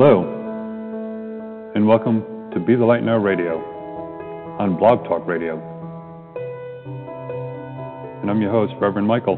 [0.00, 0.22] Hello,
[1.74, 2.22] and welcome
[2.54, 3.58] to Be the Light Now Radio
[4.60, 5.58] on Blog Talk Radio.
[8.22, 9.34] And I'm your host, Reverend Michael.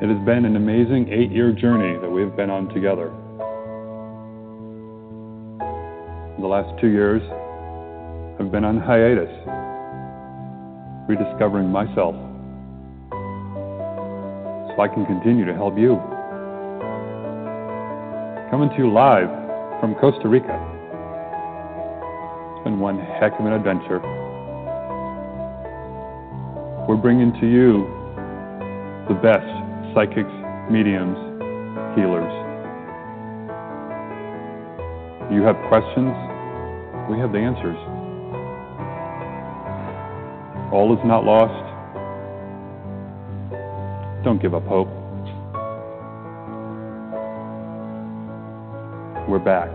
[0.00, 3.10] It has been an amazing eight year journey that we've been on together.
[6.38, 7.22] The last two years
[8.38, 9.34] I've been on hiatus,
[11.08, 12.14] rediscovering myself
[14.70, 16.00] so I can continue to help you.
[18.58, 19.28] Coming to you live
[19.78, 20.50] from Costa Rica.
[22.50, 24.00] It's been one heck of an adventure.
[26.88, 27.86] We're bringing to you
[29.06, 29.46] the best
[29.94, 30.34] psychics,
[30.68, 31.16] mediums,
[31.94, 32.34] healers.
[35.30, 36.10] You have questions,
[37.08, 37.78] we have the answers.
[40.72, 41.54] All is not lost.
[44.24, 44.97] Don't give up hope.
[49.28, 49.68] We're back,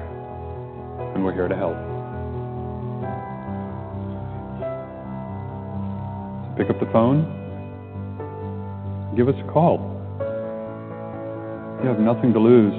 [1.13, 1.77] and we're here to help.
[6.41, 7.21] So pick up the phone,
[9.15, 9.77] give us a call.
[11.83, 12.73] You have nothing to lose,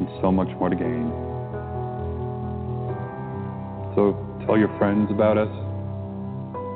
[0.00, 1.12] and so much more to gain.
[3.94, 5.54] So tell your friends about us,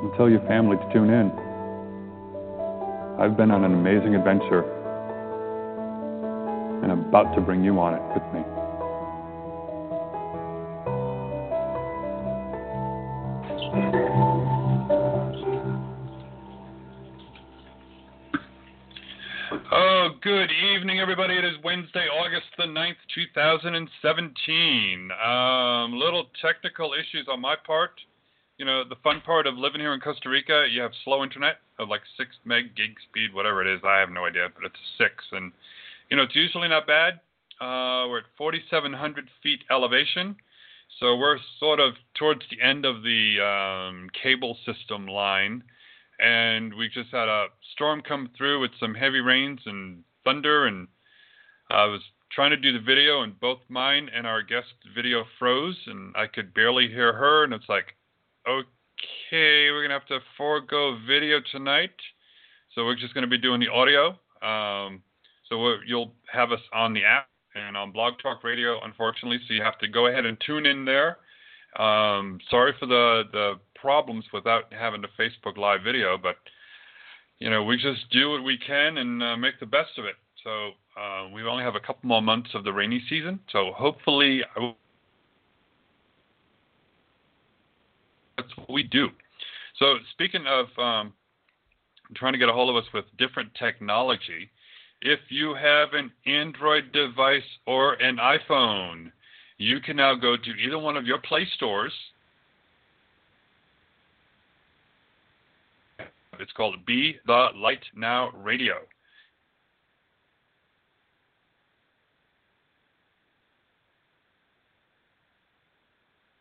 [0.01, 1.29] and tell your family to tune in.
[3.19, 4.63] I've been on an amazing adventure
[7.13, 8.41] about to bring you on it with me.
[19.71, 21.37] Oh, good evening, everybody.
[21.37, 25.11] It is Wednesday, August the 9th, 2017.
[25.23, 27.91] Um, little technical issues on my part.
[28.57, 31.57] You know, the fun part of living here in Costa Rica, you have slow internet
[31.77, 33.81] of like 6 meg gig speed, whatever it is.
[33.85, 35.13] I have no idea, but it's 6.
[35.33, 35.51] And
[36.13, 37.13] you know, it's usually not bad.
[37.59, 40.35] Uh, we're at 4,700 feet elevation,
[40.99, 45.63] so we're sort of towards the end of the um, cable system line,
[46.19, 50.87] and we just had a storm come through with some heavy rains and thunder, and
[51.71, 55.79] I was trying to do the video, and both mine and our guest video froze,
[55.87, 57.95] and I could barely hear her, and it's like,
[58.47, 61.97] okay, we're gonna have to forego video tonight,
[62.75, 64.09] so we're just gonna be doing the audio.
[64.43, 65.01] Um,
[65.49, 69.39] so you'll have us on the app and on Blog Talk Radio, unfortunately.
[69.47, 71.17] So you have to go ahead and tune in there.
[71.77, 76.37] Um, sorry for the the problems without having the Facebook Live video, but
[77.39, 80.15] you know we just do what we can and uh, make the best of it.
[80.43, 84.41] So uh, we only have a couple more months of the rainy season, so hopefully
[88.37, 89.09] that's what we do.
[89.79, 91.13] So speaking of um,
[92.15, 94.51] trying to get a hold of us with different technology
[95.03, 99.11] if you have an Android device or an iPhone,
[99.57, 101.91] you can now go to either one of your Play stores.
[106.39, 108.75] It's called Be the Light Now Radio.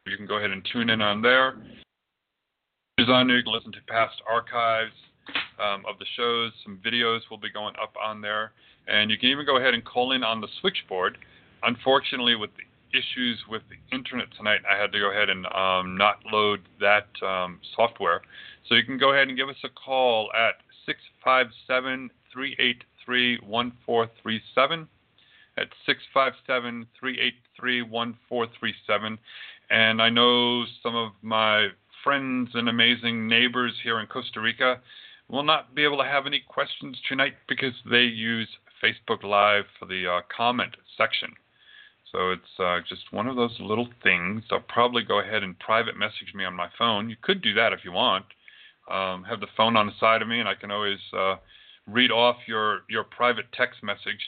[0.06, 1.56] You can go ahead and tune in on there.
[3.08, 4.92] On there, you can listen to past archives
[5.62, 6.52] um, of the shows.
[6.64, 8.52] Some videos will be going up on there.
[8.88, 11.18] And you can even go ahead and call in on the switchboard.
[11.62, 15.96] Unfortunately, with the issues with the internet tonight, I had to go ahead and um,
[15.96, 18.22] not load that um, software.
[18.68, 20.56] So you can go ahead and give us a call at
[20.86, 24.88] 657 383 1437.
[25.58, 29.18] At 657 383 1437.
[29.70, 31.68] And I know some of my
[32.02, 34.80] friends and amazing neighbors here in Costa Rica
[35.28, 38.48] will not be able to have any questions tonight because they use
[38.82, 41.32] Facebook Live for the uh, comment section.
[42.10, 44.42] So it's uh, just one of those little things.
[44.50, 47.08] They'll probably go ahead and private message me on my phone.
[47.08, 48.26] You could do that if you want.
[48.90, 51.36] Um, have the phone on the side of me, and I can always uh,
[51.86, 54.20] read off your your private text message.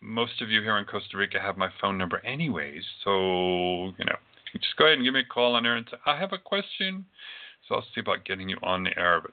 [0.00, 2.84] Most of you here in Costa Rica have my phone number, anyways.
[3.02, 4.16] So you know,
[4.52, 6.38] just go ahead and give me a call on there and say I have a
[6.38, 7.06] question.
[7.66, 9.20] So I'll see about getting you on the air.
[9.22, 9.32] But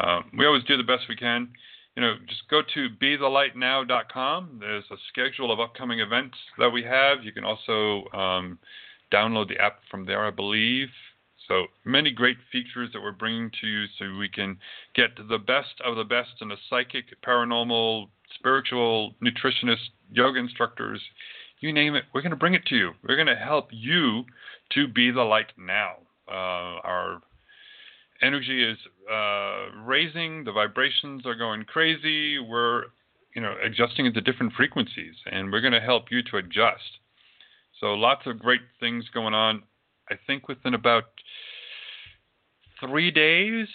[0.00, 1.48] um, we always do the best we can.
[1.96, 4.56] You know, just go to bethelightnow.com.
[4.60, 7.22] There's a schedule of upcoming events that we have.
[7.22, 8.58] You can also um,
[9.12, 10.88] download the app from there, I believe.
[11.46, 14.58] So many great features that we're bringing to you so we can
[14.94, 21.00] get the best of the best in the psychic, paranormal, spiritual, nutritionist, yoga instructors,
[21.60, 22.04] you name it.
[22.12, 22.92] We're going to bring it to you.
[23.06, 24.24] We're going to help you
[24.72, 25.94] to be the light now.
[26.28, 27.22] Uh, our
[28.22, 28.78] energy is
[29.10, 32.38] uh, raising, the vibrations are going crazy.
[32.38, 32.84] We're
[33.34, 36.98] you know, adjusting into different frequencies, and we're going to help you to adjust.
[37.80, 39.64] So lots of great things going on.
[40.08, 41.04] I think within about
[42.80, 43.66] three days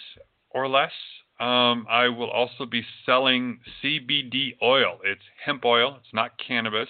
[0.50, 0.92] or less,
[1.38, 4.98] um, I will also be selling CBD oil.
[5.04, 5.96] It's hemp oil.
[5.98, 6.88] It's not cannabis,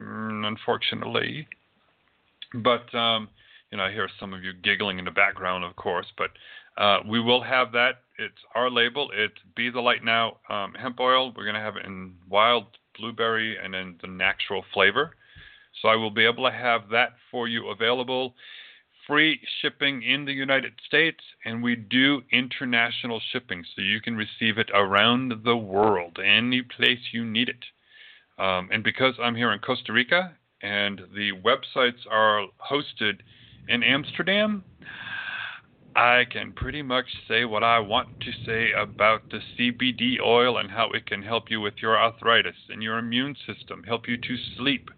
[0.00, 1.46] mm, unfortunately.
[2.54, 3.28] But um,
[3.70, 6.06] you know, I hear some of you giggling in the background, of course.
[6.16, 6.30] But
[6.76, 8.02] uh, we will have that.
[8.18, 9.10] It's our label.
[9.12, 11.32] It's Be the Light Now um, hemp oil.
[11.36, 12.66] We're going to have it in wild
[12.98, 15.12] blueberry and then the natural flavor.
[15.82, 18.34] So I will be able to have that for you available
[19.06, 24.58] free shipping in the United States, and we do international shipping, so you can receive
[24.58, 27.64] it around the world, any place you need it.
[28.38, 30.32] Um, and because I'm here in Costa Rica
[30.62, 33.20] and the websites are hosted
[33.68, 34.64] in Amsterdam,
[35.96, 40.70] I can pretty much say what I want to say about the CBD oil and
[40.70, 44.36] how it can help you with your arthritis and your immune system, help you to
[44.56, 44.90] sleep,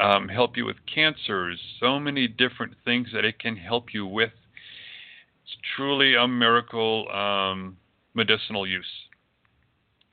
[0.00, 4.32] um, help you with cancers, so many different things that it can help you with.
[5.44, 7.76] It's truly a miracle um,
[8.14, 9.06] medicinal use.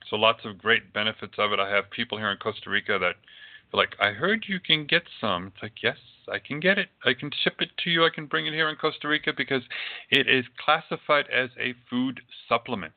[0.10, 1.60] So lots of great benefits of it.
[1.60, 5.04] I have people here in Costa Rica that are like, I heard you can get
[5.20, 5.48] some.
[5.48, 5.98] It's like, yes,
[6.32, 6.90] I can get it.
[7.06, 8.06] I can ship it to you.
[8.06, 9.64] I can bring it here in Costa Rica because
[10.10, 12.94] it is classified as a food supplement.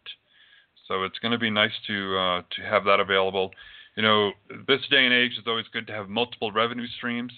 [0.89, 3.53] So it's going to be nice to uh, to have that available
[3.97, 4.33] you know,
[4.69, 7.33] this day and age, it's always good to have multiple revenue streams,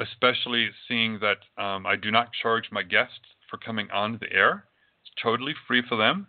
[0.00, 4.64] especially seeing that um, I do not charge my guests for coming on the air.
[5.02, 6.28] It's totally free for them.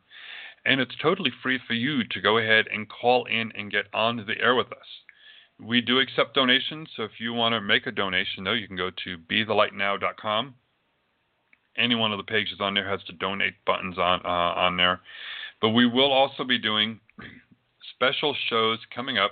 [0.65, 4.17] And it's totally free for you to go ahead and call in and get on
[4.17, 5.02] the air with us.
[5.65, 8.75] We do accept donations, so if you want to make a donation, though, you can
[8.75, 10.55] go to bethelightnow.com.
[11.77, 15.01] Any one of the pages on there has the donate buttons on uh, on there.
[15.61, 16.99] But we will also be doing
[17.95, 19.31] special shows coming up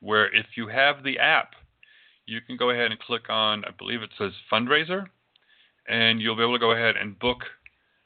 [0.00, 1.52] where if you have the app,
[2.26, 5.06] you can go ahead and click on, I believe it says fundraiser,
[5.88, 7.38] and you'll be able to go ahead and book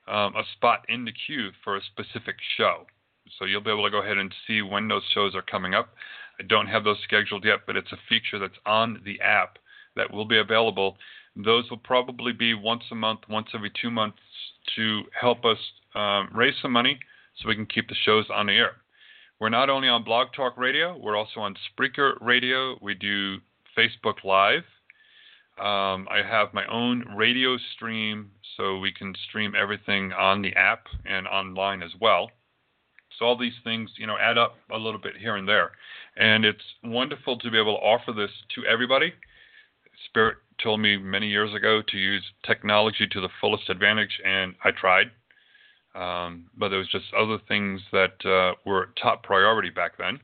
[0.09, 2.87] um, a spot in the queue for a specific show.
[3.39, 5.89] So you'll be able to go ahead and see when those shows are coming up.
[6.39, 9.59] I don't have those scheduled yet, but it's a feature that's on the app
[9.97, 10.97] that will be available.
[11.35, 14.19] Those will probably be once a month, once every two months
[14.77, 15.59] to help us
[15.95, 16.99] um, raise some money
[17.37, 18.73] so we can keep the shows on the air.
[19.39, 22.79] We're not only on Blog Talk Radio, we're also on Spreaker Radio.
[22.81, 23.37] We do
[23.77, 24.65] Facebook Live.
[25.59, 30.87] Um, I have my own radio stream, so we can stream everything on the app
[31.07, 32.31] and online as well.
[33.19, 35.73] So all these things, you know, add up a little bit here and there,
[36.17, 39.13] and it's wonderful to be able to offer this to everybody.
[40.09, 44.71] Spirit told me many years ago to use technology to the fullest advantage, and I
[44.71, 45.11] tried.
[45.95, 50.21] Um, but there was just other things that uh, were top priority back then.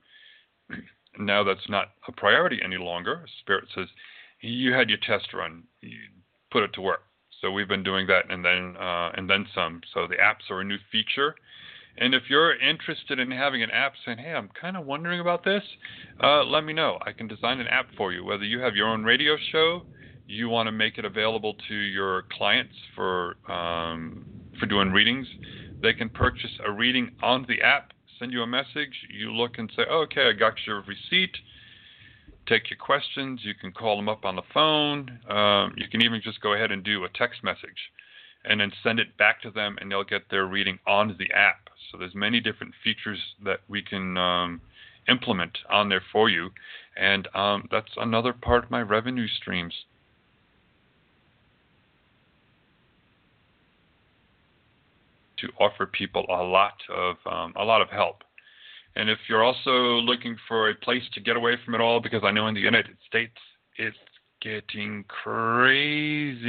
[1.19, 3.25] now that's not a priority any longer.
[3.41, 3.87] Spirit says
[4.41, 5.97] you had your test run, you
[6.51, 7.05] put it to work.
[7.41, 9.81] So we've been doing that and then uh, and then some.
[9.93, 11.35] So the apps are a new feature.
[11.99, 15.45] And if you're interested in having an app saying, hey, I'm kind of wondering about
[15.45, 15.63] this,
[16.23, 16.99] uh, let me know.
[17.05, 18.25] I can design an app for you.
[18.25, 19.83] Whether you have your own radio show,
[20.27, 24.25] you want to make it available to your clients for um,
[24.59, 25.27] for doing readings,
[25.83, 28.95] they can purchase a reading on the app, send you a message.
[29.11, 31.35] You look and say, oh, okay, I got your receipt.
[32.49, 33.41] Take your questions.
[33.43, 35.21] You can call them up on the phone.
[35.29, 37.91] Um, you can even just go ahead and do a text message
[38.45, 41.62] and then send it back to them, and they'll get their reading on the app.
[41.93, 44.63] So there's many different features that we can um,
[45.09, 46.51] implement on there for you,
[46.97, 49.75] and um, that's another part of my revenue streams.
[55.43, 58.23] to offer people a lot of um, a lot of help.
[58.95, 62.23] And if you're also looking for a place to get away from it all, because
[62.25, 63.37] I know in the United States
[63.77, 63.97] it's
[64.41, 66.45] getting crazy.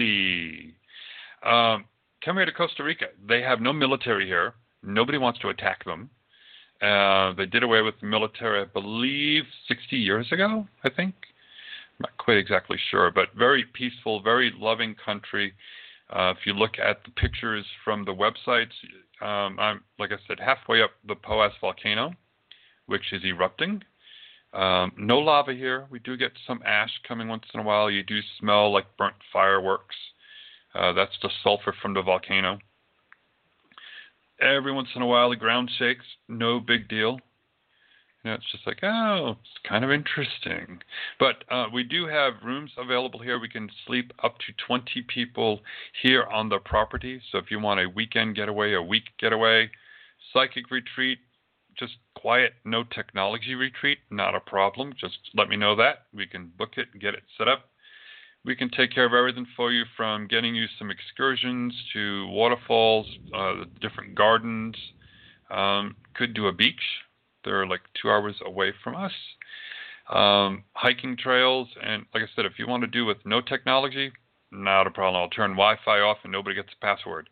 [1.43, 1.85] Um,
[2.23, 3.07] come here to Costa Rica.
[3.27, 4.53] They have no military here.
[4.83, 6.09] Nobody wants to attack them.
[6.81, 10.67] Uh, they did away with the military, I believe, 60 years ago.
[10.83, 11.15] I think.
[11.99, 15.53] I'm not quite exactly sure, but very peaceful, very loving country.
[16.09, 18.73] Uh, if you look at the pictures from the websites,
[19.21, 22.13] um, I'm, like I said, halfway up the Poas volcano,
[22.87, 23.81] which is erupting.
[24.53, 25.87] Um, no lava here.
[25.89, 27.89] We do get some ash coming once in a while.
[27.89, 29.95] You do smell like burnt fireworks.
[30.75, 32.59] Uh, that's the sulfur from the volcano.
[34.41, 36.05] Every once in a while, the ground shakes.
[36.27, 37.19] No big deal.
[38.23, 40.81] You know, it's just like, oh, it's kind of interesting.
[41.19, 43.37] But uh, we do have rooms available here.
[43.37, 45.59] We can sleep up to 20 people
[46.01, 47.21] here on the property.
[47.31, 49.69] So if you want a weekend getaway, a week getaway,
[50.31, 51.19] psychic retreat,
[51.77, 54.93] just quiet, no technology retreat, not a problem.
[54.99, 56.05] Just let me know that.
[56.13, 57.65] We can book it and get it set up.
[58.45, 63.07] We can take care of everything for you from getting you some excursions to waterfalls,
[63.33, 64.75] uh, different gardens.
[65.49, 66.81] Um, could do a beach.
[67.45, 69.11] They're like two hours away from us.
[70.09, 74.11] Um, hiking trails, and like I said, if you want to do with no technology,
[74.51, 75.21] not a problem.
[75.21, 77.29] I'll turn Wi-Fi off and nobody gets a password.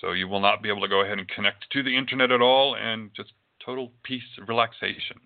[0.00, 2.40] So you will not be able to go ahead and connect to the internet at
[2.40, 3.32] all and just
[3.64, 5.20] total peace, relaxation.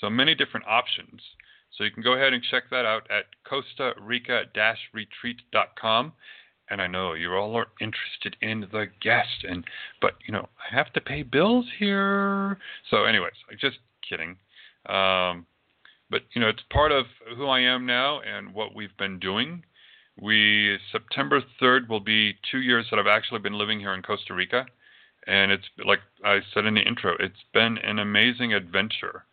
[0.00, 1.20] So many different options.
[1.76, 6.12] So you can go ahead and check that out at Costa Rica-retreat.com.
[6.70, 9.64] And I know you all are interested in the guest, and
[10.00, 12.58] but you know I have to pay bills here.
[12.88, 14.38] So, anyways, just kidding.
[14.86, 15.46] Um,
[16.08, 19.64] but you know it's part of who I am now and what we've been doing.
[20.20, 24.32] We September 3rd will be two years that I've actually been living here in Costa
[24.32, 24.64] Rica,
[25.26, 29.24] and it's like I said in the intro, it's been an amazing adventure,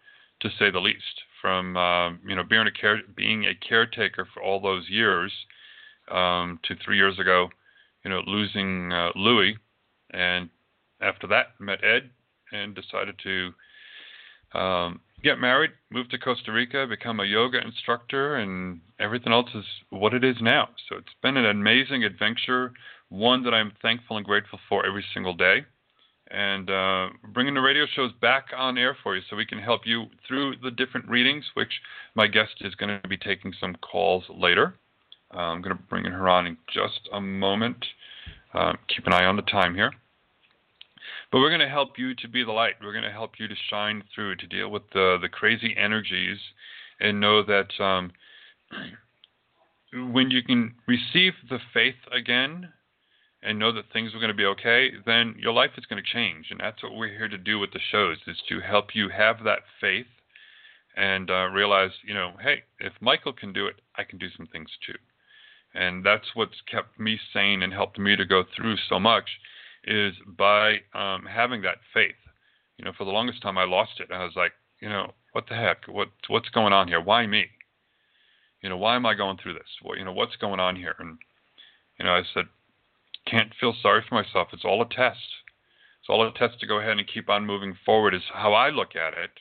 [0.42, 1.22] to say the least.
[1.42, 5.32] From uh, you know being a care being a caretaker for all those years,
[6.12, 7.50] um, to three years ago,
[8.04, 9.58] you know losing uh, Louis,
[10.12, 10.50] and
[11.02, 12.10] after that met Ed
[12.52, 13.52] and decided to
[14.58, 19.66] um, get married, move to Costa Rica, become a yoga instructor, and everything else is
[19.90, 20.70] what it is now.
[20.88, 22.74] So it's been an amazing adventure,
[23.10, 25.66] one that I'm thankful and grateful for every single day.
[26.32, 29.82] And uh, bringing the radio shows back on air for you so we can help
[29.86, 31.82] you through the different readings, which
[32.14, 34.76] my guest is going to be taking some calls later.
[35.34, 37.84] Uh, I'm going to bring her on in just a moment.
[38.54, 39.92] Uh, keep an eye on the time here.
[41.32, 42.76] But we're going to help you to be the light.
[42.82, 46.38] We're going to help you to shine through, to deal with the, the crazy energies,
[47.00, 48.12] and know that um,
[50.12, 52.70] when you can receive the faith again
[53.42, 56.14] and know that things are going to be okay, then your life is going to
[56.14, 56.48] change.
[56.52, 59.44] And that's what we're here to do with the shows, is to help you have
[59.44, 60.08] that faith
[60.98, 64.48] and uh, realize, you know, hey, if Michael can do it, I can do some
[64.48, 64.98] things too.
[65.74, 69.30] And that's what's kept me sane and helped me to go through so much
[69.86, 72.16] is by um, having that faith.
[72.78, 74.10] You know, for the longest time I lost it.
[74.12, 75.88] I was like, you know, what the heck?
[75.88, 77.02] What what's going on here?
[77.02, 77.46] Why me?
[78.62, 79.70] You know, why am I going through this?
[79.82, 80.96] What you know, what's going on here?
[80.98, 81.18] And
[82.00, 82.46] you know, I said,
[83.30, 84.50] can't feel sorry for myself.
[84.54, 85.20] It's all a test.
[86.02, 88.14] It's all a test to go ahead and keep on moving forward.
[88.14, 89.32] Is how I look at it.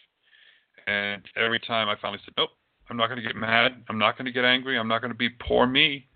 [0.86, 2.50] And every time I finally said, nope,
[2.88, 3.84] I'm not going to get mad.
[3.88, 4.78] I'm not going to get angry.
[4.78, 6.06] I'm not going to be poor me.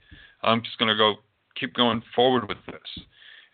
[0.42, 1.16] I'm just going to go
[1.58, 3.04] keep going forward with this.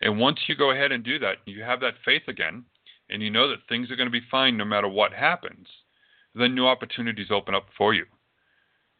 [0.01, 2.63] And once you go ahead and do that, you have that faith again,
[3.09, 5.67] and you know that things are going to be fine no matter what happens,
[6.33, 8.05] then new opportunities open up for you.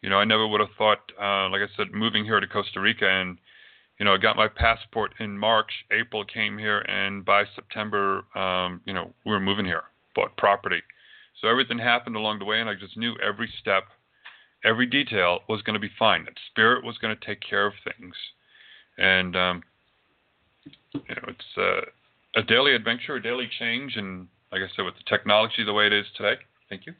[0.01, 2.79] You know, I never would have thought, uh, like I said, moving here to Costa
[2.81, 3.37] Rica and,
[3.99, 8.81] you know, I got my passport in March, April came here, and by September, um,
[8.85, 9.83] you know, we were moving here,
[10.15, 10.81] bought property.
[11.41, 13.83] So everything happened along the way, and I just knew every step,
[14.63, 16.23] every detail was going to be fine.
[16.25, 18.15] That spirit was going to take care of things.
[18.97, 19.63] And um,
[20.93, 24.95] you know, it's uh, a daily adventure, a daily change, and like I said, with
[24.95, 26.39] the technology the way it is today,
[26.69, 26.93] thank you.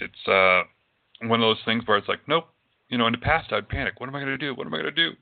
[0.00, 0.62] It's uh,
[1.28, 2.48] one of those things where it's like, nope.
[2.88, 3.98] You know, in the past I'd panic.
[3.98, 4.54] What am I going to do?
[4.54, 5.16] What am I going to do?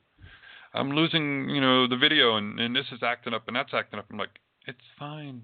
[0.74, 3.98] I'm losing, you know, the video, and, and this is acting up, and that's acting
[3.98, 4.06] up.
[4.10, 5.42] I'm like, it's fine.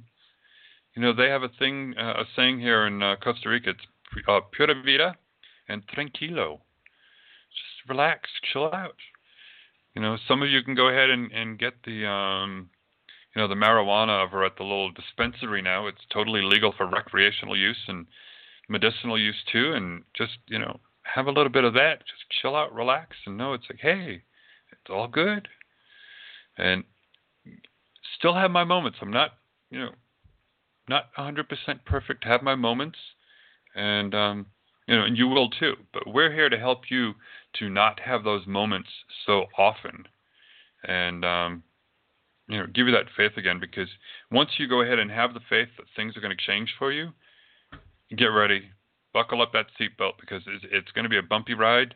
[0.95, 3.71] You know, they have a thing, uh, a saying here in uh, Costa Rica.
[3.71, 5.17] It's uh, pura vida
[5.69, 6.61] and tranquilo.
[7.51, 8.97] Just relax, chill out.
[9.95, 12.71] You know, some of you can go ahead and, and get the um,
[13.35, 15.87] you know the marijuana over at the little dispensary now.
[15.87, 18.07] It's totally legal for recreational use and
[18.69, 19.73] medicinal use too.
[19.75, 21.99] And just you know have a little bit of that.
[22.01, 24.23] Just chill out, relax, and know it's like hey,
[24.89, 25.49] it's all good.
[26.57, 26.85] And
[28.19, 28.99] still have my moments.
[29.01, 29.33] I'm not
[29.71, 29.91] you know
[30.89, 31.45] not 100%
[31.85, 32.25] perfect.
[32.25, 32.99] Have my moments,
[33.75, 34.47] and um,
[34.87, 35.75] you know, and you will too.
[35.93, 37.13] But we're here to help you
[37.59, 38.89] to not have those moments
[39.27, 40.07] so often,
[40.85, 41.63] and um,
[42.49, 43.61] you know, give you that faith again.
[43.61, 43.89] Because
[44.33, 46.91] once you go ahead and have the faith that things are going to change for
[46.91, 47.11] you,
[48.17, 48.71] get ready,
[49.13, 51.95] buckle up that seatbelt because it's, it's going to be a bumpy ride,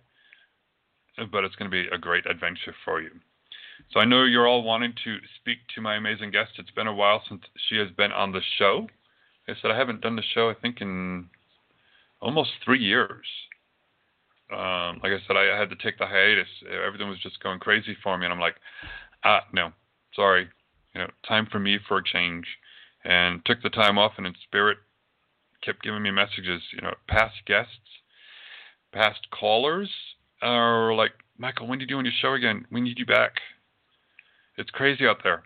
[1.30, 3.10] but it's going to be a great adventure for you.
[3.92, 6.52] So I know you're all wanting to speak to my amazing guest.
[6.58, 8.88] It's been a while since she has been on the show.
[9.48, 11.28] I said I haven't done the show I think in
[12.20, 13.26] almost three years.
[14.50, 16.48] Um, like I said, I had to take the hiatus.
[16.86, 18.56] Everything was just going crazy for me, and I'm like,
[19.24, 19.72] ah, no,
[20.14, 20.48] sorry,
[20.94, 22.46] you know, time for me for a change.
[23.04, 24.78] And took the time off, and in spirit,
[25.64, 26.62] kept giving me messages.
[26.72, 27.72] You know, past guests,
[28.92, 29.90] past callers
[30.42, 32.66] are like, Michael, when are you doing your show again?
[32.70, 33.32] We need you back.
[34.58, 35.42] It's crazy out there.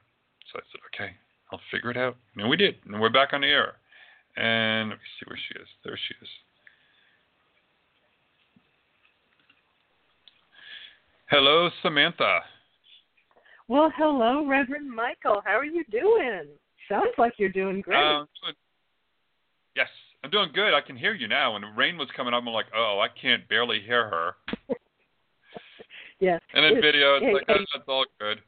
[0.53, 1.13] So I said, okay,
[1.53, 2.17] I'll figure it out.
[2.37, 3.75] And we did, and we're back on the air.
[4.37, 5.69] And let me see where she is.
[5.85, 6.29] There she is.
[11.31, 12.41] Hello, Samantha.
[13.69, 15.43] Well, hello, Reverend Michael.
[15.45, 16.45] How are you doing?
[16.89, 17.99] Sounds like you're doing great.
[17.99, 18.29] Um,
[19.75, 19.89] yes,
[20.23, 20.73] I'm doing good.
[20.73, 21.55] I can hear you now.
[21.55, 24.56] When the rain was coming up, I'm like, oh, I can't barely hear her.
[26.21, 26.39] Yeah.
[26.55, 28.41] And in video, it's like, oh, that's all good.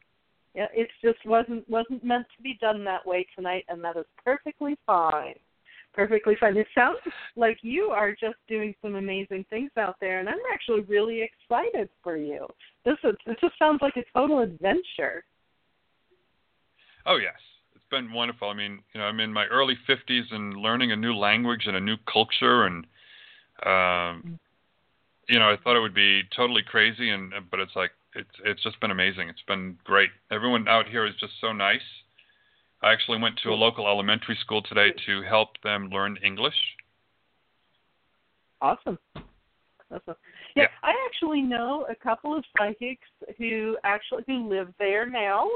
[0.54, 4.06] Yeah, it just wasn't wasn't meant to be done that way tonight, and that is
[4.24, 5.34] perfectly fine.
[5.94, 6.56] Perfectly fine.
[6.56, 6.98] It sounds
[7.36, 11.88] like you are just doing some amazing things out there, and I'm actually really excited
[12.02, 12.46] for you.
[12.84, 15.24] This is it just sounds like a total adventure.
[17.06, 17.38] Oh yes,
[17.74, 18.48] it's been wonderful.
[18.48, 21.76] I mean, you know, I'm in my early 50s and learning a new language and
[21.76, 22.84] a new culture, and
[23.64, 24.38] um,
[25.28, 28.62] you know, I thought it would be totally crazy, and but it's like it's it's
[28.62, 29.28] just been amazing.
[29.28, 30.10] It's been great.
[30.30, 31.80] Everyone out here is just so nice.
[32.82, 36.54] I actually went to a local elementary school today to help them learn English.
[38.60, 38.98] Awesome.
[39.90, 40.16] Awesome.
[40.54, 45.48] Yeah, yeah, I actually know a couple of psychics who actually who live there now,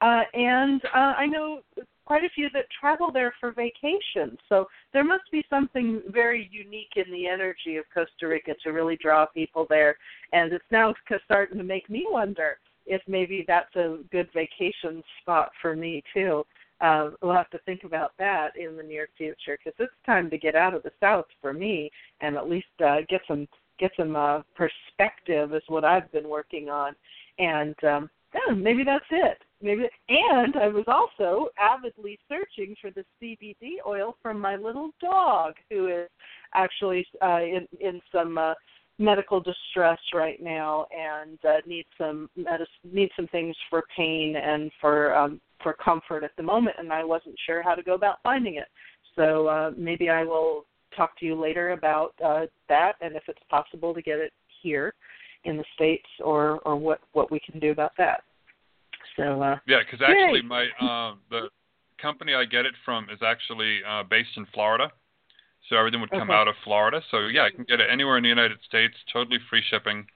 [0.00, 1.60] uh, and uh, I know
[2.06, 4.38] quite a few that travel there for vacation.
[4.48, 8.96] So there must be something very unique in the energy of Costa Rica to really
[9.02, 9.96] draw people there.
[10.32, 10.94] And it's now
[11.24, 16.44] starting to make me wonder if maybe that's a good vacation spot for me too.
[16.80, 20.38] Uh, we'll have to think about that in the near future because it's time to
[20.38, 23.48] get out of the south for me and at least uh, get some
[23.78, 26.94] get some uh, perspective is what I've been working on.
[27.38, 29.38] And um, yeah, maybe that's it.
[29.62, 35.54] Maybe and I was also avidly searching for the CBD oil from my little dog
[35.70, 36.08] who is
[36.54, 38.52] actually uh, in in some uh,
[38.98, 44.70] medical distress right now and uh, needs some medicine, needs some things for pain and
[44.80, 48.18] for um, for comfort at the moment, and I wasn't sure how to go about
[48.22, 48.68] finding it.
[49.14, 50.64] So uh, maybe I will
[50.96, 54.94] talk to you later about uh, that and if it's possible to get it here
[55.44, 58.22] in the states or or what what we can do about that.
[59.16, 60.46] So uh, yeah, because actually yay.
[60.46, 61.48] my um, the
[62.00, 64.92] company I get it from is actually uh, based in Florida,
[65.68, 66.32] so everything would come okay.
[66.32, 67.00] out of Florida.
[67.10, 70.06] So yeah, I can get it anywhere in the United States, totally free shipping.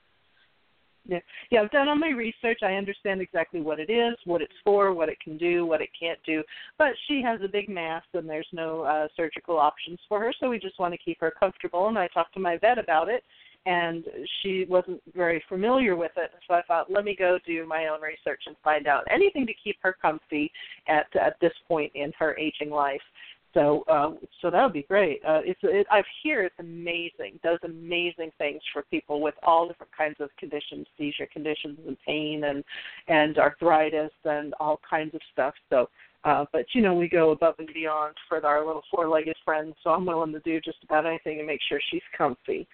[1.06, 1.18] Yeah,
[1.50, 1.62] yeah.
[1.62, 2.58] I've done all my research.
[2.62, 5.88] I understand exactly what it is, what it's for, what it can do, what it
[5.98, 6.42] can't do.
[6.78, 10.50] But she has a big mass, and there's no uh, surgical options for her, so
[10.50, 11.88] we just want to keep her comfortable.
[11.88, 13.24] And I talked to my vet about it,
[13.66, 14.04] and
[14.40, 16.30] she wasn't very familiar with it.
[16.48, 19.52] So I thought, let me go do my own research and find out anything to
[19.62, 20.50] keep her comfy
[20.88, 23.02] at at this point in her aging life.
[23.52, 25.20] So uh, so that would be great.
[25.26, 27.40] Uh, it's it, I hear it's amazing.
[27.42, 32.44] Does amazing things for people with all different kinds of conditions, seizure conditions, and pain,
[32.44, 32.62] and
[33.08, 35.54] and arthritis, and all kinds of stuff.
[35.68, 35.88] So.
[36.22, 39.88] Uh, but you know we go above and beyond for our little four-legged friends, so
[39.88, 42.68] I'm willing to do just about anything to make sure she's comfy.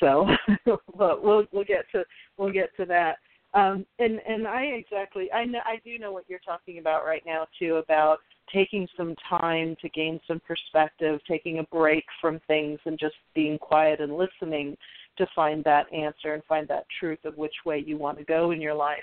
[0.00, 0.26] So,
[0.96, 2.04] but we'll we'll get to
[2.36, 3.18] we'll get to that.
[3.54, 7.22] Um, and and I exactly I know I do know what you're talking about right
[7.24, 8.18] now too about
[8.52, 13.58] taking some time to gain some perspective, taking a break from things, and just being
[13.58, 14.76] quiet and listening
[15.18, 18.52] to find that answer and find that truth of which way you want to go
[18.52, 19.02] in your life.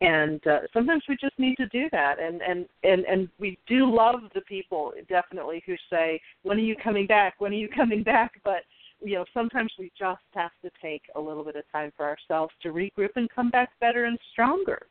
[0.00, 2.18] And uh, sometimes we just need to do that.
[2.18, 6.76] And and and and we do love the people definitely who say, "When are you
[6.76, 7.34] coming back?
[7.38, 8.62] When are you coming back?" But
[9.02, 12.52] you know, sometimes we just have to take a little bit of time for ourselves
[12.62, 14.86] to regroup and come back better and stronger.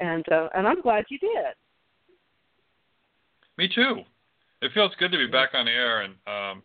[0.00, 1.54] And uh, and I'm glad you did.
[3.56, 4.02] Me too.
[4.62, 6.62] It feels good to be back on air, and um,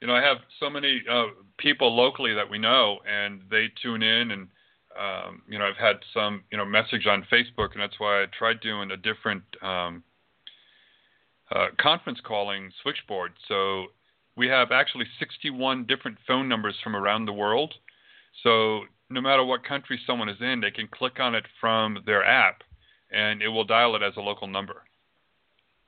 [0.00, 1.26] you know, I have so many uh,
[1.58, 4.48] people locally that we know, and they tune in, and
[4.98, 8.26] um, you know, I've had some you know message on Facebook, and that's why I
[8.38, 10.02] tried doing a different um,
[11.50, 13.32] uh, conference calling switchboard.
[13.48, 13.86] So
[14.36, 17.74] we have actually 61 different phone numbers from around the world.
[18.42, 22.24] So no matter what country someone is in, they can click on it from their
[22.24, 22.62] app,
[23.12, 24.82] and it will dial it as a local number.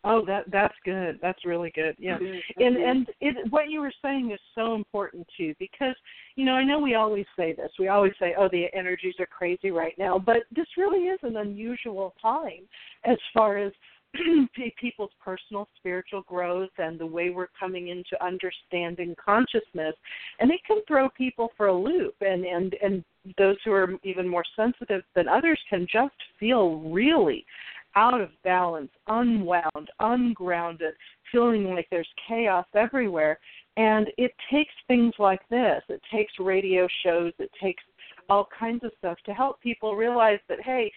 [0.09, 1.18] Oh, that that's good.
[1.20, 1.96] That's really good.
[1.98, 2.62] Yeah, mm-hmm.
[2.62, 5.96] and and it, what you were saying is so important too, because
[6.37, 7.72] you know I know we always say this.
[7.76, 11.38] We always say, "Oh, the energies are crazy right now," but this really is an
[11.38, 12.68] unusual time
[13.04, 13.72] as far as
[14.81, 19.94] people's personal spiritual growth and the way we're coming into understanding consciousness
[20.40, 23.05] and it can throw people for a loop and and and
[23.38, 27.44] those who are even more sensitive than others can just feel really
[27.96, 30.94] out of balance unwound ungrounded
[31.33, 33.38] feeling like there's chaos everywhere.
[33.76, 35.83] And it takes things like this.
[35.88, 37.33] It takes radio shows.
[37.38, 37.83] It takes
[38.29, 40.92] all kinds of stuff to help people realize that hey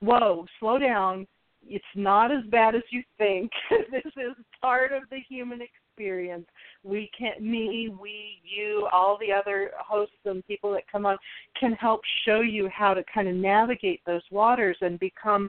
[0.00, 1.26] whoa slow down
[1.68, 3.50] it's not as bad as you think.
[3.90, 6.46] this is part of the human experience.
[6.82, 11.16] we can me we you all the other hosts and people that come on
[11.58, 15.48] can help show you how to kind of navigate those waters and become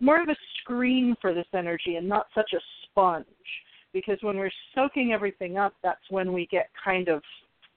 [0.00, 3.26] more of a screen for this energy and not such a sponge
[3.92, 7.22] because when we're soaking everything up that's when we get kind of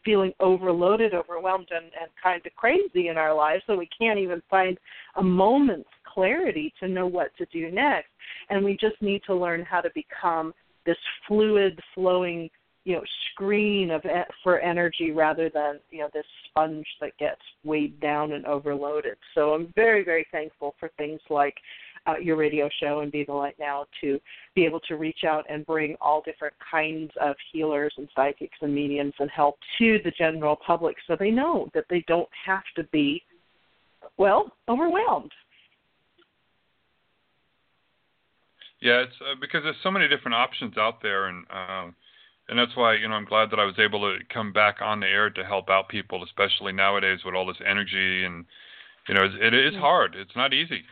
[0.03, 4.41] feeling overloaded overwhelmed and, and kind of crazy in our lives so we can't even
[4.49, 4.77] find
[5.15, 8.09] a moment's clarity to know what to do next.
[8.49, 10.53] And we just need to learn how to become
[10.85, 12.49] this fluid flowing
[12.85, 14.01] you know screen of
[14.41, 19.17] for energy rather than you know this sponge that gets weighed down and overloaded.
[19.35, 21.55] So i'm very very thankful for things like
[22.07, 24.19] uh, your radio show and be the light now to
[24.55, 28.73] be able to reach out and bring all different kinds of healers and psychics and
[28.73, 32.83] mediums and help to the general public so they know that they don't have to
[32.85, 33.21] be
[34.17, 35.31] well overwhelmed
[38.81, 41.95] Yeah, it's uh, because there's so many different options out there, and um,
[42.47, 44.99] and that's why you know I'm glad that I was able to come back on
[45.01, 48.45] the air to help out people, especially nowadays with all this energy and
[49.07, 50.15] you know it, it is hard.
[50.15, 50.83] It's not easy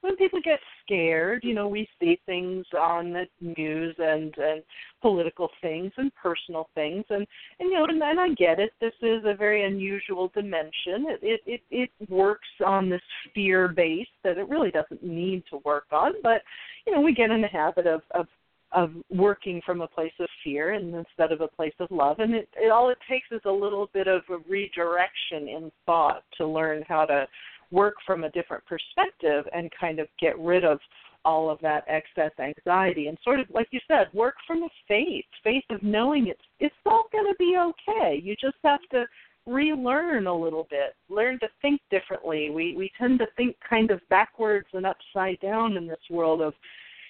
[0.00, 4.62] when people get scared, you know, we see things on the news and and
[5.02, 7.26] political things and personal things, and
[7.58, 8.72] and you know, and, and I get it.
[8.80, 11.06] This is a very unusual dimension.
[11.08, 13.02] It it it, it works on this
[13.34, 16.42] fear base that it really doesn't need to work on, but
[16.86, 18.26] you know, we get in the habit of of
[18.72, 22.34] of working from a place of fear and instead of a place of love and
[22.34, 26.46] it, it all it takes is a little bit of a redirection in thought to
[26.46, 27.26] learn how to
[27.70, 30.78] work from a different perspective and kind of get rid of
[31.24, 35.24] all of that excess anxiety and sort of like you said work from a faith
[35.42, 38.20] faith of knowing it's it's all going to be okay.
[38.22, 39.04] You just have to
[39.46, 42.50] relearn a little bit learn to think differently.
[42.50, 46.54] We we tend to think kind of backwards and upside down in this world of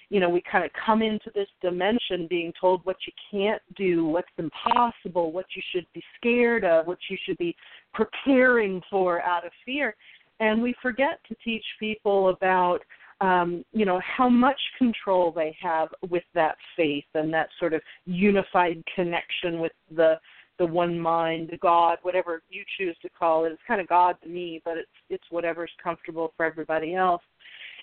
[0.09, 4.05] you know we kind of come into this dimension being told what you can't do
[4.05, 7.55] what's impossible what you should be scared of what you should be
[7.93, 9.95] preparing for out of fear
[10.39, 12.79] and we forget to teach people about
[13.21, 17.81] um, you know how much control they have with that faith and that sort of
[18.05, 20.15] unified connection with the
[20.57, 23.53] the one mind, the God, whatever you choose to call it.
[23.53, 27.21] It's kind of God to me, but it's it's whatever's comfortable for everybody else.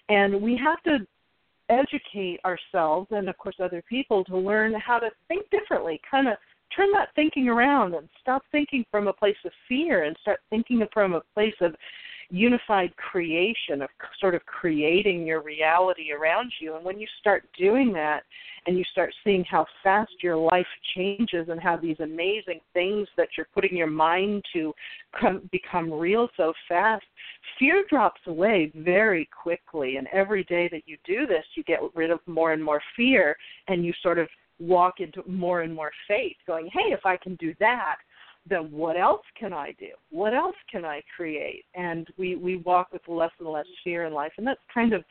[0.08, 1.06] And we have to
[1.68, 6.34] educate ourselves and of course other people to learn how to think differently, kind of
[6.74, 10.84] turn that thinking around and stop thinking from a place of fear and start thinking
[10.92, 11.74] from a place of
[12.30, 13.88] unified creation of
[14.20, 16.76] sort of creating your reality around you.
[16.76, 18.24] And when you start doing that
[18.66, 23.28] and you start seeing how fast your life changes and how these amazing things that
[23.36, 24.72] you're putting your mind to
[25.18, 27.04] come, become real so fast,
[27.58, 29.96] fear drops away very quickly.
[29.96, 33.36] And every day that you do this, you get rid of more and more fear
[33.68, 37.36] and you sort of walk into more and more faith, going, hey, if I can
[37.36, 37.96] do that,
[38.48, 39.90] then what else can I do?
[40.10, 41.64] What else can I create?
[41.74, 45.04] And we we walk with less and less fear in life, and that's kind of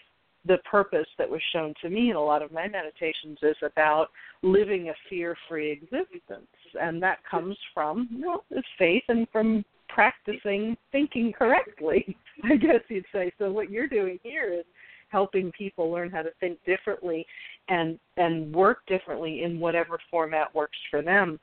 [0.48, 4.10] the purpose that was shown to me in a lot of my meditations is about
[4.44, 6.48] living a fear-free existence,
[6.80, 12.16] and that comes from you well, faith and from practicing thinking correctly.
[12.44, 13.32] I guess you'd say.
[13.38, 14.66] So what you're doing here is
[15.10, 17.26] helping people learn how to think differently
[17.70, 21.40] and and work differently in whatever format works for them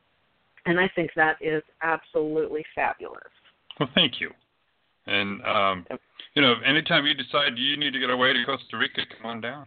[0.66, 3.22] and I think that is absolutely fabulous.
[3.78, 4.30] Well, thank you.
[5.06, 5.86] And um,
[6.34, 9.40] you know, anytime you decide you need to get away to Costa Rica, come on
[9.40, 9.66] down.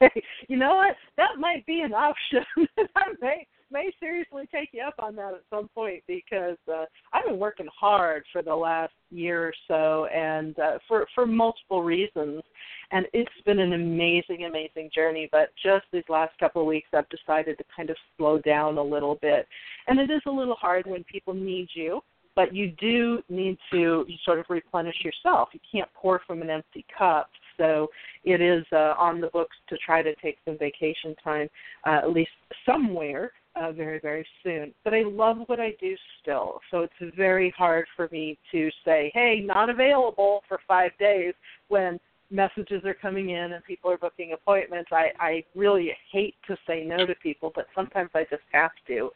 [0.00, 0.10] Hey,
[0.48, 0.96] you know what?
[1.16, 2.44] That might be an option.
[2.96, 7.26] I may may seriously take you up on that at some point because uh, I've
[7.26, 12.42] been working hard for the last year or so, and uh, for for multiple reasons,
[12.90, 15.28] and it's been an amazing, amazing journey.
[15.30, 18.82] But just these last couple of weeks, I've decided to kind of slow down a
[18.82, 19.46] little bit,
[19.86, 22.00] and it is a little hard when people need you.
[22.34, 25.48] But you do need to sort of replenish yourself.
[25.52, 27.28] You can't pour from an empty cup
[27.58, 27.88] so
[28.24, 31.48] it is uh, on the books to try to take some vacation time,
[31.86, 32.30] uh, at least
[32.64, 34.72] somewhere, uh, very, very soon.
[34.84, 36.60] But I love what I do still.
[36.70, 41.34] So it's very hard for me to say, hey, not available for five days
[41.68, 41.98] when
[42.30, 44.90] messages are coming in and people are booking appointments.
[44.92, 49.10] I, I really hate to say no to people, but sometimes I just have to.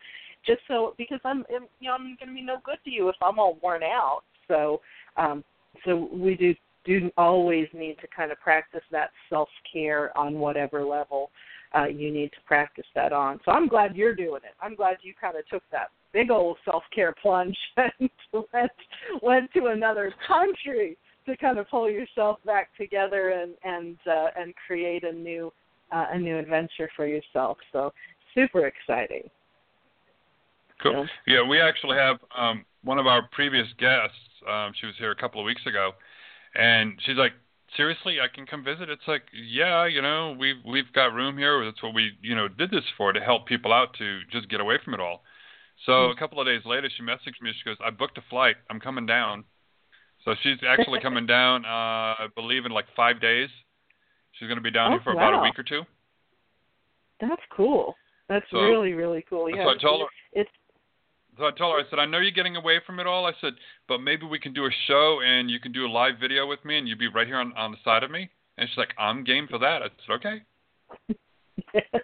[0.45, 3.17] Just so because I'm you know I'm going to be no good to you if
[3.23, 4.23] I'm all worn out.
[4.49, 4.81] So
[5.17, 5.45] um
[5.85, 6.53] so we do
[6.85, 11.31] do always need to kind of practice that self care on whatever level
[11.77, 13.41] uh, you need to practice that on.
[13.45, 14.55] So I'm glad you're doing it.
[14.61, 18.73] I'm glad you kind of took that big old self care plunge and went
[19.23, 24.55] went to another country to kind of pull yourself back together and and uh, and
[24.67, 25.53] create a new
[25.93, 27.59] uh, a new adventure for yourself.
[27.73, 27.93] So
[28.35, 29.29] super exciting.
[30.83, 31.07] Cool.
[31.07, 34.17] So, Yeah, we actually have um, one of our previous guests.
[34.49, 35.93] Um, she was here a couple of weeks ago,
[36.55, 37.33] and she's like,
[37.77, 41.65] "Seriously, I can come visit?" It's like, "Yeah, you know, we've we've got room here.
[41.65, 44.61] That's what we you know did this for to help people out to just get
[44.61, 45.25] away from it all."
[45.87, 46.11] So Hmm.
[46.13, 47.53] a couple of days later, she messaged me.
[47.53, 48.57] She goes, "I booked a flight.
[48.71, 49.45] I'm coming down."
[50.25, 51.65] So she's actually coming down.
[51.65, 53.49] Uh, I believe in like five days.
[54.33, 55.83] She's going to be down Oh, here for about a week or two.
[57.21, 57.95] that's cool.
[58.29, 59.49] That's So- really really cool.
[59.51, 59.65] Yeah.
[59.65, 60.07] So I told her,
[61.39, 63.27] So I told her, I said, I know you're getting away from it all.
[63.27, 63.55] I said,
[63.89, 66.65] but maybe we can do a show and you can do a live video with
[66.65, 68.29] me and you'd be right here on, on the side of me.
[68.59, 69.83] And she's like, I'm game for that.
[69.83, 70.43] I said, okay.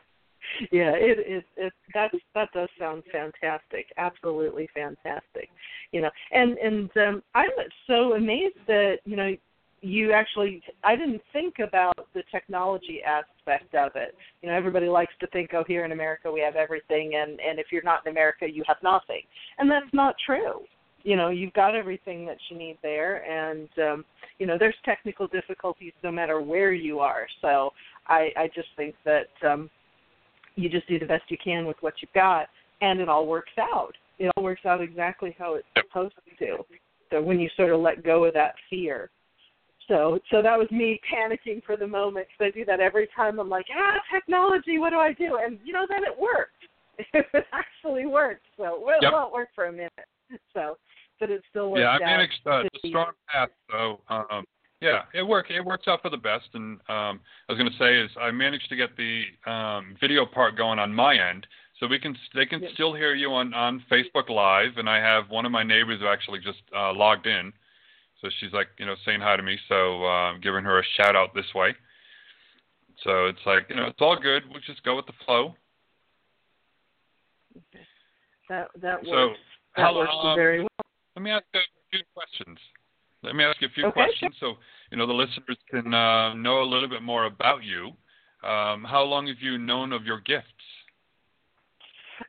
[0.72, 3.86] yeah, it it it that that does sound fantastic.
[3.96, 5.50] Absolutely fantastic.
[5.92, 7.50] You know, and and um I'm
[7.86, 9.36] so amazed that, you know,
[9.80, 14.14] you actually I didn't think about the technology aspect of it.
[14.42, 17.58] You know, everybody likes to think, oh, here in America we have everything and and
[17.58, 19.22] if you're not in America you have nothing.
[19.58, 20.62] And that's not true.
[21.04, 24.04] You know, you've got everything that you need there and um
[24.38, 27.26] you know, there's technical difficulties no matter where you are.
[27.40, 27.70] So
[28.06, 29.70] I I just think that um
[30.56, 32.48] you just do the best you can with what you've got
[32.80, 33.92] and it all works out.
[34.18, 36.58] It all works out exactly how it's supposed to.
[37.10, 39.10] So when you sort of let go of that fear.
[39.88, 43.40] So so that was me panicking for the moment because I do that every time.
[43.40, 45.38] I'm like, ah, technology, what do I do?
[45.42, 46.52] And you know, then it worked.
[47.34, 48.44] it actually worked.
[48.56, 49.12] So well, Yep.
[49.12, 49.92] it worked for a minute.
[50.52, 50.76] So,
[51.18, 53.48] but it still worked Yeah, I managed uh, the strong path.
[53.70, 54.44] So, um,
[54.80, 55.50] yeah, it worked.
[55.50, 56.48] It works out for the best.
[56.54, 60.26] And um, I was going to say is I managed to get the um, video
[60.26, 61.46] part going on my end.
[61.80, 62.70] So we can, they can Yep.
[62.74, 66.08] still hear you on, on Facebook Live, and I have one of my neighbors who
[66.08, 67.52] actually just uh, logged in,
[68.20, 69.56] so she's like, you know, saying hi to me.
[69.68, 71.74] So uh, I'm giving her a shout out this way.
[73.04, 74.42] So it's like, you know, it's all good.
[74.50, 75.54] We'll just go with the flow.
[78.48, 79.38] that that So, works.
[79.76, 80.68] That how- works um, very well.
[81.16, 81.58] Let me ask a
[81.90, 82.58] few questions.
[83.22, 84.54] Let me ask you a few Okay, questions so
[84.92, 87.88] you know the listeners can uh, know a little bit more about you.
[88.48, 90.46] Um, how long have you known of your gifts?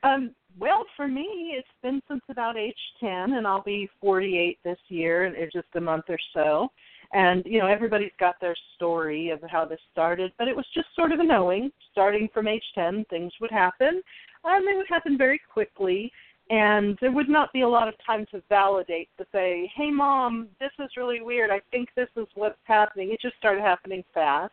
[0.02, 4.78] Um, well, for me, it's been since about age 10, and I'll be 48 this
[4.88, 6.68] year in just a month or so.
[7.12, 10.86] And, you know, everybody's got their story of how this started, but it was just
[10.94, 11.70] sort of a knowing.
[11.90, 14.00] Starting from age 10, things would happen,
[14.44, 16.12] and they would happen very quickly.
[16.50, 20.48] And there would not be a lot of time to validate to say, hey, mom,
[20.58, 21.50] this is really weird.
[21.50, 23.12] I think this is what's happening.
[23.12, 24.52] It just started happening fast.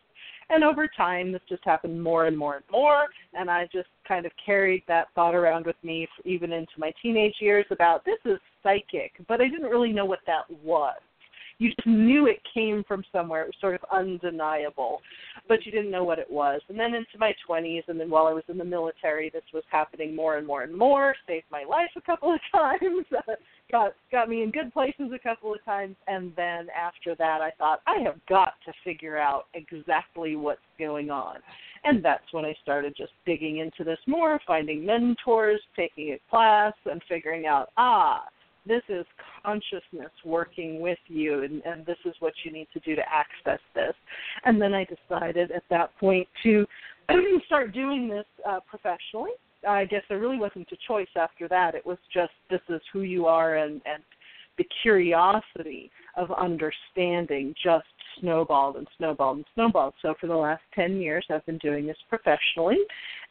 [0.50, 3.06] And over time, this just happened more and more and more.
[3.34, 7.36] And I just kind of carried that thought around with me even into my teenage
[7.42, 10.96] years about this is psychic, but I didn't really know what that was.
[11.60, 13.42] You just knew it came from somewhere.
[13.42, 15.02] It was sort of undeniable,
[15.48, 16.62] but you didn't know what it was.
[16.70, 19.64] And then into my 20s, and then while I was in the military, this was
[19.72, 21.16] happening more and more and more.
[21.26, 23.06] Saved my life a couple of times.
[23.72, 27.52] Got got me in good places a couple of times and then after that I
[27.58, 31.38] thought I have got to figure out exactly what's going on.
[31.84, 36.74] And that's when I started just digging into this more, finding mentors, taking a class
[36.86, 38.24] and figuring out ah
[38.68, 39.06] this is
[39.44, 43.60] consciousness working with you and, and this is what you need to do to access
[43.74, 43.94] this.
[44.46, 46.66] And then I decided at that point to
[47.46, 49.32] start doing this uh, professionally
[49.68, 51.76] I guess there really wasn't a choice after that.
[51.76, 54.04] It was just this is who you are and and
[54.58, 57.86] the curiosity of understanding just
[58.20, 59.94] snowballed and snowballed and snowballed.
[60.02, 62.78] So for the last 10 years I've been doing this professionally.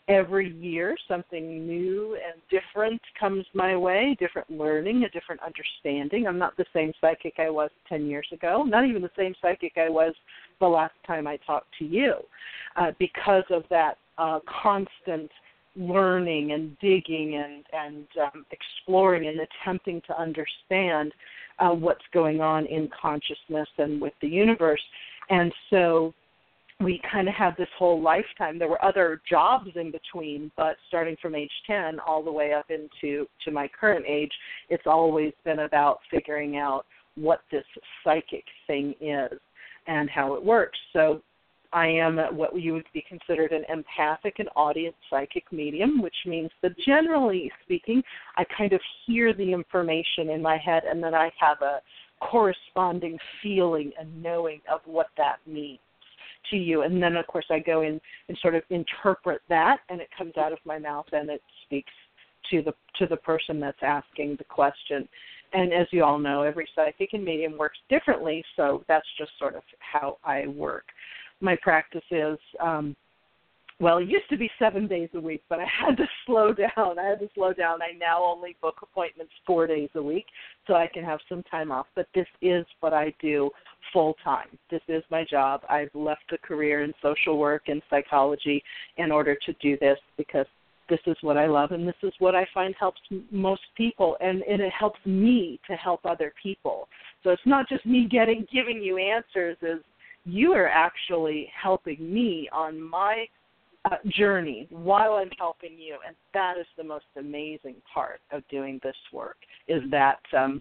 [0.09, 6.29] Every year something new and different comes my way, different learning, a different understanding.
[6.29, 9.73] I'm not the same psychic I was 10 years ago, not even the same psychic
[9.77, 10.15] I was
[10.61, 12.15] the last time I talked to you
[12.77, 15.31] uh, because of that uh, constant
[15.77, 21.13] learning and digging and and um, exploring and attempting to understand
[21.59, 24.83] uh, what's going on in consciousness and with the universe.
[25.31, 26.15] And so
[26.81, 28.59] we kind of have this whole lifetime.
[28.59, 32.67] There were other jobs in between, but starting from age 10 all the way up
[32.71, 34.33] into to my current age,
[34.69, 36.85] it's always been about figuring out
[37.15, 37.65] what this
[38.05, 39.39] psychic thing is
[39.87, 40.79] and how it works.
[40.93, 41.23] So
[41.73, 46.51] I am what you would be considered an empathic and audient psychic medium, which means
[46.63, 48.03] that generally speaking,
[48.37, 51.81] I kind of hear the information in my head and then I have a
[52.21, 55.79] corresponding feeling and knowing of what that means
[56.51, 56.83] to you.
[56.83, 60.37] And then, of course, I go in and sort of interpret that, and it comes
[60.37, 61.93] out of my mouth and it speaks
[62.51, 65.09] to the to the person that's asking the question.
[65.53, 69.55] And as you all know, every psychic and medium works differently, so that's just sort
[69.57, 70.85] of how I work
[71.41, 72.97] my practice is um,
[73.79, 76.99] well, it used to be seven days a week, but I had to slow down.
[76.99, 77.83] I had to slow down.
[77.83, 80.27] I now only book appointments four days a week
[80.67, 81.87] so I can have some time off.
[81.95, 83.51] But this is what I do
[83.93, 84.49] full time.
[84.71, 85.61] This is my job.
[85.69, 88.63] I've left a career in social work and psychology
[88.97, 90.47] in order to do this because
[90.89, 93.01] this is what I love and this is what I find helps
[93.33, 96.89] most people and, and it helps me to help other people.
[97.25, 99.81] So it's not just me getting giving you answers as
[100.27, 103.27] you are actually helping me on my
[103.85, 108.81] uh, journey while I'm helping you, and that is the most amazing part of doing
[108.83, 109.37] this work
[109.69, 110.61] is that um,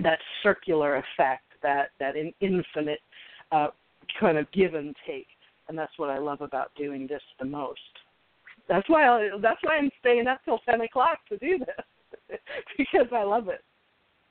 [0.00, 3.00] that circular effect, that that in, infinite
[3.50, 3.68] uh,
[4.18, 5.28] kind of give and take,
[5.68, 7.80] and that's what I love about doing this the most.
[8.68, 12.38] That's why I, that's why I'm staying up till ten o'clock to do this
[12.76, 13.64] because I love it.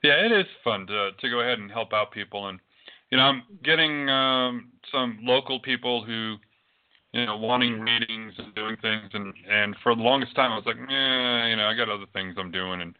[0.04, 2.60] Yeah, it is fun to to go ahead and help out people, and
[3.10, 6.36] you know I'm getting um, some local people who
[7.12, 10.66] you know, wanting readings and doing things, and and for the longest time I was
[10.66, 12.94] like, yeah, you know, I got other things I'm doing, and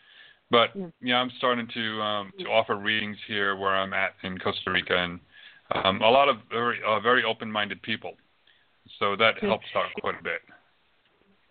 [0.51, 0.71] but
[1.01, 4.97] yeah, I'm starting to um, to offer readings here where I'm at in Costa Rica,
[4.97, 5.21] and
[5.73, 8.15] um, a lot of very uh, very open-minded people,
[8.99, 10.41] so that helps out quite a bit.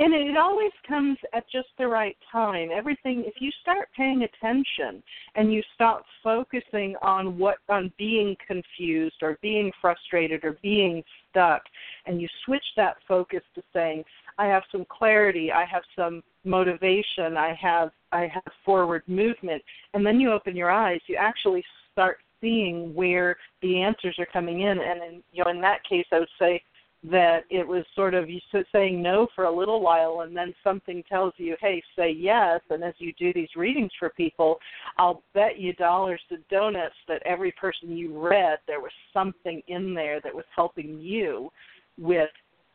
[0.01, 2.69] And it always comes at just the right time.
[2.73, 5.03] Everything, if you start paying attention
[5.35, 11.63] and you stop focusing on what, on being confused or being frustrated or being stuck,
[12.05, 14.05] and you switch that focus to saying,
[14.37, 19.61] I have some clarity, I have some motivation, I have, I have forward movement,
[19.93, 24.61] and then you open your eyes, you actually start seeing where the answers are coming
[24.61, 24.79] in.
[24.79, 26.61] And in, you know, in that case, I would say,
[27.03, 28.39] that it was sort of you
[28.73, 32.83] saying no for a little while and then something tells you hey say yes and
[32.83, 34.57] as you do these readings for people
[34.97, 39.93] i'll bet you dollars to donuts that every person you read there was something in
[39.93, 41.49] there that was helping you
[41.97, 42.29] with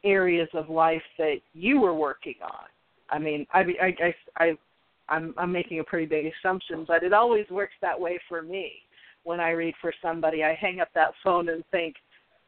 [0.04, 2.66] areas of life that you were working on.
[3.10, 4.52] I mean i i i, I
[5.10, 8.72] i'm i'm making a pretty big assumption but it always works that way for me.
[9.24, 11.96] When i read for somebody i hang up that phone and think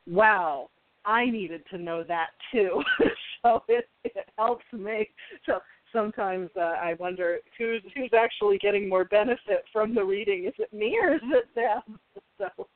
[0.06, 0.70] wow
[1.06, 2.82] I needed to know that too.
[3.42, 5.08] so it it helps me.
[5.46, 5.60] So
[5.92, 10.44] sometimes uh, I wonder who's who's actually getting more benefit from the reading.
[10.44, 11.98] Is it me or is it them?
[12.38, 12.66] So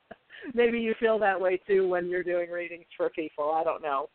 [0.55, 3.51] maybe you feel that way too when you're doing readings for people.
[3.51, 4.09] I don't know.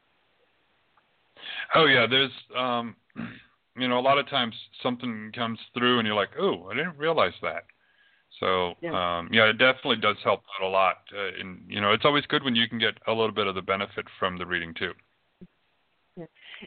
[1.77, 2.97] Oh yeah, there's um
[3.77, 6.99] you know a lot of times something comes through and you're like, "Oh, I didn't
[6.99, 7.67] realize that."
[8.41, 10.99] So yeah, um, yeah it definitely does help out a lot.
[11.15, 13.55] Uh, and you know, it's always good when you can get a little bit of
[13.55, 14.93] the benefit from the reading too.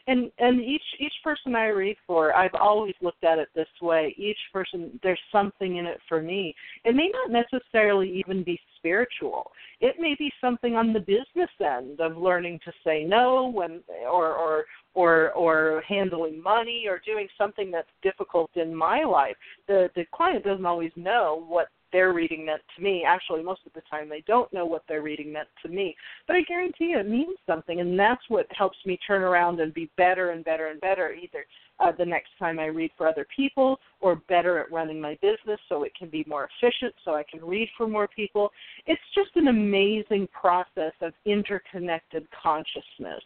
[0.06, 4.14] And and each each person I read for, I've always looked at it this way.
[4.18, 6.54] Each person, there's something in it for me.
[6.84, 9.50] It may not necessarily even be spiritual.
[9.80, 14.34] It may be something on the business end of learning to say no when or
[14.34, 19.36] or or or handling money or doing something that's difficult in my life.
[19.68, 23.04] The the client doesn't always know what their reading meant to me.
[23.06, 25.96] Actually, most of the time they don't know what their reading meant to me.
[26.26, 29.72] But I guarantee you it means something, and that's what helps me turn around and
[29.74, 31.44] be better and better and better either
[31.80, 35.58] uh, the next time I read for other people or better at running my business
[35.68, 38.50] so it can be more efficient so I can read for more people.
[38.86, 43.22] It's just an amazing process of interconnected consciousness.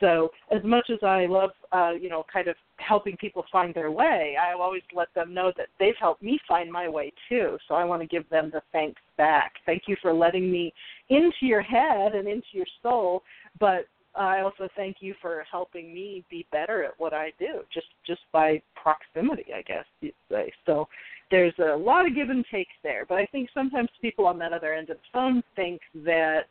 [0.00, 3.90] So as much as I love, uh, you know, kind of helping people find their
[3.90, 7.58] way, I always let them know that they've helped me find my way too.
[7.68, 9.52] So I want to give them the thanks back.
[9.66, 10.72] Thank you for letting me
[11.10, 13.22] into your head and into your soul,
[13.58, 13.86] but
[14.16, 18.22] I also thank you for helping me be better at what I do, just just
[18.32, 20.52] by proximity, I guess you'd say.
[20.66, 20.88] So
[21.30, 24.52] there's a lot of give and take there, but I think sometimes people on that
[24.52, 26.46] other end of the phone think that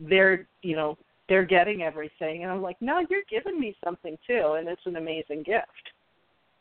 [0.00, 2.42] they're, you know, they're getting everything.
[2.42, 4.56] And i'm like no you're giving me something too.
[4.58, 5.66] And it's an amazing gift.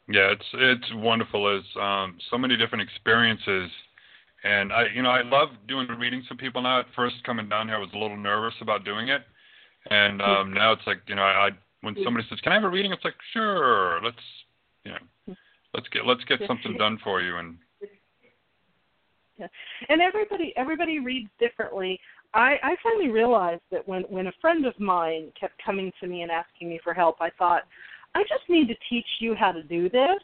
[0.07, 1.57] Yeah it's it's wonderful.
[1.57, 3.69] It's um so many different experiences.
[4.43, 6.61] And i you know i love doing readings for people.
[6.61, 9.21] Now at first coming down here i was a little nervous about doing it.
[9.89, 11.49] And um now it's like you know i, I
[11.81, 12.91] when somebody says can i have a reading?
[12.91, 14.17] It's like sure let's
[14.83, 15.35] you know
[15.75, 17.37] let's get let's get something done for you.
[17.37, 17.57] And
[19.37, 19.47] yeah.
[19.89, 21.99] And everybody everybody reads differently.
[22.35, 26.21] I, I finally realized that when when a friend of mine kept coming to me
[26.21, 27.63] and asking me for help, I thought,
[28.13, 30.19] I just need to teach you how to do this.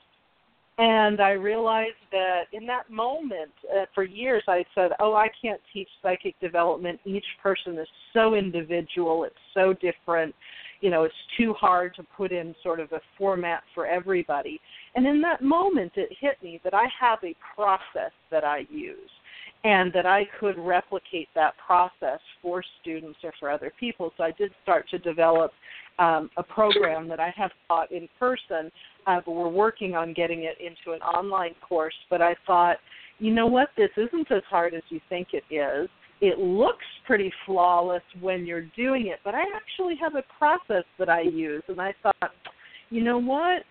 [0.77, 5.61] And I realized that in that moment, uh, for years, I said, "Oh, I can't
[5.71, 6.99] teach psychic development.
[7.05, 9.23] Each person is so individual.
[9.23, 10.35] It's so different.
[10.81, 14.59] You know, it's too hard to put in sort of a format for everybody."
[14.95, 19.11] And in that moment, it hit me that I have a process that I use
[19.63, 24.11] and that I could replicate that process for students or for other people.
[24.17, 25.51] So I did start to develop
[25.99, 28.71] um, a program that I have taught in person,
[29.05, 31.93] uh, but we're working on getting it into an online course.
[32.09, 32.77] But I thought,
[33.19, 35.89] you know what, this isn't as hard as you think it is.
[36.21, 41.09] It looks pretty flawless when you're doing it, but I actually have a process that
[41.09, 42.31] I use, and I thought,
[42.89, 43.63] you know what?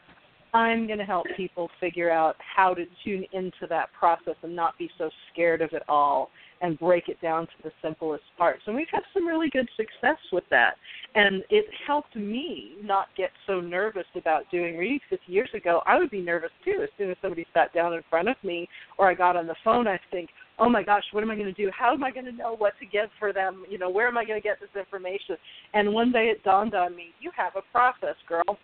[0.52, 4.76] I'm going to help people figure out how to tune into that process and not
[4.78, 6.30] be so scared of it all
[6.60, 8.62] and break it down to the simplest parts.
[8.66, 10.74] And we've had some really good success with that.
[11.14, 15.98] And it helped me not get so nervous about doing readings because years ago I
[15.98, 16.80] would be nervous too.
[16.82, 19.56] As soon as somebody sat down in front of me or I got on the
[19.64, 21.70] phone, I'd think, oh my gosh, what am I going to do?
[21.76, 23.64] How am I going to know what to give for them?
[23.70, 25.36] You know, where am I going to get this information?
[25.72, 28.58] And one day it dawned on me, you have a process, girl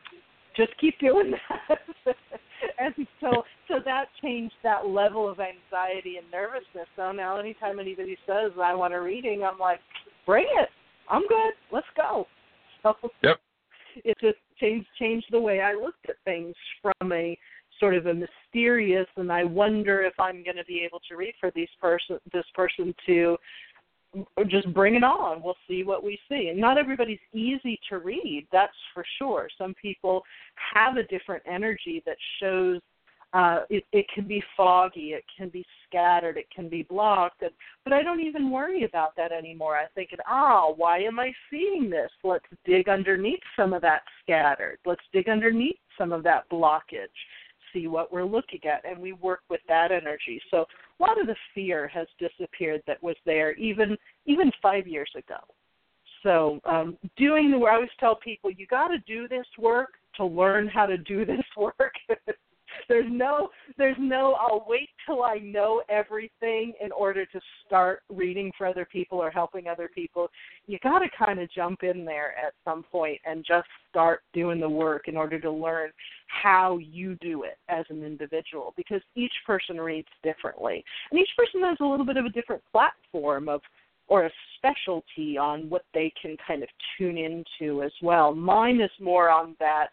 [0.57, 1.79] just keep doing that.
[2.79, 6.89] and so so that changed that level of anxiety and nervousness.
[6.97, 9.81] So now anytime anybody says I want a reading, I'm like,
[10.25, 10.69] bring it.
[11.09, 11.53] I'm good.
[11.71, 12.27] Let's go.
[12.83, 13.39] So yep.
[14.05, 17.37] it just changed changed the way I looked at things from a
[17.81, 21.35] sort of a mysterious and I wonder if I'm going to be able to read
[21.41, 23.37] for these person this person to
[24.49, 25.43] just bring it on.
[25.43, 26.49] We'll see what we see.
[26.49, 29.49] And not everybody's easy to read, that's for sure.
[29.59, 30.23] Some people
[30.75, 32.81] have a different energy that shows
[33.33, 37.51] uh, it, it can be foggy, it can be scattered, it can be blocked, and,
[37.85, 39.77] but I don't even worry about that anymore.
[39.77, 42.11] I think, ah, why am I seeing this?
[42.25, 44.79] Let's dig underneath some of that scattered.
[44.87, 47.09] Let's dig underneath some of that blockage
[47.73, 50.64] see what we're looking at and we work with that energy so
[50.99, 55.38] a lot of the fear has disappeared that was there even even five years ago.
[56.22, 60.24] So um, doing the i always tell people you got to do this work to
[60.24, 61.94] learn how to do this work
[62.89, 68.53] there's no there's no I'll wait till I know everything in order to start reading
[68.57, 70.29] for other people or helping other people.
[70.66, 74.61] You got to kind of jump in there at some point and just start doing
[74.61, 75.91] the work in order to learn
[76.29, 80.85] how you do it as an individual because each person reads differently.
[81.11, 83.61] And each person has a little bit of a different platform of
[84.09, 88.35] or a specialty on what they can kind of tune into as well.
[88.35, 89.89] Mine is more on that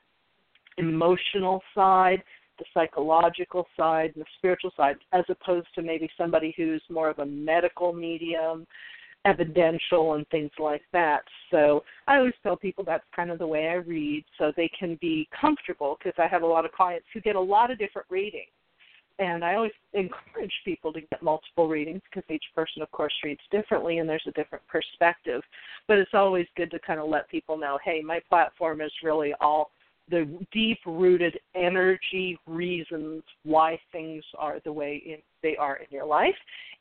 [0.77, 2.23] emotional side
[2.57, 7.19] the psychological side and the spiritual side, as opposed to maybe somebody who's more of
[7.19, 8.65] a medical medium,
[9.25, 11.23] evidential, and things like that.
[11.51, 14.97] So I always tell people that's kind of the way I read so they can
[15.01, 18.07] be comfortable because I have a lot of clients who get a lot of different
[18.09, 18.49] readings.
[19.19, 23.41] And I always encourage people to get multiple readings because each person, of course, reads
[23.51, 25.41] differently and there's a different perspective.
[25.87, 29.33] But it's always good to kind of let people know hey, my platform is really
[29.39, 29.69] all
[30.09, 36.05] the deep rooted energy reasons why things are the way in, they are in your
[36.05, 36.35] life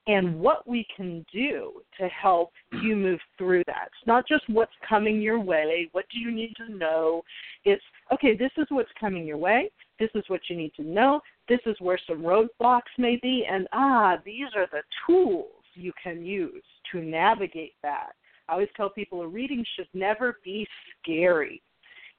[0.07, 2.51] and what we can do to help
[2.83, 3.87] you move through that.
[3.87, 7.23] It's not just what's coming your way, what do you need to know?
[7.65, 9.71] It's okay, this is what's coming your way,
[10.01, 13.69] this is what you need to know, this is where some roadblocks may be, and
[13.73, 18.11] ah, these are the tools you can use to navigate that.
[18.49, 20.67] I always tell people a reading should never be
[21.01, 21.63] scary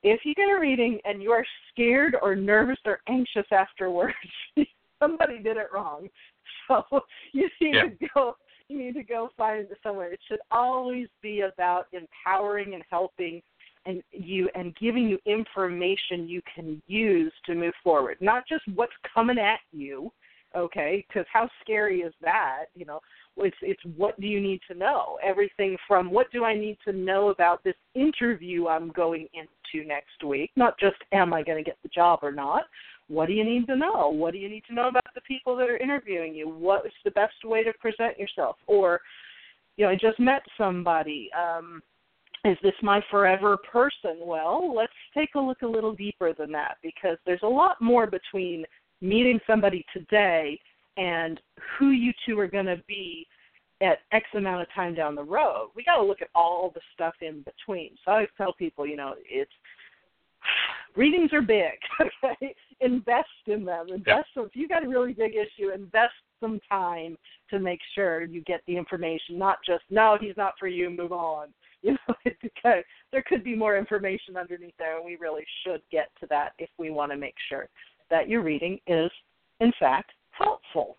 [0.03, 4.13] if you get a reading and you are scared or nervous or anxious afterwards,
[4.99, 6.07] somebody did it wrong.
[6.67, 6.83] So
[7.33, 7.83] you need yeah.
[7.83, 8.35] to go
[8.69, 10.13] you need to go find somewhere.
[10.13, 13.41] It should always be about empowering and helping
[13.85, 18.17] and you and giving you information you can use to move forward.
[18.21, 20.11] Not just what's coming at you,
[20.55, 21.05] okay?
[21.07, 22.65] Because how scary is that?
[22.75, 22.99] You know,
[23.37, 25.17] it's it's what do you need to know?
[25.23, 30.23] Everything from what do I need to know about this interview I'm going into next
[30.25, 30.51] week?
[30.55, 32.63] Not just am I going to get the job or not.
[33.07, 34.09] What do you need to know?
[34.09, 36.47] What do you need to know about the people that are interviewing you?
[36.47, 38.55] What is the best way to present yourself?
[38.65, 39.01] Or,
[39.77, 41.29] you know, I just met somebody.
[41.37, 41.81] Um,
[42.45, 44.19] is this my forever person?
[44.21, 48.05] Well, let's take a look a little deeper than that because there's a lot more
[48.05, 48.65] between
[49.03, 50.59] meeting somebody today
[50.97, 51.39] and
[51.77, 53.27] who you two are going to be
[53.81, 55.69] at X amount of time down the road.
[55.75, 57.91] We got to look at all the stuff in between.
[58.05, 59.51] So I always tell people, you know, it's
[60.95, 61.73] readings are big.
[62.23, 63.87] Okay, invest in them.
[63.89, 64.27] Invest.
[64.35, 64.43] Yeah.
[64.43, 67.17] If you got a really big issue, invest some time
[67.49, 69.37] to make sure you get the information.
[69.37, 70.89] Not just no, he's not for you.
[70.89, 71.47] Move on.
[71.85, 76.07] You know, because there could be more information underneath there, and we really should get
[76.21, 77.67] to that if we want to make sure
[78.09, 79.11] that you're reading is,
[79.59, 80.97] in fact, helpful.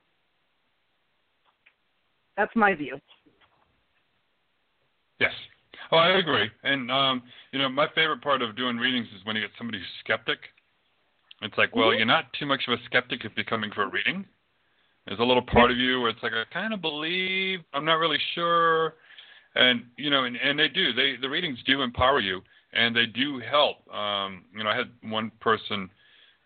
[2.36, 3.00] That's my view.
[5.20, 5.32] Yes.
[5.92, 6.50] Oh, I agree.
[6.62, 9.78] And um, you know, my favorite part of doing readings is when you get somebody
[9.78, 10.38] who's skeptic.
[11.42, 11.98] It's like, well, mm-hmm.
[11.98, 14.24] you're not too much of a skeptic if you're coming for a reading.
[15.07, 17.96] There's a little part of you where it's like I kind of believe, I'm not
[17.96, 18.94] really sure,
[19.55, 20.94] and you know, and, and they do.
[20.94, 22.40] They the readings do empower you,
[22.72, 23.86] and they do help.
[23.94, 25.90] Um, you know, I had one person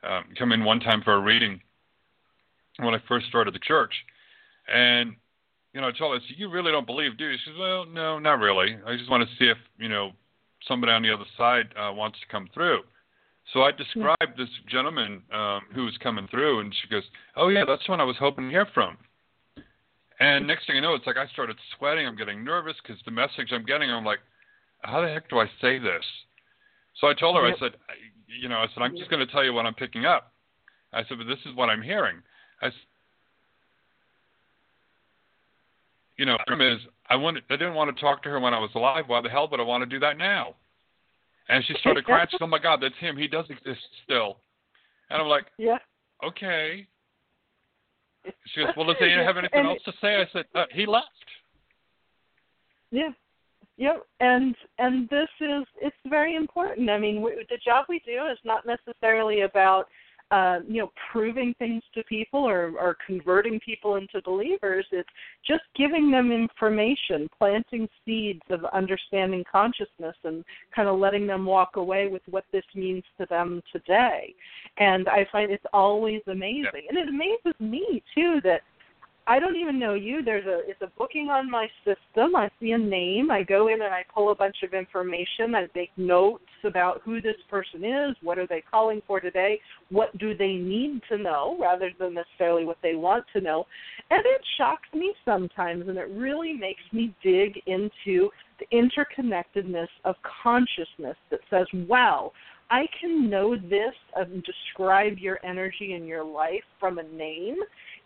[0.09, 1.61] um, come in one time for a reading
[2.79, 3.93] when I first started the church,
[4.73, 5.15] and
[5.75, 8.19] you know, I told her, "You really don't believe, do you?" She says, "Well, no,
[8.19, 8.77] not really.
[8.87, 10.13] I just want to see if you know
[10.67, 12.81] somebody on the other side uh, wants to come through."
[13.53, 17.05] So I described this gentleman um, who was coming through, and she goes,
[17.37, 18.97] "Oh yeah, that's the one I was hoping to hear from."
[20.21, 22.07] And next thing I know, it's like I started sweating.
[22.07, 24.19] I'm getting nervous because the message I'm getting, I'm like,
[24.83, 26.05] "How the heck do I say this?"
[27.01, 27.77] So I told her, I said,
[28.29, 30.33] "You know, I said I'm just going to tell you what I'm picking up."
[30.93, 32.23] I said, "But this is what I'm hearing."
[32.61, 32.75] I said,
[36.19, 38.71] you know, is I wanted, I didn't want to talk to her when I was
[38.75, 39.05] alive.
[39.07, 40.57] Why the hell would I want to do that now?
[41.49, 42.27] And she started crying.
[42.31, 43.17] She said, "Oh my God, that's him.
[43.17, 44.39] He does exist still."
[45.11, 45.79] And I'm like, "Yeah,
[46.25, 46.87] okay."
[48.53, 51.07] She goes, "Well, does he have anything else to say?" I said, uh, "He left."
[52.91, 53.11] Yeah,
[53.79, 54.05] yep.
[54.21, 56.91] And and this is it's very important.
[56.91, 59.87] I mean, we, the job we do is not necessarily about
[60.31, 64.85] uh, you know, proving things to people or, or converting people into believers.
[64.93, 65.09] It's
[65.47, 71.77] just giving them information, planting seeds of understanding consciousness, and kind of letting them walk
[71.77, 74.35] away with what this means to them today.
[74.77, 78.61] And I find it's always amazing, and it amazes me too that
[79.29, 80.23] I don't even know you.
[80.25, 82.35] There's a it's a booking on my system.
[82.35, 83.31] I see a name.
[83.31, 85.55] I go in and I pull a bunch of information.
[85.55, 88.17] I make notes about who this person is.
[88.23, 89.61] What are they calling for today?
[89.91, 93.67] What do they need to know rather than necessarily what they want to know?
[94.11, 100.17] And it shocks me sometimes, and it really makes me dig into the interconnectedness of
[100.43, 102.33] consciousness that says, "Wow."
[102.71, 107.57] I can know this and describe your energy in your life from a name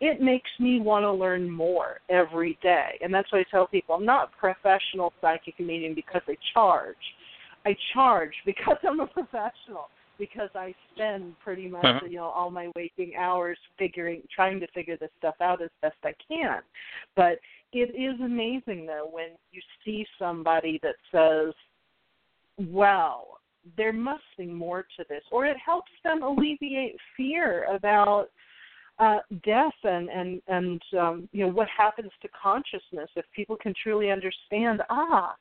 [0.03, 2.99] it makes me want to learn more every day.
[3.01, 6.97] And that's why I tell people I'm not a professional psychic medium because I charge.
[7.65, 9.89] I charge because I'm a professional
[10.19, 12.07] because I spend pretty much uh-huh.
[12.07, 15.97] you know all my waking hours figuring trying to figure this stuff out as best
[16.03, 16.63] I can.
[17.15, 17.39] But
[17.73, 21.55] it is amazing though when you see somebody that says,
[22.59, 23.39] "Well,
[23.77, 28.31] there must be more to this," or it helps them alleviate fear about
[28.99, 33.75] uh, death and and and um, you know what happens to consciousness if people can
[33.83, 34.83] truly understand.
[34.91, 35.35] Ah,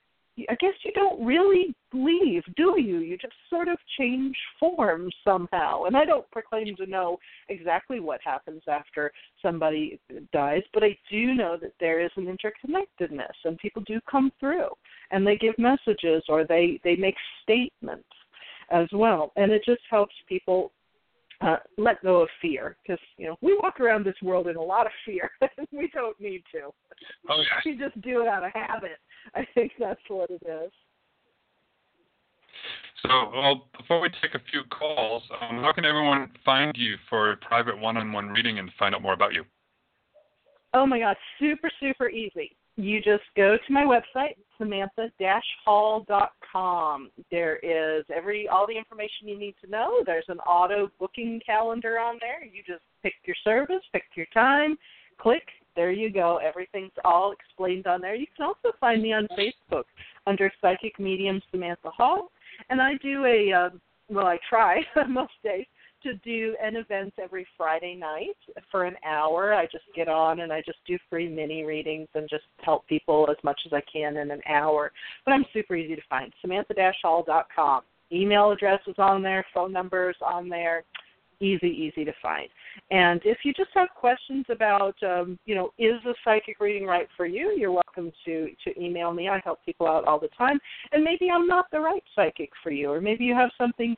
[0.49, 2.99] I guess you don't really leave, do you?
[2.99, 5.83] You just sort of change form somehow.
[5.83, 7.17] And I don't proclaim to know
[7.49, 9.11] exactly what happens after
[9.41, 9.99] somebody
[10.31, 14.69] dies, but I do know that there is an interconnectedness, and people do come through,
[15.11, 18.07] and they give messages or they they make statements
[18.71, 20.71] as well, and it just helps people
[21.41, 24.61] uh, let go of fear because you know we walk around this world in a
[24.61, 26.69] lot of fear and we don't need to.
[27.29, 27.61] Oh yeah.
[27.65, 28.97] We just do it out of habit.
[29.35, 30.71] I think that's what it is.
[33.03, 37.31] So, well, before we take a few calls, um, how can everyone find you for
[37.31, 39.43] a private one-on-one reading and find out more about you?
[40.75, 47.11] Oh my God, super super easy you just go to my website, samantha-hall.com.
[47.29, 50.01] There is every all the information you need to know.
[50.05, 52.43] There's an auto booking calendar on there.
[52.43, 54.75] You just pick your service, pick your time,
[55.19, 55.43] click.
[55.75, 56.37] There you go.
[56.37, 58.15] Everything's all explained on there.
[58.15, 59.85] You can also find me on Facebook
[60.27, 62.29] under Psychic Medium Samantha Hall,
[62.69, 63.69] and I do a uh,
[64.09, 65.65] well, I try most days
[66.03, 68.37] to do an event every Friday night
[68.69, 69.53] for an hour.
[69.53, 73.27] I just get on and I just do free mini readings and just help people
[73.29, 74.91] as much as I can in an hour.
[75.25, 76.33] But I'm super easy to find.
[76.41, 77.81] Samantha-Hall.com.
[78.11, 80.83] Email address is on there, phone numbers on there.
[81.39, 82.47] Easy, easy to find.
[82.91, 87.07] And if you just have questions about, um, you know, is a psychic reading right
[87.17, 89.27] for you, you're welcome to to email me.
[89.27, 90.59] I help people out all the time.
[90.91, 93.95] And maybe I'm not the right psychic for you, or maybe you have something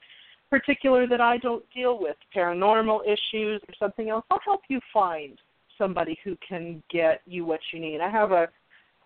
[0.53, 5.35] particular that I don't deal with, paranormal issues or something else, I'll help you find
[5.79, 8.01] somebody who can get you what you need.
[8.01, 8.47] I have a,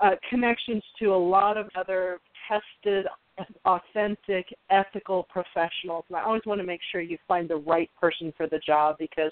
[0.02, 2.20] a connections to a lot of other
[2.50, 3.06] tested,
[3.66, 8.34] authentic, ethical professionals, and I always want to make sure you find the right person
[8.36, 9.32] for the job because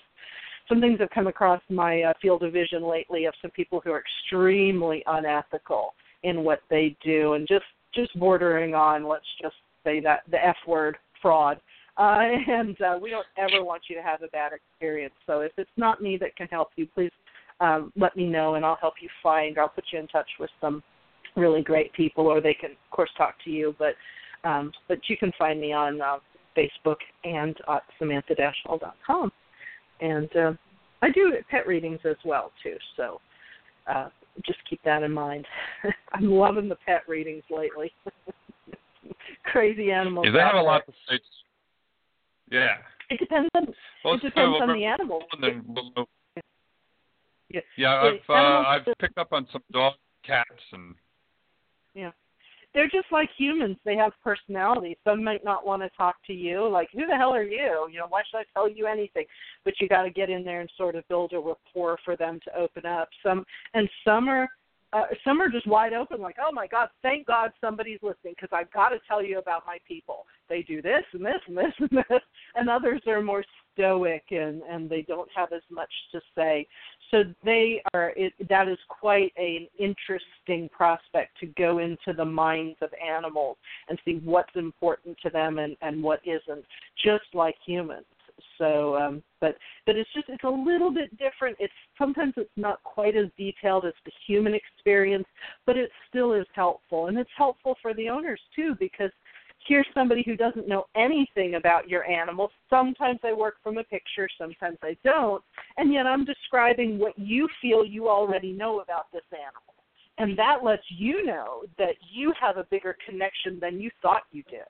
[0.70, 3.92] some things have come across my uh, field of vision lately of some people who
[3.92, 10.00] are extremely unethical in what they do and just just bordering on let's just say
[10.00, 11.60] that the F word fraud
[11.98, 15.14] uh, and uh, we don't ever want you to have a bad experience.
[15.26, 17.12] So if it's not me that can help you, please
[17.60, 19.58] um, let me know, and I'll help you find.
[19.58, 20.84] I'll put you in touch with some
[21.36, 23.76] really great people, or they can, of course, talk to you.
[23.80, 23.96] But
[24.48, 26.18] um, but you can find me on uh,
[26.56, 29.32] Facebook and at Samantha-Hall.com.
[30.02, 30.54] And uh,
[31.02, 33.20] I do pet readings as well too, so
[33.88, 34.10] uh,
[34.46, 35.46] just keep that in mind.
[36.14, 37.92] I'm loving the pet readings lately.
[39.46, 40.26] Crazy animals.
[40.28, 40.94] Yeah, they have a lot to.
[42.56, 42.78] Yeah.
[43.10, 43.68] It depends on.
[44.04, 45.22] Well, it depends on the animal.
[47.50, 50.96] yeah, yeah I've uh, I've picked up on some dogs, cats, and
[51.94, 52.12] yeah,
[52.74, 53.78] they're just like humans.
[53.86, 54.98] They have personality.
[55.04, 56.68] Some might not want to talk to you.
[56.68, 57.88] Like, who the hell are you?
[57.92, 59.26] You know, why should I tell you anything?
[59.64, 62.40] But you got to get in there and sort of build a rapport for them
[62.46, 63.10] to open up.
[63.22, 63.46] Some
[63.76, 64.50] and some are
[64.96, 68.48] uh, some are just wide open, like, oh my God, thank God somebody's listening because
[68.54, 70.26] I've got to tell you about my people.
[70.48, 72.22] They do this and this and this and this,
[72.56, 73.44] and others are more
[73.74, 76.66] stoic and and they don't have as much to say.
[77.12, 78.14] So they are.
[78.16, 83.58] It, that is quite an interesting prospect to go into the minds of animals
[83.90, 86.64] and see what's important to them and and what isn't,
[87.04, 88.06] just like humans.
[88.58, 89.56] So, um, but
[89.86, 91.58] but it's just it's a little bit different.
[91.60, 95.26] It's sometimes it's not quite as detailed as the human experience,
[95.66, 99.12] but it still is helpful, and it's helpful for the owners too because
[99.68, 102.52] here's somebody who doesn't know anything about your animal.
[102.70, 105.44] Sometimes I work from a picture, sometimes I don't,
[105.78, 109.74] and yet I'm describing what you feel you already know about this animal.
[110.18, 114.44] And that lets you know that you have a bigger connection than you thought you
[114.44, 114.68] did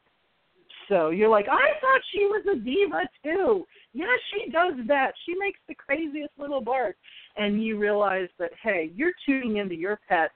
[0.89, 1.09] so.
[1.09, 3.65] You're like, I thought she was a diva too.
[3.93, 5.11] Yeah, she does that.
[5.25, 6.95] She makes the craziest little bark.
[7.37, 10.31] And you realize that, hey, you're tuning into your pet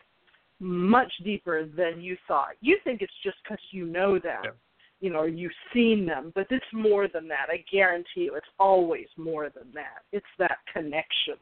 [0.60, 2.56] much deeper than you thought.
[2.62, 4.52] You think it's just because you know them, yeah.
[5.00, 7.47] you know, you've seen them, but it's more than that.
[7.50, 10.04] I guarantee you, it's always more than that.
[10.12, 11.36] It's that connection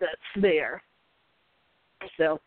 [0.00, 0.82] that's there.
[2.18, 2.40] So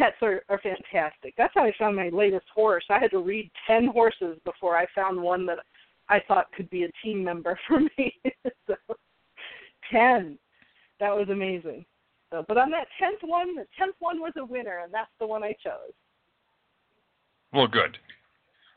[0.00, 1.34] pets are, are fantastic.
[1.36, 2.84] That's how I found my latest horse.
[2.88, 5.58] I had to read ten horses before I found one that
[6.08, 8.14] I thought could be a team member for me.
[8.66, 8.74] so
[9.92, 10.38] ten.
[10.98, 11.84] That was amazing.
[12.30, 15.26] So, but on that tenth one, the tenth one was a winner, and that's the
[15.26, 15.92] one I chose.
[17.52, 17.98] Well, good.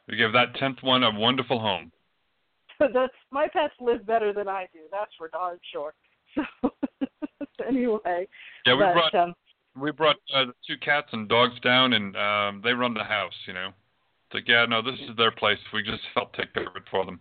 [0.08, 1.92] We give that tenth one a wonderful home.
[2.80, 4.80] the, my pets live better than I do.
[4.92, 5.94] That's for darn sure.
[6.36, 8.28] So anyway,
[8.66, 9.34] yeah, we but, brought um,
[9.80, 13.34] we brought uh, two cats and dogs down, and um, they run the house.
[13.48, 15.58] You know, it's like yeah, no, this is their place.
[15.74, 17.20] We just help take care of it for them.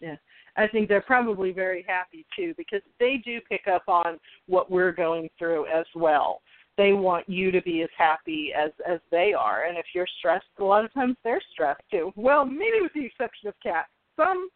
[0.00, 0.16] Yeah,
[0.56, 4.92] I think they're probably very happy too because they do pick up on what we're
[4.92, 6.40] going through as well.
[6.76, 10.46] They want you to be as happy as as they are, and if you're stressed,
[10.58, 12.12] a lot of times they're stressed too.
[12.16, 13.88] Well, maybe with the exception of cats.
[14.16, 14.48] Some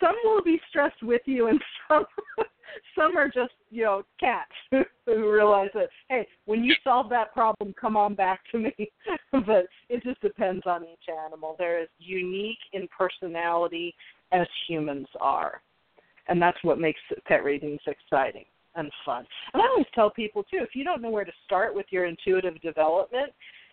[0.00, 2.04] some will be stressed with you, and some
[2.98, 4.50] some are just you know cats
[5.06, 8.74] who realize that hey, when you solve that problem, come on back to me.
[9.32, 11.56] but it just depends on each animal.
[11.58, 13.94] They're as unique in personality
[14.32, 15.60] as humans are,
[16.28, 18.44] and that's what makes pet readings exciting
[18.76, 19.26] and fun.
[19.54, 22.04] And I always tell people too, if you don't know where to start with your
[22.04, 23.32] intuitive development,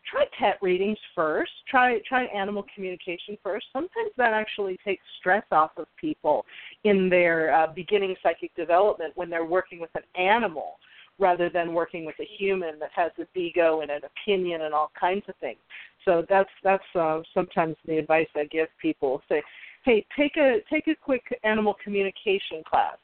[0.10, 1.52] try pet readings first.
[1.70, 3.66] Try try animal communication first.
[3.74, 6.46] Sometimes that actually takes stress off of people
[6.84, 10.78] in their uh, beginning psychic development when they're working with an animal
[11.20, 14.92] rather than working with a human that has an ego and an opinion and all
[15.00, 15.60] kinds of things.
[16.06, 19.22] So that's that's uh, sometimes the advice I give people.
[19.30, 19.42] Say,
[19.86, 22.98] hey, take a take a quick animal communication class,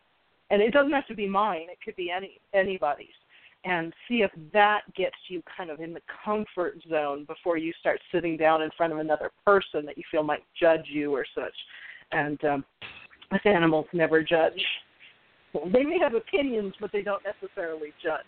[0.50, 1.68] and it doesn't have to be mine.
[1.70, 3.08] It could be any anybody's
[3.66, 8.00] and see if that gets you kind of in the comfort zone before you start
[8.12, 11.54] sitting down in front of another person that you feel might judge you or such.
[12.12, 12.66] And um,
[13.32, 14.62] with animals, never judge.
[15.54, 18.26] They may have opinions, but they don't necessarily judge.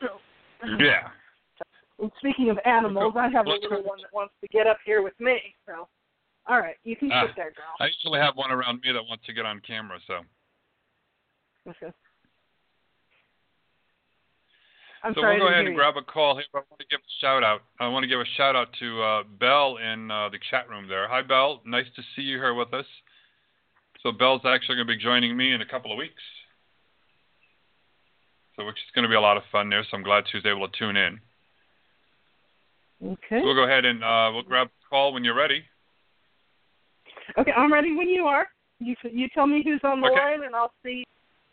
[0.00, 0.08] So,
[0.80, 1.08] yeah.
[2.00, 5.02] And speaking of animals, I have a little one that wants to get up here
[5.02, 5.38] with me.
[5.66, 5.88] So,
[6.46, 7.74] all right, you can sit uh, there, girl.
[7.80, 9.98] I usually have one around me that wants to get on camera.
[10.06, 10.20] So.
[11.68, 11.92] Okay.
[15.02, 16.44] I'm so we'll go ahead and grab a call here.
[16.54, 17.62] I want to give a shout out.
[17.78, 20.88] I want to give a shout out to uh, Belle in uh, the chat room
[20.88, 21.08] there.
[21.08, 21.60] Hi, Belle.
[21.64, 22.86] Nice to see you here with us.
[24.02, 26.22] So Belle's actually going to be joining me in a couple of weeks.
[28.56, 29.84] So which is going to be a lot of fun there.
[29.88, 31.20] So I'm glad she was able to tune in.
[33.04, 33.40] Okay.
[33.40, 35.62] So we'll go ahead and uh, we'll grab a call when you're ready.
[37.38, 38.48] Okay, I'm ready when you are.
[38.80, 40.18] You you tell me who's on the okay.
[40.18, 41.04] line, and I'll see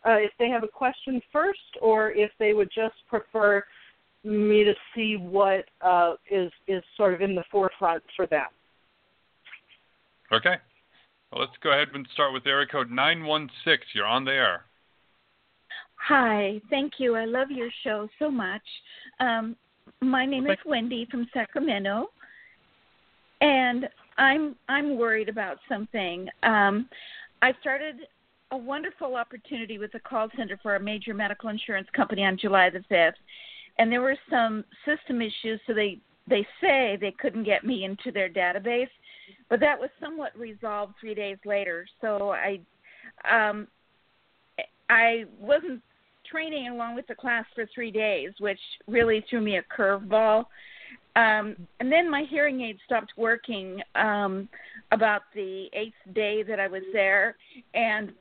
[0.06, 3.64] uh, if they have a question first, or if they would just prefer
[4.24, 8.46] me to see what uh, is is sort of in the forefront for them.
[10.32, 10.56] Okay.
[11.30, 13.78] Well, let's go ahead and start with area code 916.
[13.94, 14.64] You're on the air.
[15.96, 17.16] Hi, thank you.
[17.16, 18.62] I love your show so much.
[19.18, 19.56] Um,
[20.00, 22.06] my name well, is Wendy from Sacramento,
[23.40, 23.88] and
[24.18, 26.28] I'm I'm worried about something.
[26.42, 26.88] Um,
[27.42, 27.96] I started
[28.52, 32.70] a wonderful opportunity with the call center for a major medical insurance company on July
[32.70, 33.12] the 5th.
[33.78, 38.10] And there were some system issues, so they they say they couldn't get me into
[38.10, 38.88] their database,
[39.48, 41.86] but that was somewhat resolved three days later.
[42.00, 42.58] So I
[43.30, 43.68] um,
[44.88, 45.82] I wasn't
[46.28, 50.46] training along with the class for three days, which really threw me a curveball.
[51.14, 54.48] Um, and then my hearing aid stopped working um,
[54.92, 57.36] about the eighth day that I was there,
[57.74, 58.12] and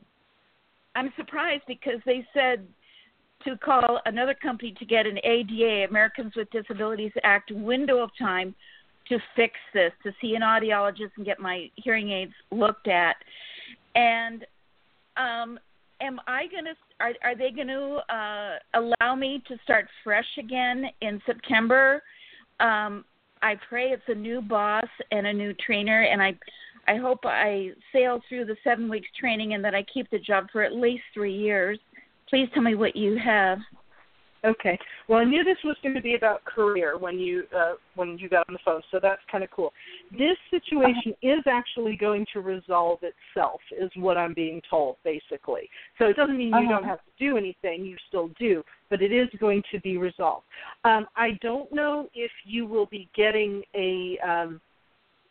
[0.96, 2.66] I'm surprised because they said
[3.44, 8.56] to call another company to get an ADA, Americans with Disabilities Act, window of time
[9.10, 13.18] to fix this, to see an audiologist and get my hearing aids looked at.
[13.94, 14.46] And
[15.16, 15.60] um,
[16.02, 20.26] am I going to, are, are they going to uh, allow me to start fresh
[20.40, 22.02] again in September?
[22.60, 23.06] Um,
[23.42, 26.36] I pray it's a new boss and a new trainer, and I,
[26.88, 30.48] I hope I sail through the seven weeks training and that I keep the job
[30.52, 31.80] for at least three years.
[32.30, 33.60] Please tell me what you have.
[34.46, 34.78] Okay.
[35.08, 38.30] Well, I knew this was going to be about career when you uh, when you
[38.30, 39.74] got on the phone, so that's kind of cool.
[40.12, 45.68] This situation is actually going to resolve itself, is what I'm being told, basically.
[45.98, 46.70] So it doesn't mean you uh-huh.
[46.70, 50.46] don't have to do anything; you still do, but it is going to be resolved.
[50.84, 54.62] Um, I don't know if you will be getting a um,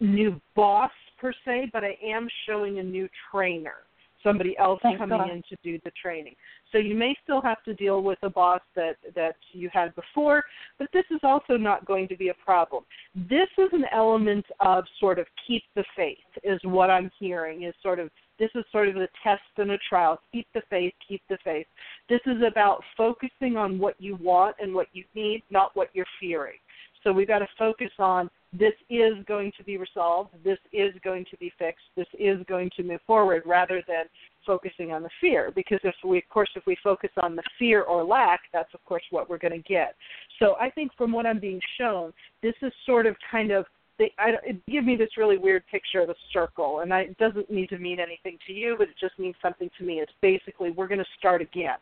[0.00, 0.90] new boss
[1.24, 3.76] per se, but I am showing a new trainer
[4.22, 5.30] somebody else coming God.
[5.30, 6.34] in to do the training.
[6.72, 10.42] So you may still have to deal with a boss that that you had before,
[10.78, 12.84] but this is also not going to be a problem.
[13.14, 17.74] This is an element of sort of keep the faith is what I'm hearing is
[17.82, 20.18] sort of this is sort of a test and a trial.
[20.32, 21.66] Keep the faith, keep the faith.
[22.08, 26.06] This is about focusing on what you want and what you need, not what you're
[26.18, 26.58] fearing.
[27.02, 31.24] So we've got to focus on this is going to be resolved, this is going
[31.30, 34.04] to be fixed, this is going to move forward, rather than
[34.46, 35.52] focusing on the fear.
[35.54, 38.84] Because if we, of course, if we focus on the fear or lack, that's of
[38.84, 39.94] course what we're going to get.
[40.38, 43.66] So I think from what I'm being shown, this is sort of kind of
[43.98, 47.18] they I, it give me this really weird picture of a circle, and I, it
[47.18, 49.94] doesn't need to mean anything to you, but it just means something to me.
[49.94, 51.78] It's basically we're going to start again,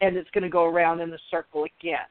[0.00, 2.06] and it's going to go around in the circle again.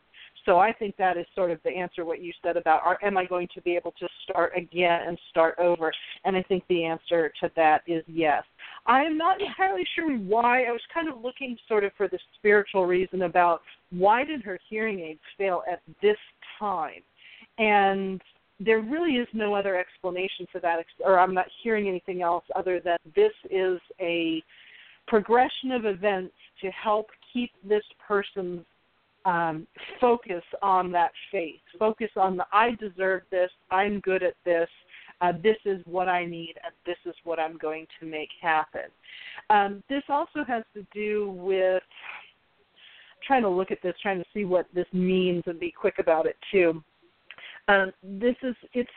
[0.47, 3.17] So I think that is sort of the answer what you said about are, am
[3.17, 5.91] I going to be able to start again and start over?
[6.23, 8.43] And I think the answer to that is yes.
[8.85, 10.63] I am not entirely sure why.
[10.63, 14.57] I was kind of looking sort of for the spiritual reason about why did her
[14.69, 16.17] hearing aids fail at this
[16.57, 17.01] time,
[17.57, 18.21] and
[18.61, 22.79] there really is no other explanation for that, or I'm not hearing anything else other
[22.79, 24.41] than this is a
[25.07, 28.65] progression of events to help keep this person's
[29.25, 29.67] um,
[29.99, 31.59] focus on that faith.
[31.77, 34.69] Focus on the I deserve this, I'm good at this,
[35.21, 38.89] uh, this is what I need, and this is what I'm going to make happen.
[39.49, 41.83] Um, this also has to do with
[43.25, 46.25] trying to look at this, trying to see what this means, and be quick about
[46.25, 46.83] it too.
[47.67, 48.89] Um, this is it's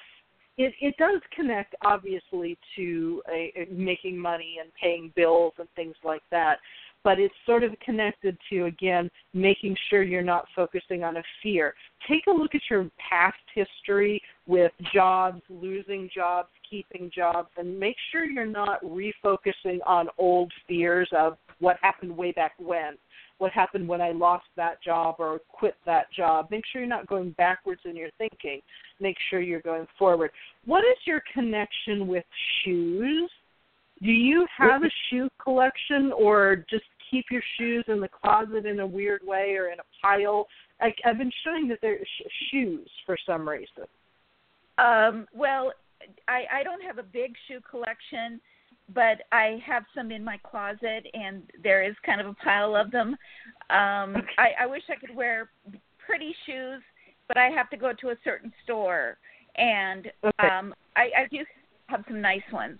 [0.58, 5.94] it, it does connect obviously to a, a making money and paying bills and things
[6.04, 6.58] like that
[7.02, 11.74] but it's sort of connected to again making sure you're not focusing on a fear.
[12.08, 17.96] Take a look at your past history with jobs, losing jobs, keeping jobs, and make
[18.10, 22.96] sure you're not refocusing on old fears of what happened way back when.
[23.38, 26.48] What happened when I lost that job or quit that job?
[26.50, 28.60] Make sure you're not going backwards in your thinking.
[29.00, 30.30] Make sure you're going forward.
[30.66, 32.24] What is your connection with
[32.62, 33.30] shoes?
[34.02, 38.80] Do you have a shoe collection or just keep your shoes in the closet in
[38.80, 40.46] a weird way or in a pile?
[40.80, 43.84] I, I've been showing that they're sh- shoes for some reason.
[44.78, 45.72] Um, well,
[46.28, 48.40] I, I don't have a big shoe collection,
[48.94, 52.90] but I have some in my closet, and there is kind of a pile of
[52.90, 53.16] them.
[53.68, 54.26] Um, Okay.
[54.38, 55.50] I, I wish I could wear
[56.04, 56.82] pretty shoes,
[57.28, 59.18] but I have to go to a certain store,
[59.56, 60.48] and Okay.
[60.48, 61.38] um, I, I do
[61.86, 62.78] have some nice ones.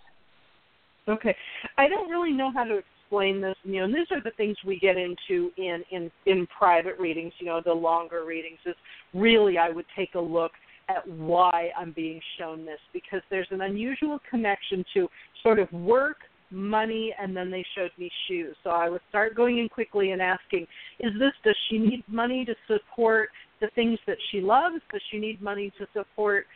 [1.08, 1.36] Okay.
[1.76, 4.56] I don't really know how to explain this, you know, and these are the things
[4.64, 8.74] we get into in in in private readings, you know, the longer readings is
[9.14, 10.52] really I would take a look
[10.88, 15.08] at why I'm being shown this because there's an unusual connection to
[15.42, 16.18] sort of work,
[16.50, 18.56] money, and then they showed me shoes.
[18.62, 20.66] So I would start going in quickly and asking,
[21.00, 23.30] is this does she need money to support
[23.60, 24.76] the things that she loves?
[24.92, 26.46] Does she need money to support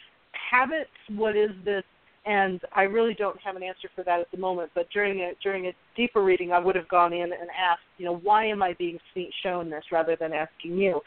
[0.50, 0.90] habits?
[1.08, 1.82] What is this?
[2.26, 4.70] And I really don't have an answer for that at the moment.
[4.74, 8.06] But during a during a deeper reading, I would have gone in and asked, you
[8.06, 8.98] know, why am I being
[9.42, 11.00] shown this rather than asking you.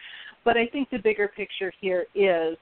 [0.46, 2.58] But I think the bigger picture here is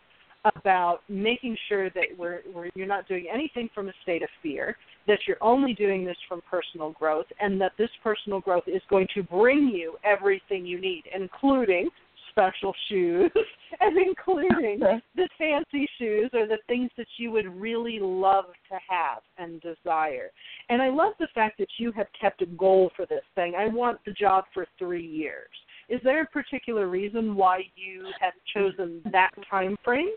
[0.56, 4.78] about making sure that we're, we're you're not doing anything from a state of fear,
[5.08, 9.08] that you're only doing this from personal growth, and that this personal growth is going
[9.16, 11.90] to bring you everything you need, including
[12.36, 13.32] special shoes
[13.80, 14.80] and including
[15.16, 20.32] the fancy shoes or the things that you would really love to have and desire.
[20.70, 23.54] And I love the fact that you have kept a goal for this thing.
[23.58, 25.50] I want the job for three years.
[25.88, 30.10] Is there a particular reason why you have chosen that time frame?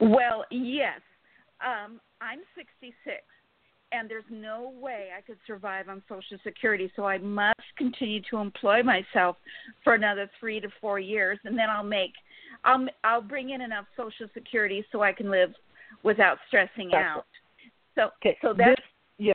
[0.00, 1.00] Well, yes.
[1.60, 3.22] Um, I'm 66
[3.92, 6.92] and there's no way I could survive on Social Security.
[6.96, 9.36] So I must continue to employ myself
[9.82, 12.12] for another three to four years, and then I'll make,
[12.64, 15.52] I'll I'll bring in enough Social Security so I can live
[16.02, 17.26] without stressing that's out.
[17.94, 18.86] So okay, so that's this,
[19.18, 19.32] yeah.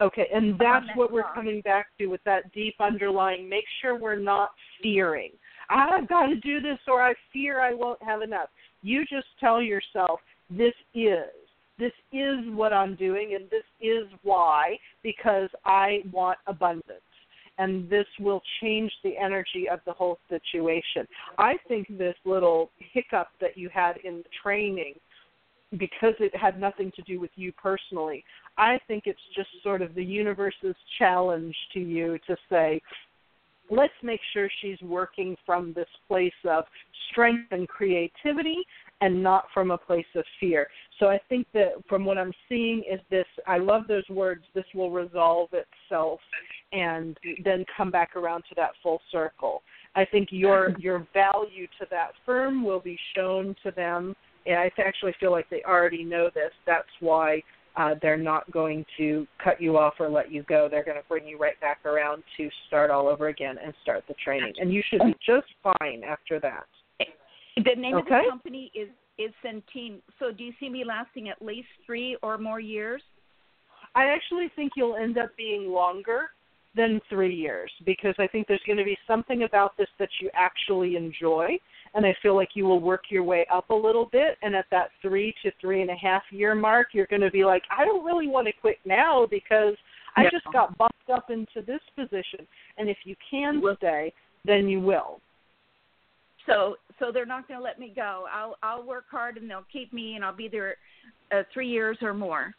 [0.00, 3.48] Okay, and that's that what we're coming back to with that deep underlying.
[3.48, 4.50] Make sure we're not
[4.82, 5.30] fearing.
[5.70, 8.48] I've got to do this, or I fear I won't have enough.
[8.82, 10.20] You just tell yourself,
[10.50, 11.24] this is
[11.78, 17.00] this is what I'm doing and this is why because I want abundance
[17.58, 21.06] and this will change the energy of the whole situation.
[21.38, 24.94] I think this little hiccup that you had in the training
[25.76, 28.24] because it had nothing to do with you personally.
[28.56, 32.80] I think it's just sort of the universe's challenge to you to say,
[33.70, 36.64] let's make sure she's working from this place of
[37.10, 38.56] strength and creativity
[39.00, 40.68] and not from a place of fear.
[40.98, 44.64] So I think that from what I'm seeing is this I love those words, this
[44.74, 46.20] will resolve itself
[46.72, 49.62] and then come back around to that full circle.
[49.94, 54.14] I think your your value to that firm will be shown to them
[54.46, 56.52] and I actually feel like they already know this.
[56.66, 57.42] That's why
[57.76, 60.68] uh, they're not going to cut you off or let you go.
[60.70, 64.04] They're going to bring you right back around to start all over again and start
[64.08, 64.54] the training.
[64.58, 66.64] And you should be just fine after that.
[67.56, 68.88] The name of the company is
[69.18, 70.00] is Centene.
[70.18, 73.02] So do you see me lasting at least three or more years?
[73.94, 76.30] I actually think you'll end up being longer
[76.76, 80.30] than three years because I think there's going to be something about this that you
[80.34, 81.58] actually enjoy.
[81.94, 84.36] And I feel like you will work your way up a little bit.
[84.42, 87.44] And at that three to three and a half year mark, you're going to be
[87.44, 89.74] like, I don't really want to quit now because
[90.14, 90.30] I No.
[90.30, 92.46] just got bumped up into this position.
[92.76, 94.12] And if you can stay,
[94.44, 95.20] then you will.
[96.46, 98.26] So so they're not going to let me go.
[98.32, 100.76] I'll I'll work hard and they'll keep me and I'll be there
[101.32, 102.54] uh, three years or more.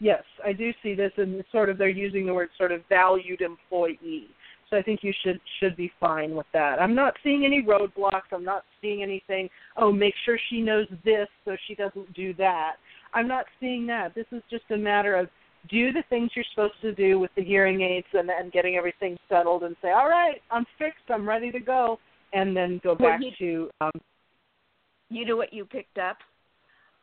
[0.00, 3.40] Yes, I do see this, and sort of they're using the word sort of valued
[3.40, 4.26] employee.
[4.68, 6.80] So I think you should should be fine with that.
[6.80, 8.32] I'm not seeing any roadblocks.
[8.32, 9.48] I'm not seeing anything.
[9.76, 12.76] Oh, make sure she knows this so she doesn't do that.
[13.14, 14.14] I'm not seeing that.
[14.14, 15.28] This is just a matter of
[15.70, 19.16] do the things you're supposed to do with the hearing aids and, and getting everything
[19.28, 21.04] settled, and say, all right, I'm fixed.
[21.10, 22.00] I'm ready to go,
[22.32, 23.92] and then go Well, back you- to um,
[25.10, 26.16] You know what you picked up?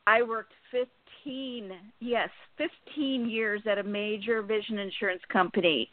[0.07, 5.91] I worked 15, yes, 15 years at a major vision insurance company,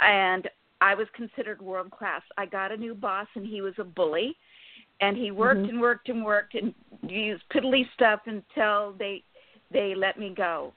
[0.00, 0.50] and
[0.82, 2.20] I was considered world class.
[2.36, 4.36] I got a new boss, and he was a bully,
[5.00, 5.68] and he worked Mhm.
[5.70, 9.22] and worked and worked and used piddly stuff until they
[9.70, 10.74] they let me go.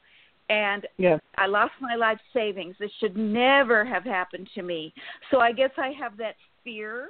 [0.49, 1.19] And yeah.
[1.37, 2.75] I lost my life savings.
[2.77, 4.93] This should never have happened to me.
[5.29, 7.09] So I guess I have that fear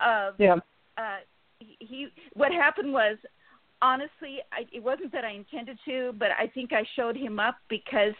[0.00, 0.56] of Yeah.
[0.98, 1.18] uh
[1.58, 3.16] he, he what happened was
[3.80, 7.56] honestly I, it wasn't that I intended to, but I think I showed him up
[7.68, 8.14] because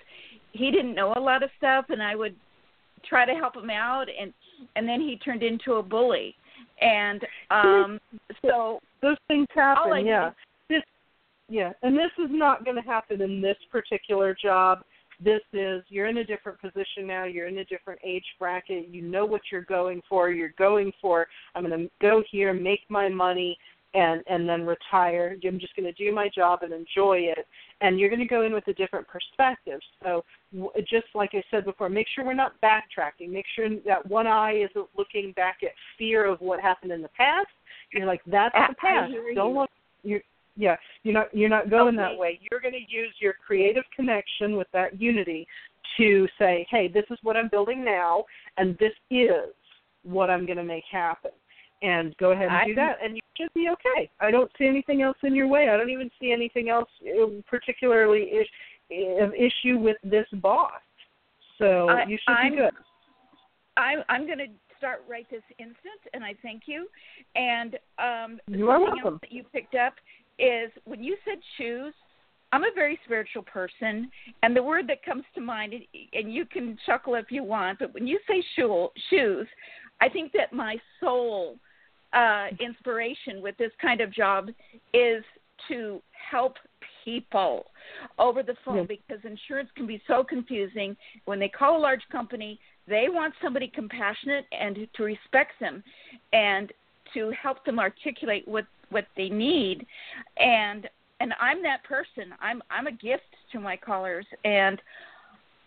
[0.52, 2.34] he didn't know a lot of stuff and I would
[3.08, 4.32] try to help him out and
[4.76, 6.34] and then he turned into a bully.
[6.80, 8.00] And um
[8.44, 9.96] so Those things happen.
[9.96, 10.30] did Yeah.
[10.68, 10.82] This,
[11.48, 14.82] yeah, and this is not going to happen in this particular job.
[15.22, 17.24] This is you're in a different position now.
[17.24, 18.88] You're in a different age bracket.
[18.88, 20.30] You know what you're going for.
[20.30, 23.56] You're going for I'm going to go here, make my money,
[23.94, 25.36] and and then retire.
[25.44, 27.46] I'm just going to do my job and enjoy it.
[27.80, 29.80] And you're going to go in with a different perspective.
[30.02, 33.30] So w- just like I said before, make sure we're not backtracking.
[33.30, 37.08] Make sure that one eye isn't looking back at fear of what happened in the
[37.08, 37.48] past.
[37.92, 39.12] You're like that's the past.
[39.34, 39.70] Don't look.
[40.04, 40.22] You're
[40.56, 40.76] yeah.
[41.02, 42.38] You're not you're not going that way.
[42.50, 45.46] You're going to use your creative connection with that unity
[45.98, 48.24] to say, hey, this is what I'm building now,
[48.56, 49.52] and this is
[50.04, 51.30] what I'm going to make happen.
[51.82, 54.10] And go ahead and I- do that, and you should be okay.
[54.20, 55.68] I don't see anything else in your way.
[55.68, 58.46] I don't even see anything else uh, particularly is,
[59.20, 60.72] of issue with this boss.
[61.58, 62.72] So I- you should I'm- be good.
[63.76, 64.46] i'm I'm going to
[64.78, 66.88] start right this instant and I thank you.
[67.36, 69.18] And um You are welcome.
[69.22, 69.94] that you picked up
[70.38, 71.94] is when you said shoes,
[72.52, 74.10] I'm a very spiritual person,
[74.42, 75.74] and the word that comes to mind,
[76.12, 79.46] and- you can chuckle if you want, but when you say shoe, shoes,
[80.00, 81.58] I think that my soul
[82.12, 84.50] uh, inspiration with this kind of job
[84.92, 85.24] is
[85.68, 86.58] to help
[87.04, 87.70] people
[88.18, 88.82] over the phone Yeah.
[88.84, 90.94] because insurance can be so confusing.
[91.24, 95.82] When they call a large company, they want somebody compassionate and to respect them
[96.32, 96.70] and
[97.14, 99.86] to help them articulate what what they need
[100.36, 100.88] and
[101.20, 102.34] and I'm that person.
[102.40, 103.22] I'm I'm a gift
[103.52, 104.80] to my callers and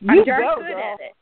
[0.08, 0.94] I'm You darn go, good girl.
[0.94, 1.16] at it.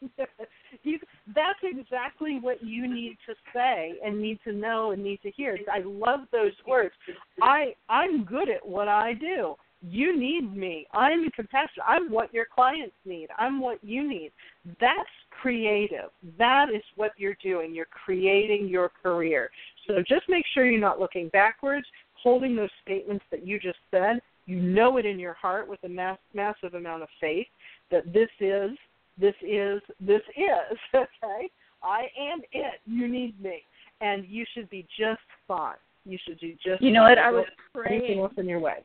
[0.84, 0.98] you,
[1.34, 5.58] that's exactly what you need to say and need to know and need to hear.
[5.72, 6.94] I love those words.
[7.42, 9.54] I I'm good at what I do.
[9.80, 10.86] You need me.
[10.92, 11.86] I'm compassionate.
[11.86, 13.28] I'm what your clients need.
[13.38, 14.32] I'm what you need.
[14.80, 15.08] That's
[15.40, 16.10] creative.
[16.36, 17.74] That is what you're doing.
[17.74, 19.50] You're creating your career.
[19.88, 24.20] So just make sure you're not looking backwards, holding those statements that you just said.
[24.46, 27.46] You know it in your heart with a mass, massive amount of faith
[27.90, 28.70] that this is
[29.18, 31.50] this is this is okay
[31.82, 33.62] i am it you need me
[34.00, 35.74] and you should be just fine
[36.04, 37.18] you should do just You know what?
[37.18, 38.00] I was praying.
[38.00, 38.84] anything else in your way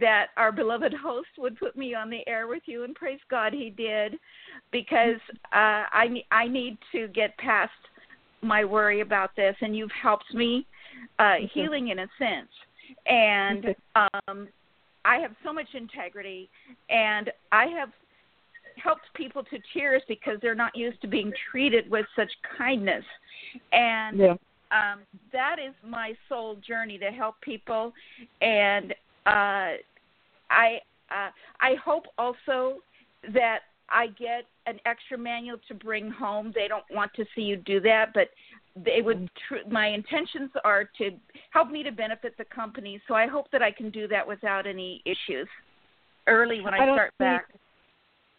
[0.00, 3.52] that our beloved host would put me on the air with you, and praise God
[3.52, 4.16] he did,
[4.72, 5.20] because
[5.52, 7.70] uh, I I need to get past
[8.44, 10.66] my worry about this, and you've helped me
[11.18, 12.48] uh, healing in a sense,
[13.06, 14.48] and um,
[15.04, 16.48] I have so much integrity,
[16.88, 17.90] and I have
[18.76, 23.04] helped people to tears because they're not used to being treated with such kindness,
[23.72, 24.34] and yeah.
[24.70, 25.00] um,
[25.32, 27.92] that is my soul journey to help people,
[28.40, 28.92] and
[29.26, 29.78] uh,
[30.50, 30.80] I
[31.10, 31.30] uh,
[31.60, 32.78] I hope also
[33.32, 36.52] that I get an extra manual to bring home.
[36.54, 38.28] They don't want to see you do that, but
[38.76, 39.18] they would.
[39.18, 39.54] Mm-hmm.
[39.66, 41.10] Tr- my intentions are to
[41.50, 43.00] help me to benefit the company.
[43.06, 45.48] So I hope that I can do that without any issues
[46.26, 47.46] early when I, I start see- back.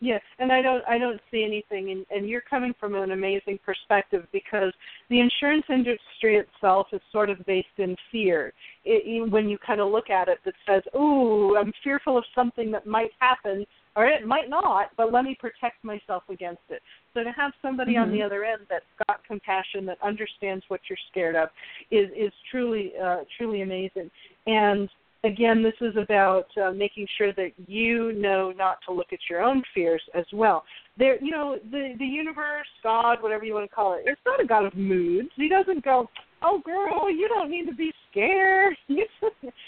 [0.01, 3.57] Yes, and I don't I don't see anything and, and you're coming from an amazing
[3.65, 4.73] perspective because
[5.09, 8.51] the insurance industry itself is sort of based in fear.
[8.83, 12.71] It, when you kind of look at it that says, "Ooh, I'm fearful of something
[12.71, 13.65] that might happen
[13.95, 16.81] or it might not, but let me protect myself against it."
[17.13, 18.11] So to have somebody on Mhm.
[18.13, 21.49] the other end that's got compassion that understands what you're scared of
[21.91, 24.11] is is truly uh truly amazing.
[24.47, 24.89] And
[25.25, 29.41] again, this is about uh, making sure that you know not to look at your
[29.41, 30.63] own fears as well.
[30.97, 34.39] There, you know, the the universe, God, whatever you want to call it, it's not
[34.39, 35.29] a God of moods.
[35.35, 36.09] He doesn't go,
[36.41, 38.77] "Oh, girl, you don't need to be scared."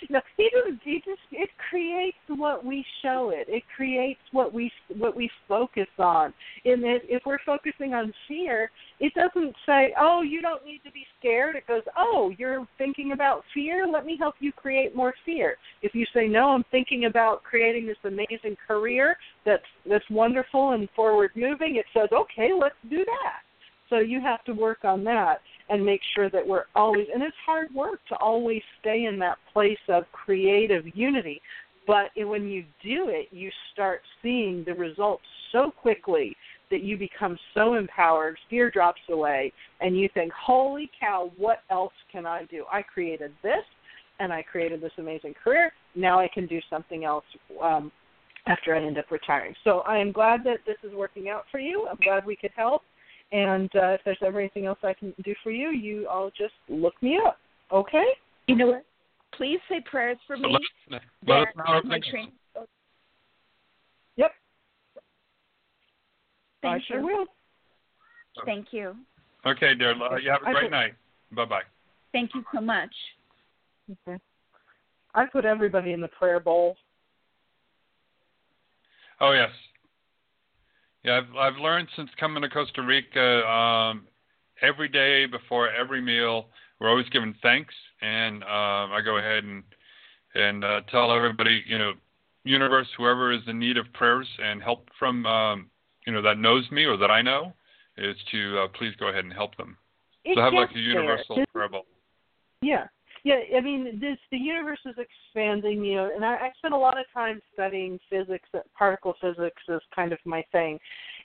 [0.10, 0.80] No, he doesn't.
[0.84, 3.48] He just it creates what we show it.
[3.50, 6.34] It creates what we what we focus on.
[6.64, 10.92] And if if we're focusing on fear, it doesn't say, "Oh, you don't need to
[10.92, 13.86] be scared." It goes, "Oh, you're thinking about fear.
[13.86, 17.86] Let me help you create more fear." If you say, "No, I'm thinking about creating
[17.86, 23.42] this amazing career that's that's wonderful and forward moving," it says, "Okay, let's do that."
[23.90, 27.36] So you have to work on that and make sure that we're always and it's
[27.46, 31.42] hard work to always stay in that place of creative unity.
[31.86, 36.36] But when you do it, you start seeing the results so quickly
[36.70, 41.94] that you become so empowered, fear drops away, and you think, holy cow, what else
[42.12, 42.66] can I do?
[42.70, 43.64] I created this,
[44.20, 45.72] and I created this amazing career.
[45.96, 47.24] Now I can do something else
[47.64, 47.90] um,
[48.48, 49.56] after I end up retiring.
[49.64, 51.88] So I am glad that this is working out for you.
[51.90, 52.82] I'm glad we could help.
[53.32, 56.54] And uh, if there's ever anything else I can do for you, you all just
[56.70, 57.38] look me up.
[57.72, 58.06] Okay?
[58.48, 58.86] You know what?
[59.34, 60.58] Please say prayers for me.
[60.90, 62.32] Let, let us that my things- training.
[64.16, 64.32] Yep.
[66.62, 67.06] Thank I sure you.
[67.06, 67.26] will.
[68.46, 68.96] Thank you.
[69.46, 69.92] Okay, dear.
[69.92, 70.94] Uh, You have a great put- night.
[71.34, 71.62] Bye bye.
[72.14, 72.94] Thank you so much.
[74.08, 74.18] Okay.
[75.14, 76.78] I put everybody in the prayer bowl.
[79.20, 79.50] Oh yes.
[81.08, 83.48] Yeah, I've I've learned since coming to Costa Rica.
[83.48, 84.08] Um,
[84.62, 86.48] every day before every meal,
[86.80, 89.64] we're always giving thanks, and um, I go ahead and
[90.36, 91.94] and uh, tell everybody, you know,
[92.44, 95.70] universe, whoever is in need of prayers and help from, um,
[96.06, 97.54] you know, that knows me or that I know,
[97.98, 99.78] is to uh, please go ahead and help them.
[100.26, 101.86] It so have like a universal This- prayer bowl.
[102.62, 102.88] Yeah,
[103.28, 103.58] yeah.
[103.58, 105.84] I mean, this the universe is expanding.
[105.84, 108.48] You know, and I, I spent a lot of time studying physics.
[108.54, 110.80] uh, Particle physics is kind of my thing,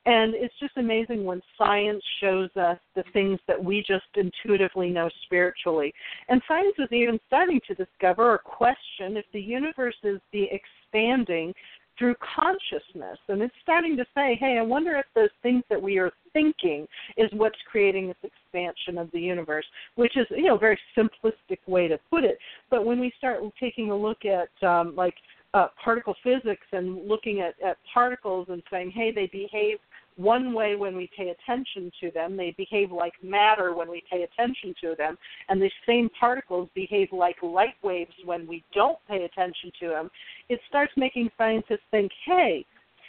[0.05, 5.09] and it's just amazing when science shows us the things that we just intuitively know
[5.25, 5.95] spiritually.
[6.29, 11.55] And science is even starting to discover or question if the universe is the expanding
[12.03, 13.17] through consciousness.
[13.29, 16.89] And it's starting to say, hey, I wonder if those things that we are thinking
[17.17, 21.59] is what's creating this expansion of the universe, which is, you know, a very simplistic
[21.69, 22.39] way to put it.
[22.71, 25.15] But when we start taking a look at um, like
[25.55, 29.79] uh, particle physics and looking at, at particles and saying, hey, they behave
[30.17, 32.37] one way when we pay attention to them.
[32.37, 35.17] They behave like matter when we pay attention to them.
[35.49, 40.11] And these same particles behave like light waves when we don't pay attention to them.
[40.49, 42.65] It starts making scientists think hey,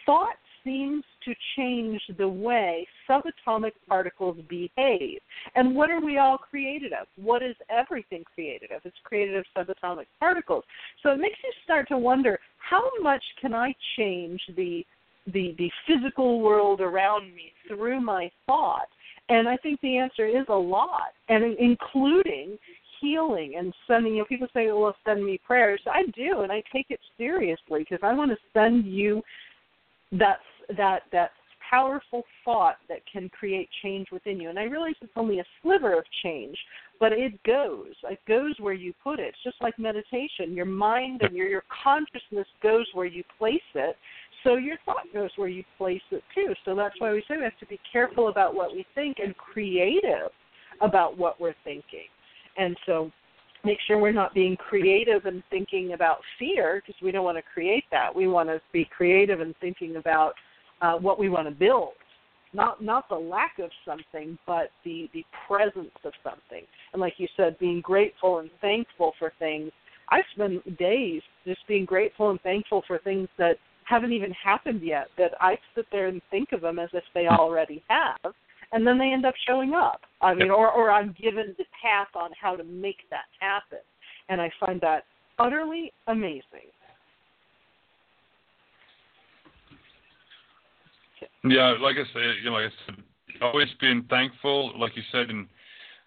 [0.05, 5.19] thought seems to change the way subatomic particles behave.
[5.55, 7.07] And what are we all created of?
[7.15, 8.81] What is everything created of?
[8.85, 10.63] It's created of subatomic particles.
[11.01, 14.85] So it makes you start to wonder how much can I change the
[15.27, 18.87] the the physical world around me through my thought?
[19.29, 22.57] And I think the answer is a lot, and including
[22.99, 24.13] healing and sending.
[24.13, 27.79] You know, people say, "Well, send me prayers." I do, and I take it seriously
[27.79, 29.21] because I want to send you
[30.11, 30.39] that
[30.77, 31.31] that that
[31.69, 34.49] powerful thought that can create change within you.
[34.49, 36.57] And I realize it's only a sliver of change,
[36.99, 37.93] but it goes.
[38.03, 39.29] It goes where you put it.
[39.29, 40.53] It's just like meditation.
[40.53, 43.97] Your mind and your your consciousness goes where you place it.
[44.43, 46.53] So your thought goes where you place it too.
[46.65, 49.35] So that's why we say we have to be careful about what we think and
[49.37, 50.31] creative
[50.81, 52.07] about what we're thinking.
[52.57, 53.11] And so
[53.63, 57.43] make sure we're not being creative and thinking about fear because we don't want to
[57.53, 58.13] create that.
[58.13, 60.33] We want to be creative and thinking about
[60.81, 61.93] uh, what we want to build.
[62.55, 66.63] Not not the lack of something, but the the presence of something.
[66.91, 69.71] And like you said, being grateful and thankful for things.
[70.11, 73.55] I spend days just being grateful and thankful for things that
[73.85, 75.07] haven't even happened yet.
[75.17, 78.33] That I sit there and think of them as if they already have,
[78.71, 80.01] and then they end up showing up.
[80.21, 83.79] I mean, or or I'm given the path on how to make that happen,
[84.29, 85.03] and I find that
[85.39, 86.71] utterly amazing.
[91.45, 93.03] Yeah, like I said, you know, like I said,
[93.41, 95.47] always being thankful, like you said, and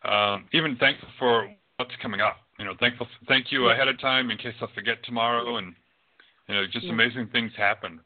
[0.04, 2.36] um, even thankful for what's coming up.
[2.58, 5.74] You know, thankful, thank you ahead of time in case I forget tomorrow, and
[6.48, 8.00] you know, just amazing things happen.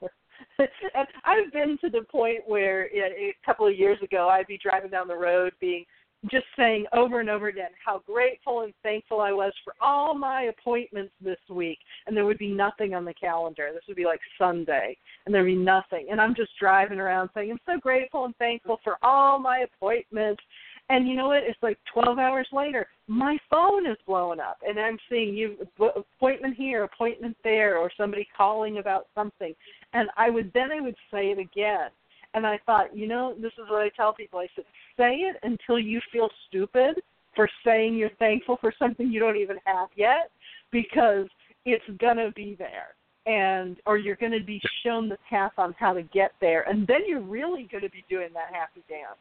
[0.58, 4.90] and I've been to the point where a couple of years ago I'd be driving
[4.90, 5.84] down the road being
[6.30, 10.42] just saying over and over again how grateful and thankful I was for all my
[10.42, 11.78] appointments this week.
[12.06, 13.70] And there would be nothing on the calendar.
[13.72, 14.96] This would be like Sunday,
[15.26, 16.08] and there'd be nothing.
[16.10, 20.42] And I'm just driving around saying, I'm so grateful and thankful for all my appointments.
[20.88, 21.42] And you know what?
[21.42, 25.56] It's like 12 hours later, my phone is blowing up, and I'm seeing you
[25.96, 29.54] appointment here, appointment there, or somebody calling about something.
[29.92, 31.88] And I would then I would say it again,
[32.34, 34.40] and I thought, you know, this is what I tell people.
[34.40, 34.64] I said,
[34.96, 37.00] say it until you feel stupid
[37.34, 40.30] for saying you're thankful for something you don't even have yet,
[40.70, 41.26] because
[41.64, 45.92] it's gonna be there and or you're going to be shown the path on how
[45.92, 49.16] to get there and then you're really going to be doing that happy dance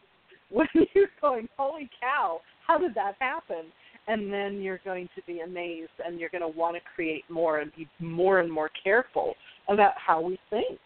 [0.52, 3.72] when you're going, holy cow, how did that happen?
[4.08, 7.60] And then you're going to be amazed and you're going to want to create more
[7.60, 9.36] and be more and more careful
[9.70, 10.80] about how we think.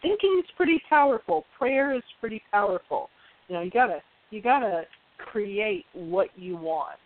[0.00, 1.44] Thinking is pretty powerful.
[1.58, 3.10] Prayer is pretty powerful.
[3.48, 4.00] You know, you gotta
[4.30, 4.82] you gotta
[5.18, 6.98] create what you want.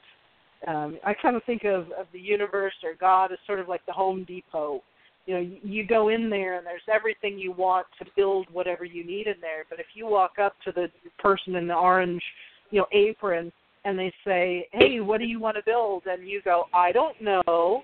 [0.68, 3.84] Um, I kind of think of, of the universe or God as sort of like
[3.86, 4.82] the Home Depot
[5.26, 9.04] you know you go in there and there's everything you want to build whatever you
[9.04, 9.64] need in there.
[9.68, 12.22] But if you walk up to the person in the orange
[12.70, 13.52] you know apron
[13.84, 16.02] and they say hey what do you want to build?
[16.06, 17.82] and you go i don't know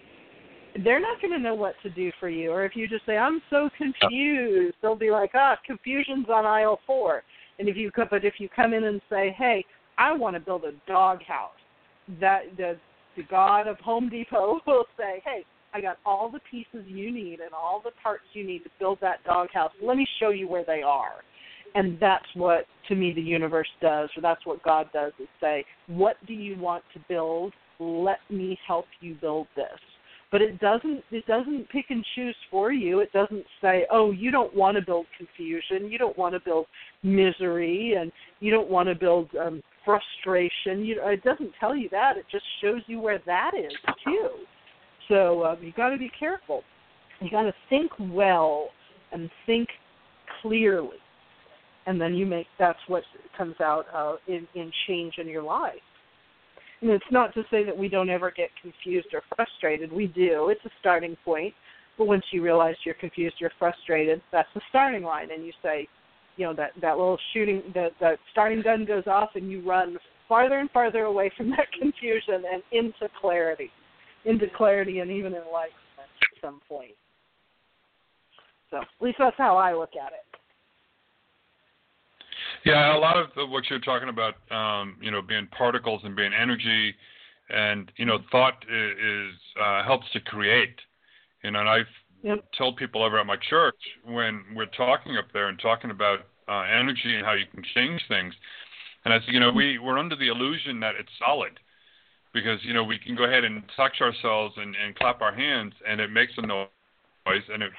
[0.84, 2.52] they're not going to know what to do for you.
[2.52, 6.80] Or if you just say i'm so confused they'll be like ah confusion's on aisle
[6.86, 7.22] four.
[7.58, 9.64] And if you but if you come in and say hey
[9.98, 11.52] i want to build a dog house
[12.20, 12.76] that the
[13.16, 15.44] the god of home depot will say hey
[15.74, 18.98] I got all the pieces you need and all the parts you need to build
[19.00, 19.72] that doghouse.
[19.82, 21.22] Let me show you where they are.
[21.74, 25.64] And that's what, to me, the universe does, or that's what God does, is say,
[25.86, 27.52] what do you want to build?
[27.78, 29.78] Let me help you build this.
[30.30, 33.00] But it doesn't it doesn't pick and choose for you.
[33.00, 36.66] It doesn't say, oh, you don't want to build confusion, you don't want to build
[37.02, 40.84] misery, and you don't want to build um, frustration.
[40.84, 42.18] You, it doesn't tell you that.
[42.18, 43.72] It just shows you where that is
[44.04, 44.30] too.
[45.08, 46.62] So um, you got to be careful.
[47.20, 48.68] You got to think well
[49.12, 49.68] and think
[50.40, 50.98] clearly,
[51.86, 53.02] and then you make that's what
[53.36, 55.74] comes out uh, in in change in your life.
[56.80, 59.92] And it's not to say that we don't ever get confused or frustrated.
[59.92, 60.50] We do.
[60.50, 61.54] It's a starting point.
[61.96, 65.32] But once you realize you're confused, you're frustrated, that's the starting line.
[65.32, 65.88] And you say,
[66.36, 69.98] you know, that, that little shooting, that, that starting gun goes off and you run
[70.28, 73.72] farther and farther away from that confusion and into clarity
[74.24, 76.92] into clarity and even enlightenment at some point.
[78.70, 80.24] So at least that's how I look at it.
[82.64, 86.32] Yeah, a lot of what you're talking about, um, you know, being particles and being
[86.34, 86.94] energy,
[87.50, 90.76] and you know, thought is uh, helps to create.
[91.42, 91.86] You know, and I've
[92.22, 92.44] yep.
[92.56, 96.62] tell people over at my church when we're talking up there and talking about uh,
[96.62, 98.34] energy and how you can change things.
[99.04, 101.58] And I said, you know, we we're under the illusion that it's solid
[102.32, 105.72] because you know we can go ahead and touch ourselves and, and clap our hands
[105.88, 106.68] and it makes a noise
[107.26, 107.72] and it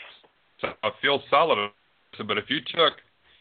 [1.01, 1.69] feels solid.
[2.17, 2.93] But if you took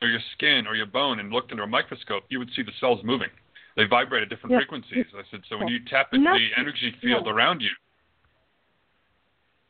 [0.02, 3.01] your skin or your bone and looked under a microscope, you would see the cells
[3.02, 3.30] moving.
[3.76, 5.06] They vibrate at different frequencies.
[5.14, 7.32] I said, so when you tap into the energy field yeah.
[7.32, 7.70] around you,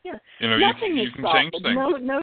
[0.03, 0.17] yeah.
[0.39, 1.41] you know, Nothing you, is you can solid.
[1.41, 1.75] change things.
[1.75, 2.21] No, no,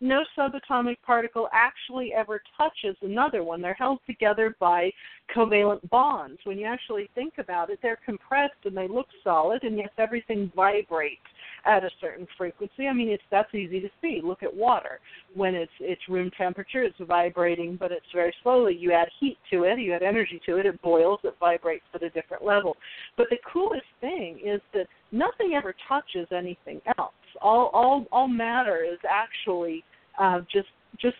[0.00, 3.62] no subatomic particle actually ever touches another one.
[3.62, 4.92] They're held together by
[5.34, 6.38] covalent bonds.
[6.44, 10.52] When you actually think about it, they're compressed and they look solid, and yet everything
[10.54, 11.22] vibrates
[11.64, 12.86] at a certain frequency.
[12.88, 14.20] I mean, it's that's easy to see.
[14.22, 15.00] Look at water.
[15.34, 18.76] When it's it's room temperature, it's vibrating, but it's very slowly.
[18.76, 22.02] You add heat to it, you add energy to it, it boils, it vibrates at
[22.02, 22.76] a different level.
[23.16, 27.12] But the coolest thing is that nothing ever touches anything else.
[27.40, 29.84] All all all matter is actually
[30.18, 30.68] uh, just
[31.00, 31.16] just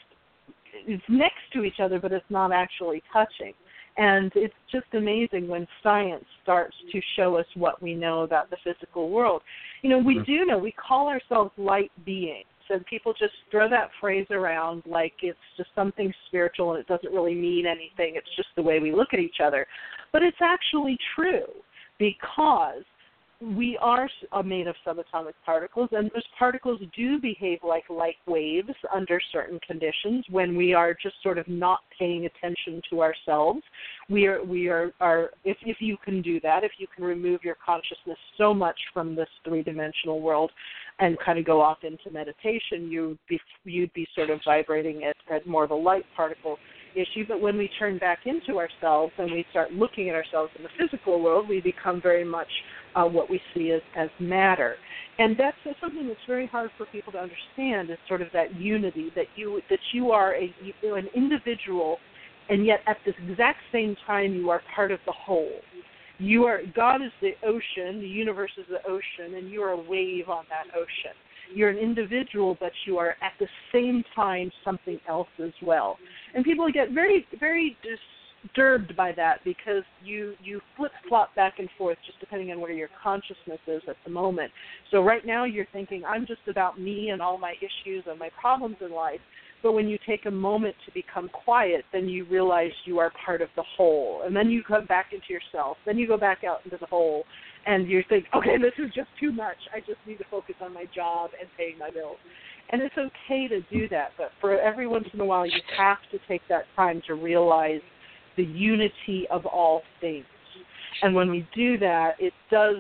[0.87, 3.53] it's next to each other, but it's not actually touching.
[3.99, 8.59] And it's just amazing when science starts to show us what we know about the
[8.63, 9.41] physical world.
[9.81, 13.89] You know, we do know we call ourselves light beings, and people just throw that
[13.99, 18.17] phrase around like it's just something spiritual and it doesn't really mean anything.
[18.17, 19.67] It's just the way we look at each other.
[20.13, 21.47] But it's actually true
[21.99, 22.85] because
[23.41, 28.71] we are uh, made of subatomic particles, and those particles do behave like light waves
[28.95, 33.61] under certain conditions when we are just sort of not paying attention to ourselves.
[34.09, 37.45] We are, we are, are if, if you can do that, if you can remove
[37.45, 40.51] your consciousness so much from this three dimensional world
[40.99, 45.17] and kind of go off into meditation, you'd be, you'd be sort of vibrating at,
[45.35, 46.57] at more of a light particle
[46.97, 47.25] issue.
[47.29, 50.71] But when we turn back into ourselves and we start looking at ourselves in the
[50.79, 52.49] physical world, we become very much
[52.95, 54.77] uh, what we see as, as matter.
[55.19, 59.11] And that's something that's very hard for people to understand is sort of that unity
[59.15, 61.99] that you that you are a you an individual,
[62.49, 65.61] and yet at this exact same time you are part of the whole.
[66.19, 69.81] You are God is the ocean, the universe is the ocean, and you are a
[69.81, 71.17] wave on that ocean.
[71.55, 75.97] You're an individual, but you are at the same time something else as well.
[76.37, 81.69] And people get very very disturbed by that because you you flip flop back and
[81.79, 84.53] forth just depending on where your consciousness is at the moment.
[84.91, 88.31] So right now you're thinking I'm just about me and all my issues and my
[88.39, 89.21] problems in life.
[89.63, 93.41] But when you take a moment to become quiet, then you realize you are part
[93.41, 94.23] of the whole.
[94.25, 95.79] And then you come back into yourself.
[95.87, 97.25] Then you go back out into the whole
[97.67, 99.57] and you think, okay, this is just too much.
[99.75, 102.17] I just need to focus on my job and paying my bills.
[102.71, 105.99] And it's okay to do that, but for every once in a while, you have
[106.11, 107.81] to take that time to realize
[108.37, 110.25] the unity of all things.
[111.03, 112.77] And when we do that, it does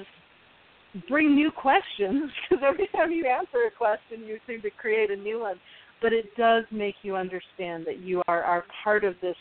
[1.08, 5.16] bring new questions because every time you answer a question, you seem to create a
[5.16, 5.56] new one.
[6.02, 9.36] But it does make you understand that you are, are part of this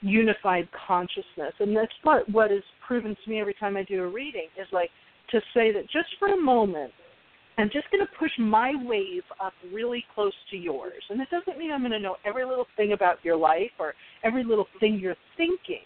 [0.00, 1.54] unified consciousness.
[1.60, 4.66] And that's what, what is proven to me every time I do a reading is
[4.72, 4.90] like
[5.30, 6.92] to say that just for a moment,
[7.58, 11.02] I'm just going to push my wave up really close to yours.
[11.10, 13.94] And it doesn't mean I'm going to know every little thing about your life or
[14.22, 15.82] every little thing you're thinking.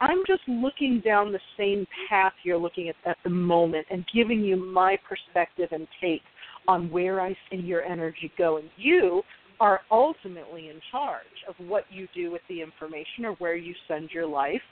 [0.00, 4.40] I'm just looking down the same path you're looking at at the moment and giving
[4.40, 6.22] you my perspective and take
[6.66, 8.70] on where I see your energy going.
[8.78, 9.22] You
[9.60, 14.10] are ultimately in charge of what you do with the information or where you send
[14.10, 14.62] your life.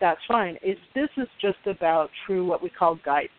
[0.00, 0.56] That's fine.
[0.94, 3.30] This is just about true what we call guidance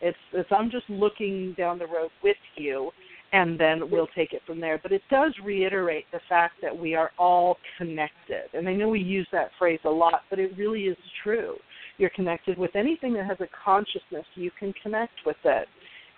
[0.00, 2.90] it's, it's I'm just looking down the road with you,
[3.32, 4.80] and then we'll take it from there.
[4.82, 8.44] But it does reiterate the fact that we are all connected.
[8.54, 11.56] And I know we use that phrase a lot, but it really is true.
[11.98, 14.24] You're connected with anything that has a consciousness.
[14.34, 15.68] You can connect with it,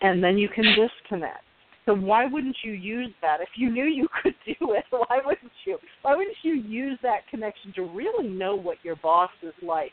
[0.01, 1.45] and then you can disconnect.
[1.85, 4.85] So why wouldn't you use that if you knew you could do it?
[4.91, 5.79] Why wouldn't you?
[6.03, 9.93] Why wouldn't you use that connection to really know what your boss is like,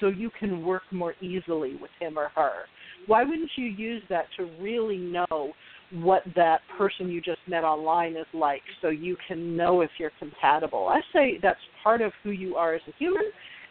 [0.00, 2.64] so you can work more easily with him or her?
[3.06, 5.52] why wouldn't you use that to really know
[5.92, 10.12] what that person you just met online is like so you can know if you're
[10.18, 10.88] compatible?
[10.88, 13.24] I say that's part of who you are as a human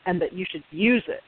[0.06, 1.22] and that you should use it.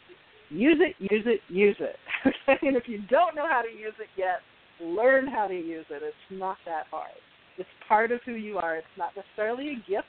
[0.50, 1.96] Use it, use it, use it.
[2.62, 4.40] and if you don't know how to use it yet,
[4.82, 6.02] learn how to use it.
[6.04, 7.12] It's not that hard.
[7.58, 8.78] It's part of who you are.
[8.78, 10.08] It's not necessarily a gift.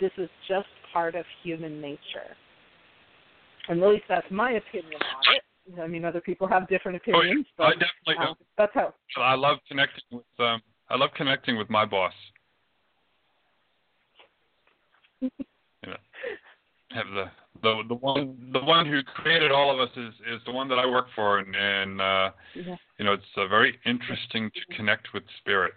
[0.00, 2.36] This is just part of human nature.
[3.68, 5.80] And at least that's my opinion on it.
[5.80, 7.46] I mean, other people have different opinions.
[7.58, 7.64] Oh, yeah.
[7.64, 8.94] but, I definitely uh, That's how.
[9.16, 10.60] I love connecting with um,
[10.90, 12.12] I love connecting with my boss.
[15.20, 15.30] you
[15.86, 15.96] know,
[16.90, 17.30] have the
[17.64, 20.78] the the one the one who created all of us is is the one that
[20.78, 22.76] I work for, and and uh, yeah.
[22.98, 25.74] you know it's uh, very interesting to connect with spirit.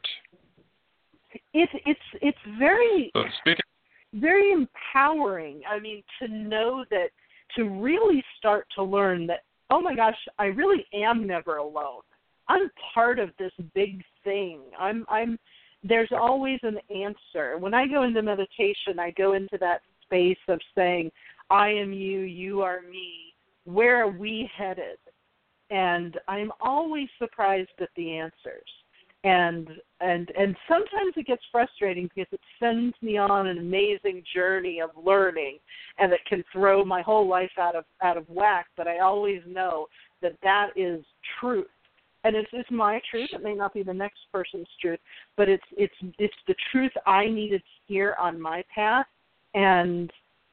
[1.53, 3.23] it's it's it's very So
[4.13, 5.61] very empowering.
[5.69, 7.07] I mean, to know that
[7.55, 12.01] to really start to learn that oh my gosh, I really am never alone.
[12.49, 14.61] I'm part of this big thing.
[14.77, 15.39] I'm I'm
[15.83, 17.57] there's always an answer.
[17.57, 21.11] When I go into meditation, I go into that space of saying,
[21.49, 23.33] I am you, you are me.
[23.65, 24.97] Where are we headed?
[25.69, 28.69] And I'm always surprised at the answers.
[29.23, 29.67] And
[29.99, 34.91] and and sometimes it gets frustrating because it sends me on an amazing journey of
[34.95, 35.57] learning
[35.97, 39.41] and it can throw my whole life out of out of whack, but I always
[39.47, 39.87] know
[40.21, 41.03] that that is
[41.41, 41.67] truth
[42.23, 43.29] and it's it's my truth.
[43.33, 44.99] It may not be the next person's truth,
[45.37, 49.05] but it's it's it's the truth I needed to hear on my path,
[49.53, 50.11] and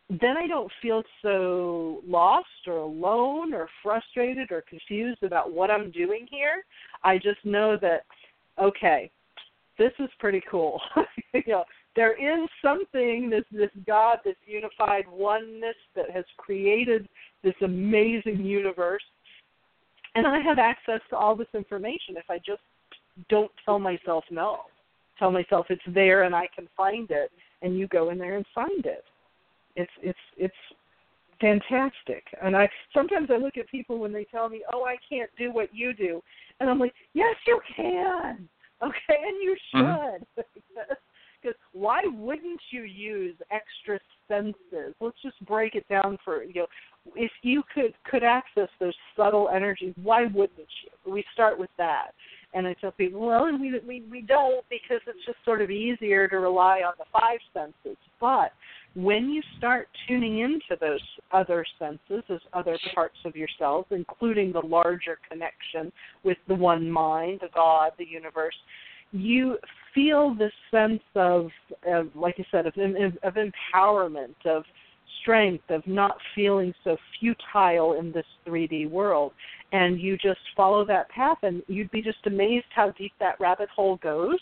[0.09, 5.91] then I don't feel so lost or alone or frustrated or confused about what I'm
[5.91, 6.65] doing here.
[7.03, 8.05] I just know that
[8.61, 9.11] okay,
[9.79, 10.81] this is pretty cool.
[11.35, 11.65] you know,
[11.97, 17.09] there is something this this God, this unified oneness that has created
[17.43, 19.03] this amazing universe
[20.15, 22.63] and I have access to all this information if I just
[23.29, 24.61] don't tell myself no.
[25.19, 27.31] Tell myself it's there and I can find it
[27.63, 29.05] and you go in there and find it.
[29.77, 30.55] It's it's it's
[31.41, 32.25] fantastic.
[32.43, 35.53] And I sometimes I look at people when they tell me, "Oh, I can't do
[35.53, 36.21] what you do."
[36.61, 38.49] And I'm like, "Yes, you can."
[38.83, 40.15] Okay, and you Mm-hmm.
[40.37, 40.45] should.
[41.45, 44.95] Because why wouldn't you use extra senses?
[44.99, 46.67] Let's just break it down for you know
[47.15, 51.13] if you could could access those subtle energies, why wouldn't you?
[51.13, 52.13] We start with that,
[52.55, 55.71] and I tell people, well, and we we we don't because it's just sort of
[55.71, 57.99] easier to rely on the five senses.
[58.21, 58.53] But
[58.95, 61.01] when you start tuning into those
[61.33, 65.93] other senses, those other parts of yourself, including the larger connection
[66.23, 68.55] with the one mind, the God, the universe,
[69.13, 69.59] you
[69.95, 71.49] feel this sense of,
[71.87, 74.65] of like I said, of, of empowerment, of
[75.23, 79.33] strength of not feeling so futile in this 3D world.
[79.73, 83.69] And you just follow that path, and you'd be just amazed how deep that rabbit
[83.75, 84.39] hole goes.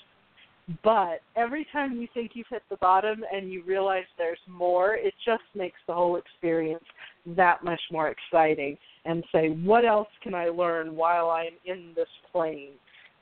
[0.85, 5.13] But every time you think you've hit the bottom and you realize there's more, it
[5.25, 6.85] just makes the whole experience
[7.27, 8.79] that much more exciting.
[9.05, 12.75] And say, what else can I learn while I'm in this plane?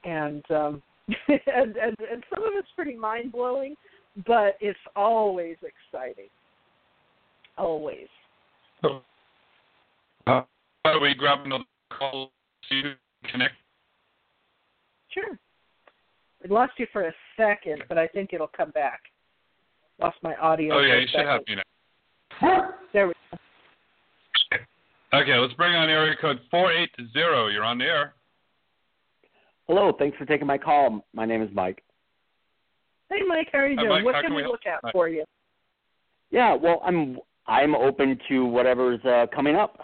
[0.05, 3.75] And um, and, and and some of it's pretty mind blowing,
[4.27, 6.29] but it's always exciting
[7.61, 8.09] always.
[8.83, 9.03] So,
[10.27, 10.43] uh,
[10.85, 11.65] are we grab another
[11.97, 12.33] call
[12.71, 12.95] to
[13.31, 13.55] connect?
[15.11, 15.39] Sure.
[16.43, 19.01] We lost you for a second, but I think it'll come back.
[20.01, 20.79] Lost my audio.
[20.79, 22.71] Oh yeah, you should have me now.
[22.93, 23.39] There we go.
[25.13, 27.49] Okay, let's bring on area code four eight zero.
[27.49, 28.15] You're on the air.
[29.67, 31.05] Hello, thanks for taking my call.
[31.13, 31.83] My name is Mike.
[33.11, 33.89] Hey, Mike, how are you doing?
[33.89, 34.93] Mike, what can can we we look at Hi.
[34.93, 35.25] for you?
[36.31, 39.79] Yeah, well, I'm I'm open to whatever's uh, coming up.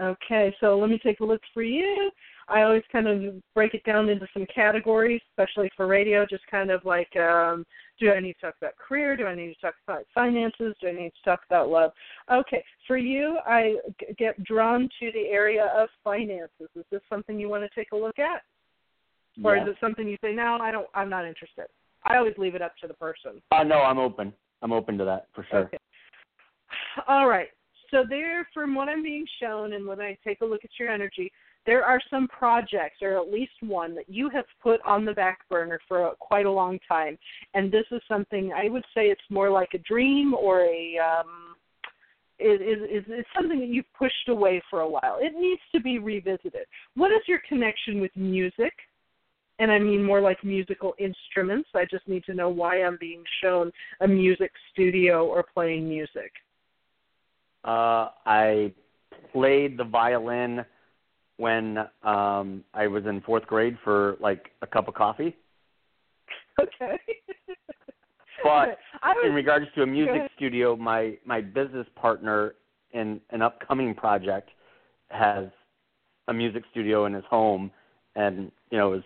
[0.00, 2.10] Okay, so let me take a look for you.
[2.48, 6.70] I always kind of break it down into some categories, especially for radio, just kind
[6.70, 7.64] of like um,
[7.98, 9.16] do I need to talk about career?
[9.16, 10.74] Do I need to talk about finances?
[10.80, 11.92] Do I need to talk about love?
[12.30, 16.68] Okay, for you, I g- get drawn to the area of finances.
[16.76, 18.42] Is this something you want to take a look at?
[19.42, 21.66] Or is it something you say, no, I don't, I'm not interested?
[22.04, 23.42] I always leave it up to the person.
[23.50, 24.32] Uh, no, I'm open.
[24.62, 25.60] I'm open to that for sure.
[25.60, 25.78] Okay.
[27.08, 27.48] All right.
[27.90, 30.88] So there, from what I'm being shown, and when I take a look at your
[30.88, 31.30] energy,
[31.66, 35.40] there are some projects, or at least one, that you have put on the back
[35.48, 37.18] burner for a, quite a long time.
[37.54, 40.98] And this is something I would say it's more like a dream or a.
[40.98, 41.54] Um,
[42.40, 45.18] is is it's something that you've pushed away for a while.
[45.20, 46.66] It needs to be revisited.
[46.96, 48.72] What is your connection with music?
[49.60, 51.68] And I mean more like musical instruments.
[51.76, 53.70] I just need to know why I'm being shown
[54.00, 56.32] a music studio or playing music.
[57.64, 58.72] Uh, I
[59.32, 60.64] played the violin
[61.36, 65.36] when um, I was in fourth grade for like a cup of coffee.
[66.60, 66.98] Okay.
[68.44, 72.54] But was, in regards to a music studio, my my business partner
[72.92, 74.50] in an upcoming project
[75.08, 75.46] has
[76.28, 77.70] a music studio in his home,
[78.14, 79.02] and you know is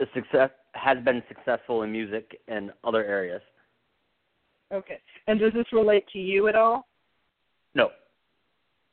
[0.00, 3.42] a success has been successful in music and other areas.
[4.72, 5.00] okay.
[5.26, 6.86] And does this relate to you at all?
[7.74, 7.90] No,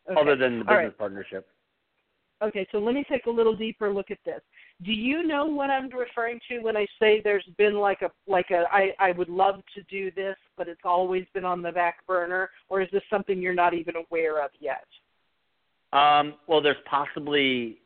[0.09, 0.19] Okay.
[0.19, 0.97] other than the business right.
[0.97, 1.47] partnership.
[2.41, 4.41] Okay, so let me take a little deeper look at this.
[4.83, 8.49] Do you know what I'm referring to when I say there's been like a like
[8.49, 12.05] a I I would love to do this, but it's always been on the back
[12.07, 14.85] burner, or is this something you're not even aware of yet?
[15.93, 17.79] Um, well, there's possibly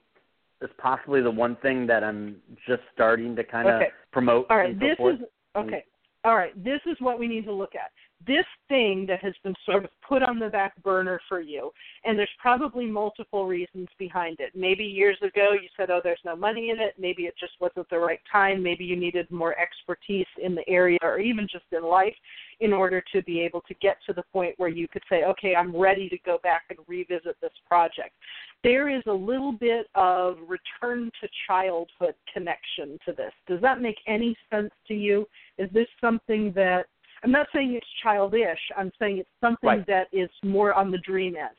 [0.59, 3.91] there's possibly the one thing that I'm just starting to kind of Okay.
[4.11, 5.15] promote All right, this forth.
[5.15, 5.27] is
[5.57, 5.83] Okay.
[6.23, 6.51] All right.
[6.63, 7.91] This is what we need to look at.
[8.25, 11.71] This thing that has been sort of put on the back burner for you,
[12.05, 14.51] and there's probably multiple reasons behind it.
[14.55, 16.95] Maybe years ago you said, oh, there's no money in it.
[16.97, 18.63] Maybe it just wasn't the right time.
[18.63, 22.15] Maybe you needed more expertise in the area or even just in life
[22.61, 25.55] in order to be able to get to the point where you could say, okay,
[25.55, 28.15] I'm ready to go back and revisit this project.
[28.63, 33.33] There is a little bit of return to childhood connection to this.
[33.47, 35.27] Does that make any sense to you?
[35.57, 36.85] Is this something that
[37.23, 38.59] I'm not saying it's childish.
[38.77, 39.87] I'm saying it's something right.
[39.87, 41.55] that is more on the dream end.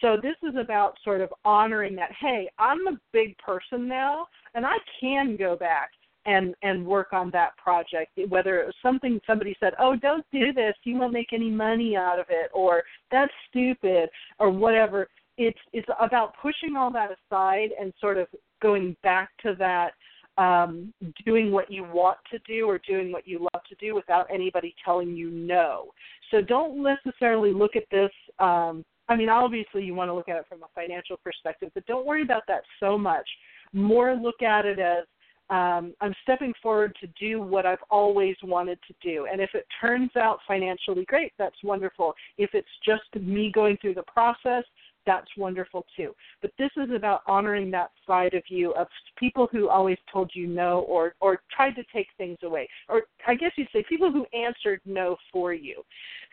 [0.00, 2.10] So this is about sort of honoring that.
[2.20, 5.90] Hey, I'm a big person now, and I can go back
[6.26, 8.18] and and work on that project.
[8.28, 10.74] Whether it was something somebody said, "Oh, don't do this.
[10.84, 15.08] You won't make any money out of it," or "That's stupid," or whatever.
[15.38, 18.28] It's it's about pushing all that aside and sort of
[18.60, 19.92] going back to that
[20.38, 20.92] um,
[21.24, 24.74] doing what you want to do or doing what you love to do without anybody
[24.84, 25.86] telling you no.
[26.30, 28.10] So don't necessarily look at this.
[28.38, 31.86] Um, I mean, obviously, you want to look at it from a financial perspective, but
[31.86, 33.28] don't worry about that so much.
[33.72, 35.04] More look at it as
[35.50, 39.26] um, I'm stepping forward to do what I've always wanted to do.
[39.30, 42.14] And if it turns out financially great, that's wonderful.
[42.38, 44.64] If it's just me going through the process,
[45.06, 46.14] that's wonderful too.
[46.40, 48.86] But this is about honoring that side of you of
[49.18, 52.68] people who always told you no or or tried to take things away.
[52.88, 55.82] Or I guess you'd say people who answered no for you.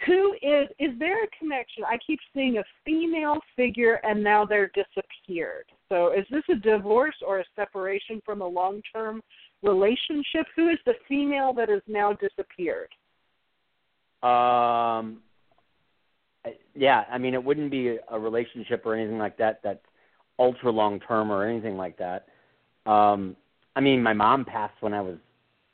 [0.06, 1.84] Who is is there a connection?
[1.85, 5.65] I keep seeing a female figure and now they're disappeared.
[5.89, 9.22] So is this a divorce or a separation from a long term
[9.64, 10.48] relationship?
[10.56, 12.89] Who is the female that has now disappeared?
[14.23, 15.22] Um
[16.76, 19.80] yeah, I mean, it wouldn't be a relationship or anything like that that's
[20.39, 22.27] ultra long term or anything like that.
[22.85, 23.35] Um,
[23.76, 25.18] I mean, my mom passed when I was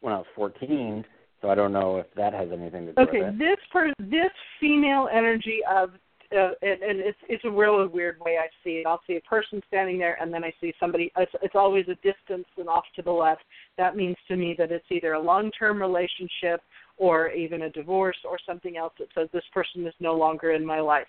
[0.02, 1.04] when I was 14,
[1.42, 3.36] so I don't know if that has anything to do okay, with it.
[3.36, 5.92] Okay, this per this female energy of
[6.36, 8.86] uh, and, and it's it's a really weird way I see it.
[8.86, 11.12] I'll see a person standing there, and then I see somebody.
[11.18, 13.44] It's, it's always a distance and off to the left.
[13.78, 16.62] That means to me that it's either a long-term relationship
[16.98, 20.66] or even a divorce or something else that says this person is no longer in
[20.66, 21.06] my life.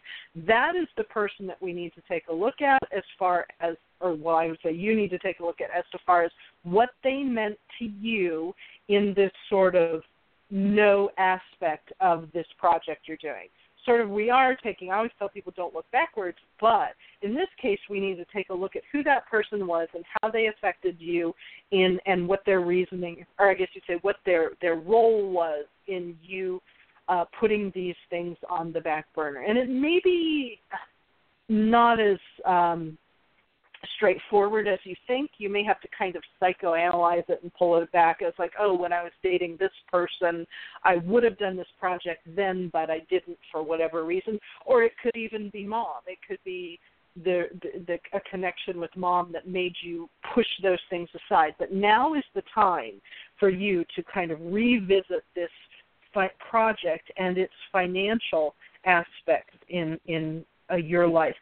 [0.47, 3.77] That is the person that we need to take a look at as far as,
[4.01, 6.31] or well, I would say you need to take a look at as far as
[6.62, 8.55] what they meant to you
[8.89, 10.02] in this sort of
[10.51, 13.48] no aspect of this project you're doing
[13.89, 14.90] sort of we are taking.
[14.90, 16.90] I always tell people don't look backwards, but
[17.23, 20.05] in this case, we need to take a look at who that person was and
[20.20, 21.35] how they affected you
[21.70, 25.65] in and what their reasoning, or I guess you'd say what their their role was
[25.86, 26.60] in you
[27.09, 29.40] uh, putting these things on the back burner.
[29.40, 30.60] And it may be
[31.48, 32.98] not as um,
[33.96, 35.30] straightforward as you think.
[35.38, 38.74] You may have to kind of psychoanalyze it and pull it back as like, oh,
[38.74, 40.46] when I was dating this person,
[40.84, 44.38] I would have done this project then, but I didn't for whatever reason.
[44.66, 46.02] Or it could even be mom.
[46.06, 46.78] It could be
[47.24, 51.55] the, the, the a connection with mom that made you push those things aside.
[51.59, 53.00] But now is the time
[53.38, 55.50] for you to kind of revisit this
[56.14, 61.34] fi- project and its financial aspect in in uh, your life.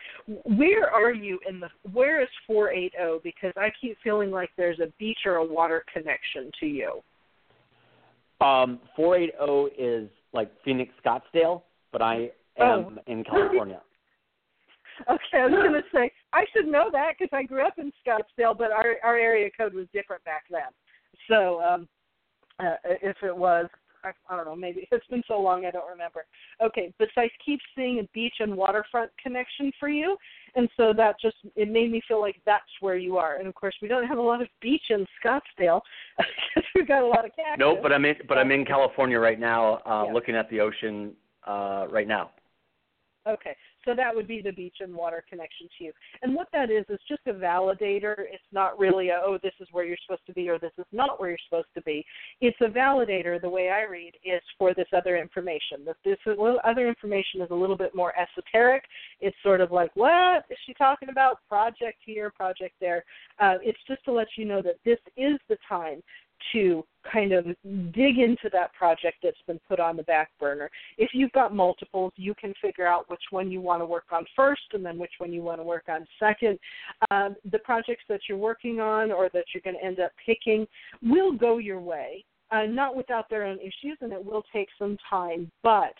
[0.44, 1.68] Where are you in the?
[1.92, 3.20] Where is 480?
[3.22, 7.02] Because I keep feeling like there's a beach or a water connection to you.
[8.40, 11.62] Um, 480 is like Phoenix, Scottsdale,
[11.92, 13.02] but I am oh.
[13.06, 13.80] in California.
[15.10, 17.92] okay, I was going to say I should know that because I grew up in
[18.06, 20.60] Scottsdale, but our our area code was different back then.
[21.28, 21.88] So um,
[22.58, 23.66] uh, if it was
[24.04, 26.24] I, I don't know, maybe it's been so long I don't remember.
[26.62, 30.16] Okay, but I keep seeing a beach and waterfront connection for you,
[30.54, 33.36] and so that just it made me feel like that's where you are.
[33.36, 35.80] And of course, we don't have a lot of beach in Scottsdale
[36.18, 37.58] because we've got a lot of cactus.
[37.58, 40.12] Nope, but I'm in but I'm in California right now, uh, yeah.
[40.12, 41.12] looking at the ocean
[41.46, 42.30] uh, right now.
[43.26, 45.92] Okay, so that would be the beach and water connection to you.
[46.22, 48.14] And what that is is just a validator.
[48.18, 50.84] It's not really a, oh, this is where you're supposed to be or this is
[50.92, 52.04] not where you're supposed to be.
[52.40, 55.84] It's a validator, the way I read, is for this other information.
[55.86, 56.18] That this
[56.64, 58.84] other information is a little bit more esoteric.
[59.20, 61.40] It's sort of like, what is she talking about?
[61.48, 63.04] Project here, project there.
[63.40, 66.02] Uh, it's just to let you know that this is the time
[66.52, 67.44] to kind of
[67.92, 70.70] dig into that project that's been put on the back burner.
[70.98, 74.24] If you've got multiples, you can figure out which one you want to work on
[74.34, 76.58] first and then which one you want to work on second.
[77.10, 80.66] Um, the projects that you're working on or that you're going to end up picking
[81.02, 84.96] will go your way, uh, not without their own issues, and it will take some
[85.08, 85.94] time, but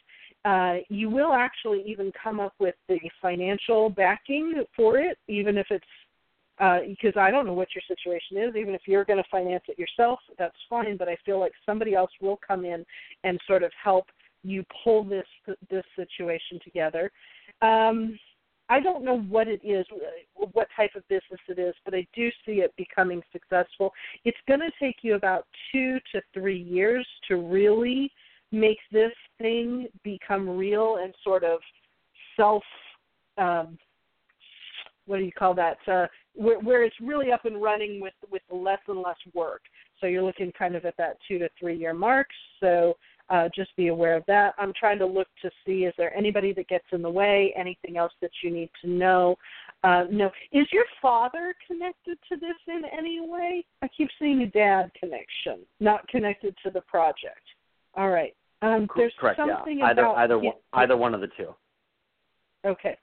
[0.45, 5.67] uh, you will actually even come up with the financial backing for it, even if
[5.71, 5.85] it's
[6.59, 8.57] uh, because I don't know what your situation is.
[8.57, 10.97] Even if you're going to finance it yourself, that's fine.
[10.97, 12.85] But I feel like somebody else will come in
[13.25, 14.07] and sort of help
[14.43, 15.27] you pull this
[15.71, 17.11] this situation together.
[17.63, 18.19] Um,
[18.69, 19.87] I don't know what it is,
[20.35, 23.93] what type of business it is, but I do see it becoming successful.
[24.25, 28.11] It's going to take you about two to three years to really
[28.51, 31.61] make this thing become real and sort of
[32.37, 32.65] self.
[33.39, 33.79] Um,
[35.07, 35.79] what do you call that?
[35.87, 36.07] Uh,
[36.37, 39.63] where, where it's really up and running with with less and less work.
[40.01, 42.29] So you're looking kind of at that two to three year mark.
[42.61, 42.97] So
[43.29, 44.55] uh, just be aware of that.
[44.59, 47.97] I'm trying to look to see is there anybody that gets in the way, anything
[47.97, 49.37] else that you need to know.
[49.83, 53.65] Uh, no, is your father connected to this in any way?
[53.83, 57.43] I keep seeing a dad connection, not connected to the project.
[57.95, 58.35] All right.
[58.63, 59.39] Um, there's Correct.
[59.39, 59.87] something yeah.
[59.87, 61.55] Either about either one, either one of the two.
[62.65, 62.97] Okay.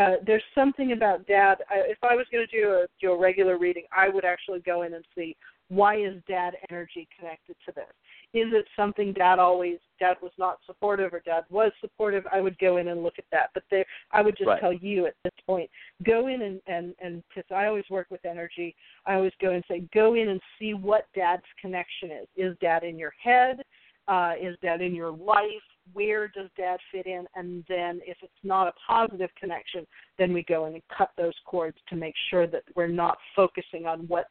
[0.00, 1.56] Uh, there's something about dad.
[1.68, 4.60] I, if I was going to do a do a regular reading, I would actually
[4.60, 5.36] go in and see
[5.68, 7.84] why is dad energy connected to this?
[8.32, 12.24] Is it something dad always dad was not supportive or dad was supportive?
[12.32, 13.50] I would go in and look at that.
[13.54, 14.60] But there i would just right.
[14.60, 15.70] tell you at this point
[16.04, 18.74] go in and and and because i always work with energy
[19.06, 22.28] i always go and say go in and see what dad's connection is.
[22.36, 23.62] Is dad in your head?
[24.08, 28.32] Uh is dad in your life where does dad fit in and then if it's
[28.42, 29.86] not a positive connection
[30.18, 33.86] then we go in and cut those cords to make sure that we're not focusing
[33.86, 34.26] on what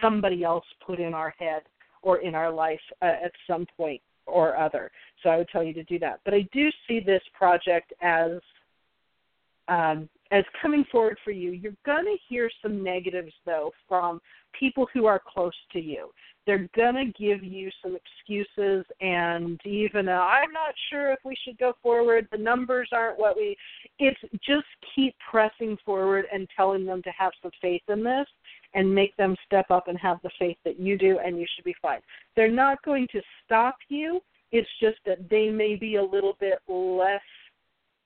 [0.00, 1.62] somebody else put in our head
[2.02, 4.90] or in our life uh, at some point or other.
[5.22, 6.20] So I would tell you to do that.
[6.24, 8.32] But I do see this project as
[9.68, 11.50] um, as coming forward for you.
[11.50, 14.20] You're going to hear some negatives though from
[14.58, 16.10] people who are close to you.
[16.46, 21.36] They're going to give you some excuses and even i I'm not sure if we
[21.44, 22.26] should go forward.
[22.32, 23.56] The numbers aren't what we.
[23.98, 28.26] It's just keep pressing forward and telling them to have some faith in this
[28.74, 31.64] and make them step up and have the faith that you do, and you should
[31.64, 32.00] be fine.
[32.34, 34.20] They're not going to stop you.
[34.50, 37.20] It's just that they may be a little bit less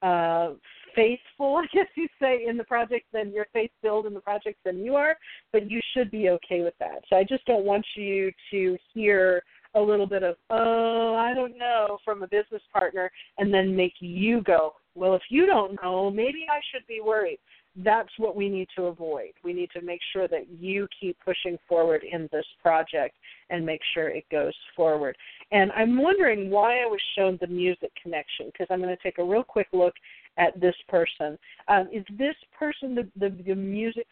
[0.02, 0.50] uh,
[0.96, 4.58] faithful, I guess you say, in the project than your faith filled in the project
[4.64, 5.16] than you are,
[5.52, 7.02] but you should be okay with that.
[7.08, 9.42] So I just don't want you to hear
[9.74, 13.92] a little bit of, oh, I don't know, from a business partner, and then make
[14.00, 17.38] you go, well, if you don't know, maybe I should be worried
[17.84, 19.32] that's what we need to avoid.
[19.44, 23.16] We need to make sure that you keep pushing forward in this project
[23.50, 25.16] and make sure it goes forward.
[25.52, 29.18] And I'm wondering why I was shown the music connection because I'm going to take
[29.18, 29.94] a real quick look
[30.38, 31.38] at this person.
[31.68, 34.06] Um, is this person the, the the music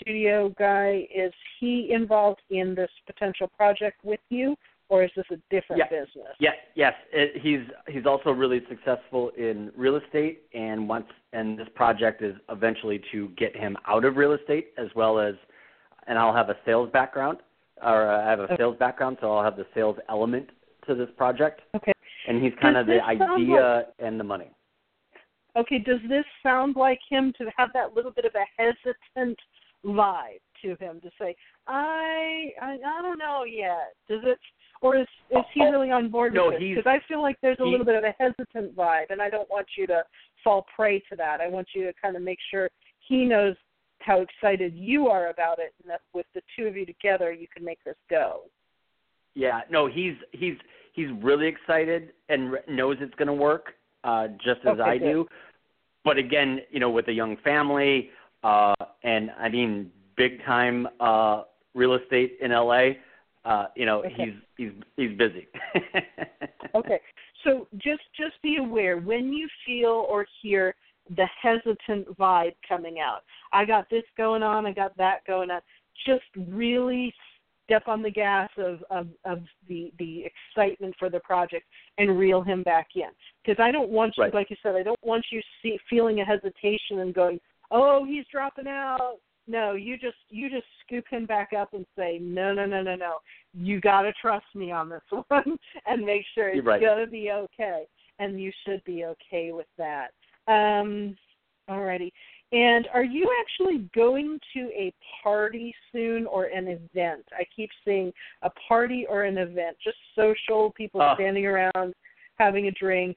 [0.00, 1.06] studio guy?
[1.14, 4.56] Is he involved in this potential project with you,
[4.88, 6.34] or is this a different business?
[6.38, 6.94] Yeah, yes.
[7.12, 12.34] It, he's he's also really successful in real estate, and wants and this project is
[12.48, 15.34] eventually to get him out of real estate as well as,
[16.06, 17.38] and I'll have a sales background,
[17.82, 18.56] or I have a okay.
[18.58, 20.50] sales background, so I'll have the sales element
[20.86, 21.62] to this project.
[21.74, 21.92] Okay.
[22.28, 24.50] And he's kind Does of the idea like, and the money.
[25.56, 25.78] Okay.
[25.78, 29.38] Does this sound like him to have that little bit of a hesitant
[29.84, 31.34] vibe to him to say,
[31.66, 33.94] I I, I don't know yet.
[34.08, 34.38] Does it
[34.82, 36.76] or is is he really on board no, with it?
[36.76, 39.50] Because I feel like there's a little bit of a hesitant vibe, and I don't
[39.50, 40.02] want you to
[40.42, 41.40] fall prey to that.
[41.40, 42.68] I want you to kind of make sure
[43.06, 43.56] he knows
[43.98, 47.46] how excited you are about it, and that with the two of you together, you
[47.54, 48.42] can make this go.
[49.34, 50.54] Yeah, no, he's he's
[50.92, 53.74] he's really excited and knows it's going to work,
[54.04, 55.04] uh, just as okay, I good.
[55.04, 55.26] do.
[56.04, 58.10] But again, you know, with a young family,
[58.42, 58.74] uh,
[59.04, 61.42] and I mean, big time uh,
[61.74, 62.92] real estate in LA
[63.44, 64.14] uh, you know, okay.
[64.16, 65.48] he's he's he's busy.
[66.74, 67.00] okay.
[67.44, 70.74] So just just be aware when you feel or hear
[71.16, 73.22] the hesitant vibe coming out.
[73.52, 75.60] I got this going on, I got that going on.
[76.06, 77.12] Just really
[77.70, 81.66] step on the gas of of, of the the excitement for the project
[81.98, 83.10] and reel him back in.
[83.44, 84.34] Because I don't want you, right.
[84.34, 87.38] like you said, I don't want you see, feeling a hesitation and going,
[87.70, 92.18] "Oh, he's dropping out." No, you just you just scoop him back up and say,
[92.20, 93.16] no, no, no, no, no.
[93.52, 96.80] You got to trust me on this one and make sure it's right.
[96.80, 97.84] going to be okay.
[98.18, 100.10] And you should be okay with that.
[100.46, 101.16] Um,
[101.68, 102.12] alrighty.
[102.52, 107.24] And are you actually going to a party soon or an event?
[107.32, 108.12] I keep seeing
[108.42, 111.94] a party or an event, just social, people uh, standing around
[112.38, 113.16] having a drink.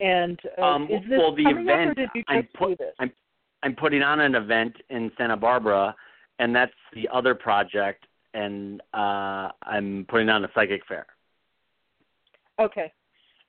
[0.00, 2.70] And uh, um, is this well, the coming event, up, or did you I'm put,
[2.70, 2.94] do this?
[2.98, 3.12] I'm
[3.62, 5.94] I'm putting on an event in Santa Barbara,
[6.38, 11.06] and that's the other project, and uh, I'm putting on a psychic fair.
[12.60, 12.92] Okay,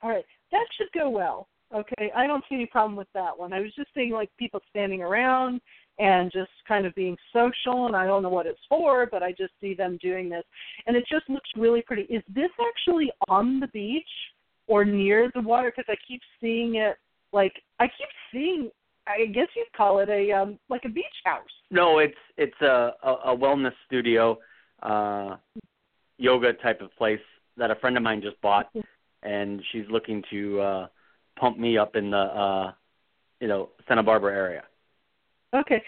[0.02, 1.48] all right, that should go well.
[1.74, 3.52] Okay, I don't see any problem with that one.
[3.54, 5.62] I was just seeing like people standing around,
[6.00, 9.32] and just kind of being social and I don't know what it's for, but I
[9.32, 10.44] just see them doing this
[10.86, 12.04] and it just looks really pretty.
[12.04, 14.04] Is this actually on the beach
[14.68, 16.98] or near the water because I keep seeing it
[17.32, 18.70] like I keep seeing
[19.08, 21.46] I guess you'd call it a um like a beach house.
[21.72, 24.38] No, it's it's a a, a wellness studio
[24.84, 25.38] uh
[26.18, 27.20] yoga type of place
[27.58, 28.72] that a friend of mine just bought
[29.24, 30.88] and she's looking to uh
[31.40, 32.72] pump me up in the uh
[33.40, 34.64] you know Santa Barbara area.
[35.56, 35.82] Okay.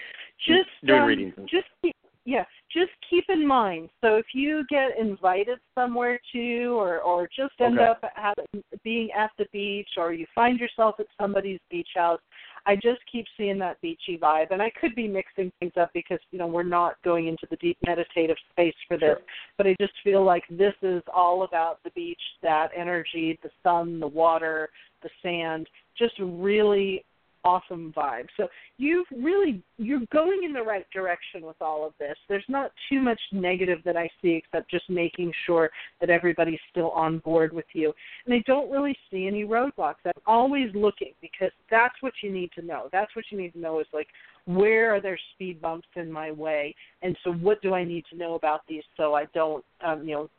[0.47, 1.93] Just doing um, readings just keep,
[2.25, 3.89] yeah, just keep in mind.
[4.01, 7.85] So if you get invited somewhere to, or or just end Okay.
[7.85, 8.37] up at,
[8.83, 12.21] being at the beach, or you find yourself at somebody's beach house,
[12.69, 14.51] I just keep seeing that beachy vibe.
[14.51, 17.55] And I could be mixing things up because you know we're not going into the
[17.55, 19.21] deep meditative space for this, Sure.
[19.57, 23.99] but I just feel like this is all about the beach, that energy, the sun,
[23.99, 24.69] the water,
[25.01, 25.67] the sand,
[25.97, 27.03] just really
[27.43, 28.27] awesome vibe.
[28.37, 28.47] So
[28.77, 32.15] you've really you're going in the right direction with all of this.
[32.27, 35.69] There's not too much negative that I see except just making sure
[36.01, 37.93] that everybody's still on board with you.
[38.25, 39.95] And I don't really see any roadblocks.
[40.05, 42.89] I'm always looking because that's what you need to know.
[42.91, 44.07] That's what you need to know is like
[44.45, 48.17] where are there speed bumps in my way and so what do I need to
[48.17, 50.29] know about these so I don't um, you know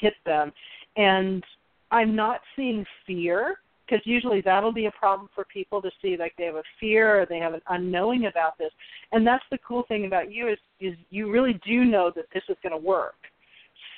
[0.00, 0.52] hit them.
[0.96, 1.44] And
[1.90, 3.56] I'm not seeing fear
[3.90, 7.20] because usually that'll be a problem for people to see like they have a fear
[7.20, 8.70] or they have an unknowing about this.
[9.12, 12.42] And that's the cool thing about you is is you really do know that this
[12.48, 13.16] is going to work.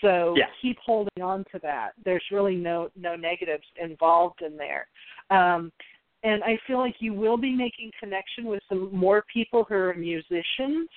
[0.01, 0.47] So Yeah.
[0.61, 1.93] keep holding on to that.
[2.05, 4.87] There's really no no negatives involved in there.
[5.31, 5.73] Um
[6.25, 9.95] and i feel like you will be making connection with some more people who are
[9.95, 10.89] musicians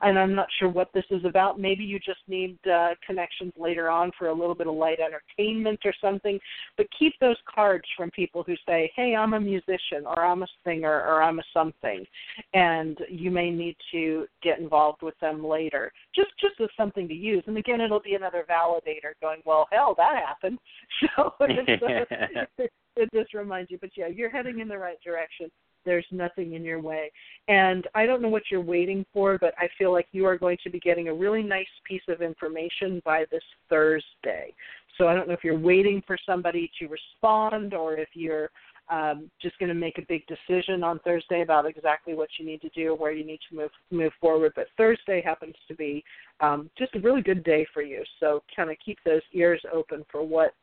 [0.00, 1.58] and I'm not sure what this is about.
[1.58, 5.80] Maybe you just need uh, connections later on for a little bit of light entertainment
[5.84, 6.38] or something.
[6.76, 10.48] But keep those cards from people who say, "Hey, I'm a musician, or I'm a
[10.64, 12.04] singer, or I'm a something,"
[12.54, 17.14] and you may need to get involved with them later, just just as something to
[17.14, 17.42] use.
[17.46, 20.58] And again, it'll be another validator going, "Well, hell, that happened."
[21.16, 23.78] So it just reminds you.
[23.80, 25.50] But yeah, you're heading in the right direction.
[25.84, 27.10] There's nothing in your way.
[27.48, 30.58] And I don't know what you're waiting for, but I feel like you are going
[30.64, 34.54] to be getting a really nice piece of information by this Thursday.
[34.96, 38.50] So I don't know if you're waiting for somebody to respond or if you're
[38.90, 42.60] um, just going to make a big decision on Thursday about exactly what you need
[42.62, 44.52] to do or where you need to move move forward.
[44.56, 46.02] But Thursday happens to be
[46.40, 48.02] um, just a really good day for you.
[48.18, 50.54] So kind of keep those ears open for what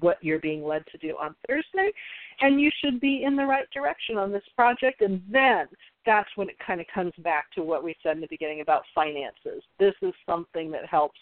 [0.00, 1.90] what you're being led to do on Thursday,
[2.40, 5.00] and you should be in the right direction on this project.
[5.00, 5.66] And then
[6.06, 8.82] that's when it kind of comes back to what we said in the beginning about
[8.94, 9.62] finances.
[9.78, 11.18] This is something that helps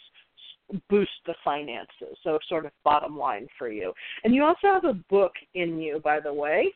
[0.88, 3.92] boost the finances, so sort of bottom line for you.
[4.24, 6.68] And you also have a book in you, by the way.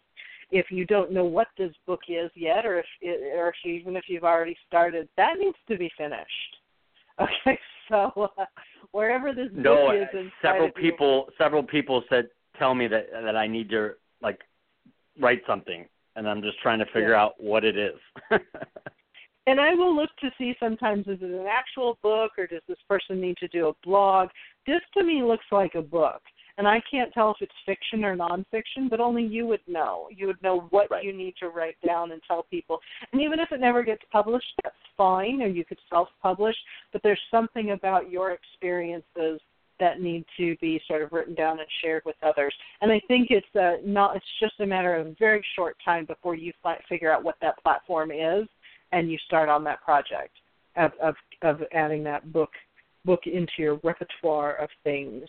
[0.50, 3.74] If you don't know what this book is yet, or if it, or if you,
[3.74, 6.28] even if you've already started, that needs to be finished.
[7.20, 7.56] Okay,
[7.88, 8.44] so uh,
[8.94, 10.08] wherever this book No, is,
[10.40, 14.40] several of you- people several people said tell me that that I need to like
[15.18, 17.22] write something and I'm just trying to figure Yeah.
[17.22, 17.98] out what it is.
[19.46, 22.78] And I will look to see sometimes is it an actual book or does this
[22.88, 24.30] person need to do a blog?
[24.66, 26.22] This to me looks like a book.
[26.56, 30.08] And I can't tell if it's fiction or nonfiction, but only you would know.
[30.14, 31.04] You would know what Right.
[31.04, 32.80] you need to write down and tell people.
[33.12, 36.56] And even if it never gets published, that's fine, or you could self publish,
[36.92, 39.40] but there's something about your experiences
[39.80, 42.54] that need to be sort of written down and shared with others.
[42.80, 46.04] And I think it's uh, not it's just a matter of a very short time
[46.04, 48.46] before you fi- figure out what that platform is
[48.92, 50.36] and you start on that project
[50.76, 52.50] of of, of adding that book
[53.04, 55.24] book into your repertoire of things.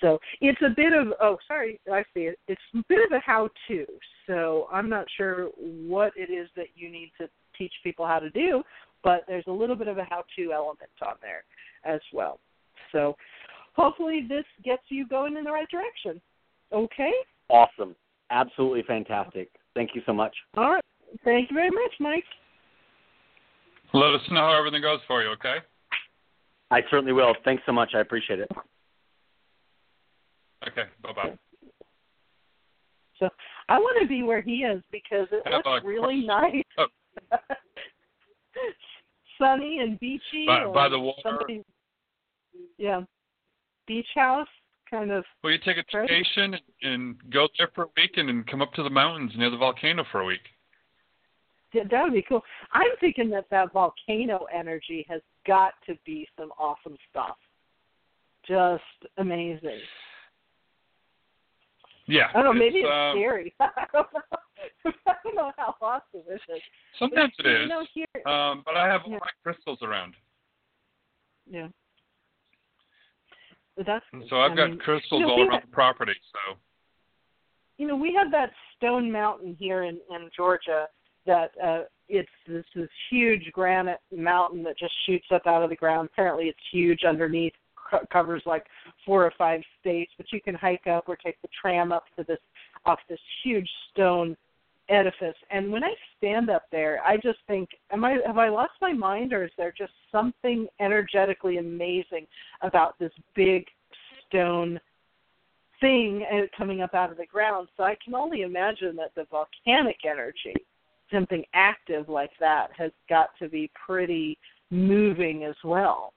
[0.00, 2.38] So it's a bit of oh sorry I see it.
[2.48, 3.86] It's a bit of a how to.
[4.26, 8.30] So I'm not sure what it is that you need to teach people how to
[8.30, 8.62] do,
[9.02, 11.44] but there's a little bit of a how to element on there
[11.84, 12.40] as well.
[12.92, 13.16] So
[13.74, 16.20] hopefully this gets you going in the right direction.
[16.72, 17.12] Okay?
[17.48, 17.94] awesome.
[18.30, 19.50] Absolutely fantastic.
[19.74, 20.34] Thank you so much.
[20.56, 20.82] All right.
[21.24, 22.24] Thank you very much, Mike.
[23.94, 25.58] Let us know how everything goes for you, okay?
[26.70, 27.34] I certainly will.
[27.44, 27.90] Thanks so much.
[27.94, 28.50] I appreciate it.
[30.68, 31.38] Okay, bye bye.
[33.18, 33.28] So
[33.68, 36.40] I want to be where he is because it looks really oh.
[36.40, 36.62] nice.
[36.78, 36.86] Oh.
[39.38, 40.46] Sunny and beachy.
[40.46, 41.20] By- by the water.
[41.22, 41.64] somebody-
[42.78, 43.02] yeah.
[43.86, 44.48] Beach house,
[44.90, 45.24] kind of.
[45.42, 46.08] Well, you take a Right.
[46.08, 49.50] vacation and, go there for a week and then come up to the mountains near
[49.50, 50.40] the volcano for a week.
[51.72, 52.42] yeah, That would be cool.
[52.72, 57.36] I'm thinking that that volcano energy has got to be some awesome stuff.
[58.48, 58.82] Just
[59.18, 59.80] amazing.
[62.06, 62.28] Yeah.
[62.34, 62.52] I don't know.
[62.52, 63.54] Maybe it's, it's um, scary.
[63.60, 64.92] I don't know.
[65.06, 66.62] I don't know how awesome it is.
[66.98, 67.62] Sometimes but, it is.
[67.62, 69.14] You know, here, um, but I have a yeah.
[69.14, 70.14] lot of crystals around.
[71.50, 71.68] yeah.
[73.76, 76.14] That's And so I've I got mean, crystals you know, all around had- the property.
[76.32, 76.56] So
[77.78, 80.86] you know, we have that Stone Mountain here in in Georgia
[81.26, 85.76] that uh it's this this huge granite mountain that just shoots up out of the
[85.76, 86.08] ground.
[86.12, 87.52] Apparently, it's huge underneath,
[87.88, 88.64] co- covers like
[89.04, 90.12] four or five states.
[90.16, 92.38] But you can hike up or take the tram up to this
[92.84, 94.36] off this huge stone
[94.88, 95.36] edifice.
[95.50, 98.92] And when I stand up there, I just think, am I have I lost my
[98.92, 102.26] mind, or is there just something energetically amazing
[102.62, 103.66] about this big
[104.28, 104.80] stone
[105.80, 107.68] thing uh, coming up out of the ground.
[107.76, 110.54] So I can only imagine that the volcanic energy,
[111.12, 114.38] something active like that, has got to be pretty
[114.70, 116.12] moving as well.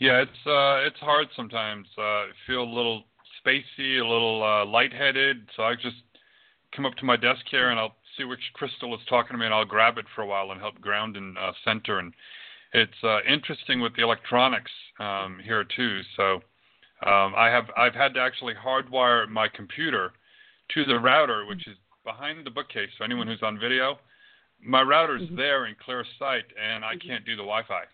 [0.00, 1.86] Yeah, it's uh, it's hard sometimes.
[1.96, 3.04] Uh, I feel a little
[3.44, 5.48] spacey, a little uh, lightheaded.
[5.56, 6.02] So I just
[6.74, 9.44] come up to my desk here and I'll see which crystal is talking to me,
[9.44, 11.98] and I'll grab it for a while and help ground and uh, center.
[11.98, 12.14] And
[12.72, 16.00] it's uh, interesting with the electronics um, here too.
[16.16, 16.34] So
[17.06, 20.12] um, I have I've had to actually hardwire my computer
[20.74, 22.88] to the router, which is behind the bookcase.
[22.96, 23.98] So anyone who's on video,
[24.62, 25.36] my router's Mhm.
[25.36, 27.84] there in clear sight, and I can't do the Wi-Fi.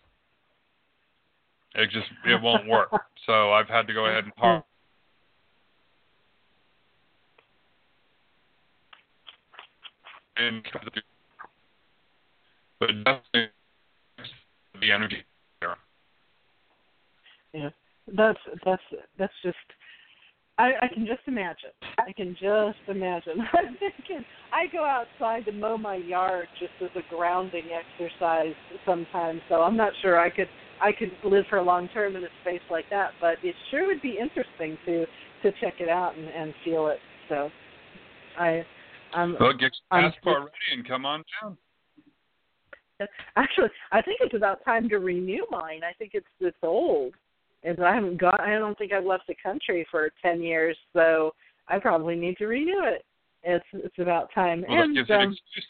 [1.75, 2.89] It just it won't work.
[3.25, 4.63] So I've had to go ahead and.
[10.37, 10.63] And
[12.79, 13.49] but definitely
[14.79, 15.25] the energy
[15.59, 15.75] there.
[17.53, 17.69] Yeah,
[18.15, 18.81] that's that's
[19.19, 19.57] that's just.
[20.57, 21.71] I, I can just imagine.
[21.97, 23.41] I can just imagine.
[23.53, 24.23] I'm thinking
[24.53, 29.41] I go outside to mow my yard just as a grounding exercise sometimes.
[29.49, 30.47] So I'm not sure I could
[30.81, 33.11] I could live for a long term in a space like that.
[33.19, 35.05] But it sure would be interesting to
[35.43, 36.99] to check it out and, and feel it.
[37.29, 37.49] So
[38.39, 38.65] I
[39.13, 41.57] I'm Well, get your I'm- passport ready and come on down.
[43.35, 45.81] Actually, I think it's about time to renew mine.
[45.83, 47.13] I think it's it's old,
[47.63, 48.39] and I haven't got.
[48.41, 51.35] I don't think I've left the country for ten years, so
[51.67, 53.05] I probably need to renew it.
[53.43, 54.65] It's it's about time.
[54.67, 55.65] Well, that and gives you an um, excuse.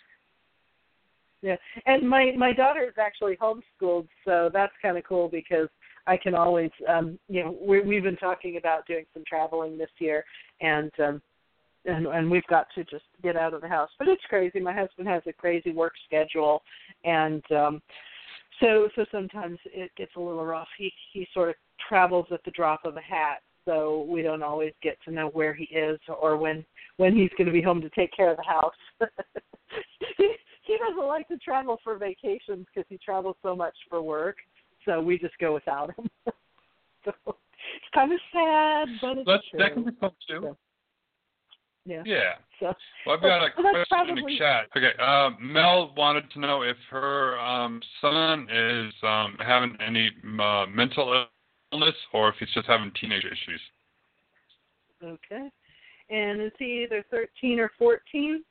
[1.41, 1.55] Yeah,
[1.85, 5.69] and my my daughter is actually homeschooled, so that's kind of cool because
[6.07, 9.89] I can always, um, you know, we we've been talking about doing some traveling this
[9.99, 10.23] year,
[10.61, 11.21] and um,
[11.85, 13.89] and and we've got to just get out of the house.
[13.99, 14.59] But it's crazy.
[14.59, 16.63] My husband has a crazy work schedule,
[17.03, 17.81] and um,
[18.59, 20.67] so so sometimes it gets a little rough.
[20.77, 21.55] He he sort of
[21.87, 25.53] travels at the drop of a hat, so we don't always get to know where
[25.53, 26.65] he is or when
[26.97, 28.73] when he's going to be home to take care of the house.
[30.67, 34.37] he, doesn't like to travel for vacations because he travels so much for work.
[34.85, 36.09] So we just go without him.
[37.05, 39.59] so it's kind of sad, but it's That's, true.
[39.59, 40.39] that can be fun too.
[40.41, 40.57] So,
[41.85, 42.03] yeah.
[42.05, 42.33] Yeah.
[42.59, 42.73] So
[43.05, 44.67] Well, I've got a Well, question in the chat.
[44.75, 50.65] Okay, uh, Mel wanted to know if her um, son is um, having any uh,
[50.69, 51.25] mental
[51.71, 53.61] illness or if he's just having teenage issues.
[55.03, 55.49] okay.
[56.09, 58.43] And is he either thirteen or fourteen?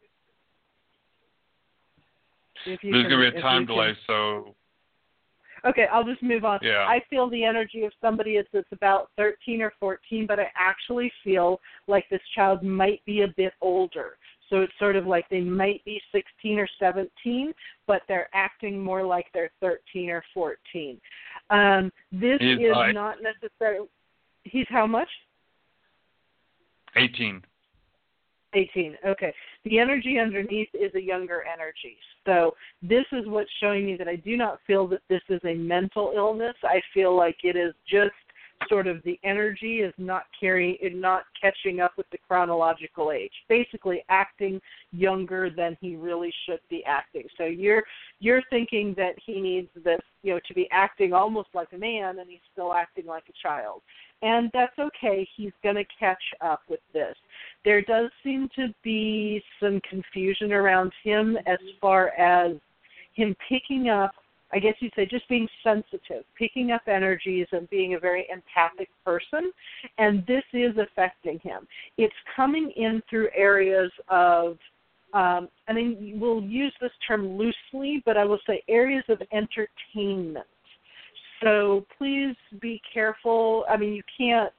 [2.64, 4.54] If you There's can- going to be a time can- delay, so
[5.64, 6.60] Okay, I'll just move on.
[6.62, 6.86] Yeah.
[6.86, 11.10] I feel the energy of somebody that's that's about 13 or 14, but I actually
[11.24, 14.16] feel like this child might be a bit older.
[14.48, 17.52] So it's sort of like they might be 16 or 17,
[17.88, 21.00] but they're acting more like they're 13 or 14.
[21.50, 23.88] Um, this He's is like- not necessarily.
[24.44, 25.08] He's how much?
[26.94, 27.42] 18.
[28.56, 28.96] 18.
[29.06, 29.32] Okay.
[29.64, 31.96] The energy underneath is a younger energy.
[32.24, 35.54] So this is what's showing me that I do not feel that this is a
[35.54, 36.54] mental illness.
[36.64, 38.12] I feel like it is just
[38.68, 43.32] sort of the energy is not carrying not catching up with the chronological age.
[43.48, 44.60] Basically acting
[44.92, 47.24] younger than he really should be acting.
[47.36, 47.82] So you're
[48.20, 52.18] you're thinking that he needs this, you know, to be acting almost like a man
[52.18, 53.82] and he's still acting like a child.
[54.22, 55.28] And that's okay.
[55.36, 57.14] He's going to catch up with this
[57.66, 62.52] there does seem to be some confusion around him as far as
[63.14, 64.12] him picking up
[64.52, 68.88] I guess you'd say just being sensitive, picking up energies and being a very empathic
[69.04, 69.50] person.
[69.98, 71.66] And this is affecting him.
[71.98, 74.58] It's coming in through areas of,
[75.14, 80.46] um, I mean, we'll use this term loosely, but I will say areas of entertainment.
[81.42, 83.64] So please be careful.
[83.68, 84.52] I mean, you can't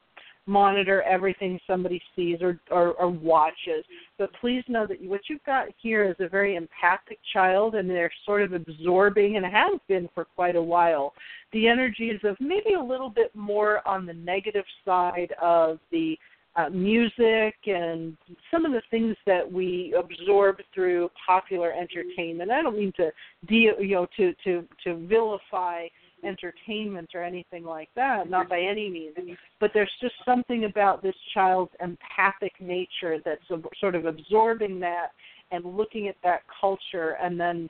[0.48, 3.84] monitor everything somebody sees or, or, or watches.
[4.18, 8.12] But please know that what you've got here is a very empathic child, and they're
[8.26, 11.14] sort of absorbing, and have been for quite a while,
[11.54, 16.18] the energies of maybe a little bit more on the negative side of the
[16.58, 18.18] uh, music and
[18.50, 22.50] some of the things that we absorb through popular entertainment.
[22.50, 23.12] I don't mean to
[23.48, 25.88] de- you know to to to vilify
[26.24, 29.38] entertainment or anything like that, not by any means.
[29.60, 33.42] But there's just something about this child's empathic nature that's
[33.80, 35.10] sort of absorbing that
[35.52, 37.70] and looking at that culture, and then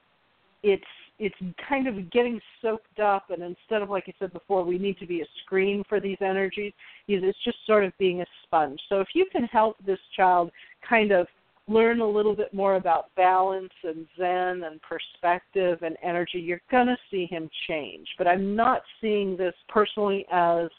[0.63, 0.83] it's
[1.19, 1.35] it's
[1.67, 5.07] kind of getting soaked up and instead of like I said before, we need to
[5.07, 6.73] be a screen for these energies,
[7.07, 8.79] it's just sort of being a sponge.
[8.87, 10.51] So if you can help this child
[10.87, 11.27] kind of
[11.68, 16.88] learn a little bit more about balance and zen and perspective and energy, you're going
[16.88, 18.07] to see him change.
[18.18, 20.69] But I'm not seeing this personally as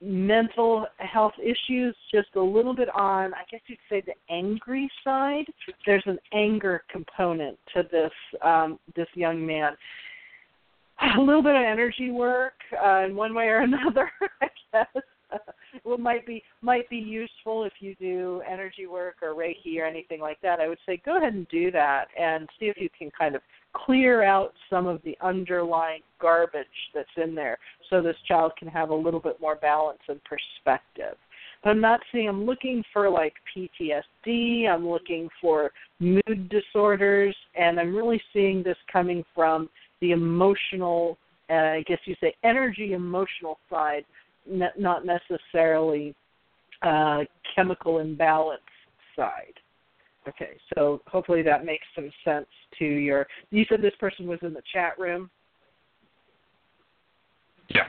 [0.00, 5.44] mental health issues, just a little bit on, I guess you'd say, the angry side.
[5.86, 9.72] There's an anger component to this um, this young man.
[11.16, 12.54] A little bit of energy work
[12.84, 14.10] uh, in one way or another,
[14.42, 15.02] I guess.
[15.84, 20.20] well, might be might be useful if you do energy work or Reiki or anything
[20.20, 20.60] like that.
[20.60, 23.42] I would say go ahead and do that and see if you can kind of
[23.74, 28.90] clear out some of the underlying garbage that's in there, so this child can have
[28.90, 31.16] a little bit more balance and perspective.
[31.62, 32.28] But I'm not seeing.
[32.28, 34.68] I'm looking for like PTSD.
[34.68, 39.68] I'm looking for mood disorders, and I'm really seeing this coming from
[40.00, 41.16] the emotional,
[41.48, 44.04] uh, I guess you say, energy emotional side
[44.48, 46.14] ne- not necessarily
[46.82, 47.20] uh,
[47.54, 48.60] chemical imbalance
[49.16, 49.54] side.
[50.28, 52.46] Okay, so hopefully that makes some sense
[52.78, 53.26] to your.
[53.50, 55.30] You said this person was in the chat room.
[57.68, 57.88] Yeah.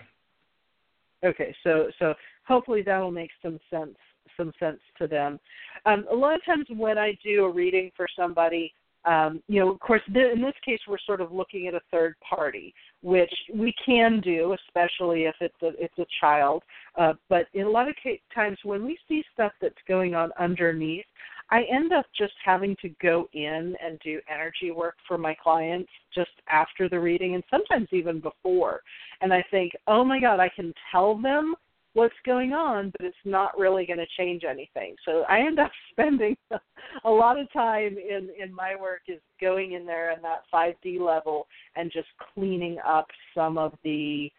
[1.23, 2.13] Okay, so so
[2.47, 3.95] hopefully that'll make some sense
[4.35, 5.39] some sense to them.
[5.85, 8.73] Um, a lot of times when I do a reading for somebody,
[9.05, 11.81] um, you know, of course, th- in this case, we're sort of looking at a
[11.91, 16.63] third party, which we can do, especially if it's a it's a child.
[16.97, 20.31] Uh, but in a lot of ca- times, when we see stuff that's going on
[20.39, 21.05] underneath,
[21.49, 25.91] I end up just having to go in and do energy work for my clients
[26.15, 28.81] just after the reading, and sometimes even before.
[29.21, 31.55] And I think, oh my God, I can tell them
[31.93, 34.95] what's going on, but it's not really going to change anything.
[35.05, 36.35] So I end up spending
[37.05, 40.99] a lot of time in in my work is going in there in that 5D
[40.99, 44.29] level and just cleaning up some of the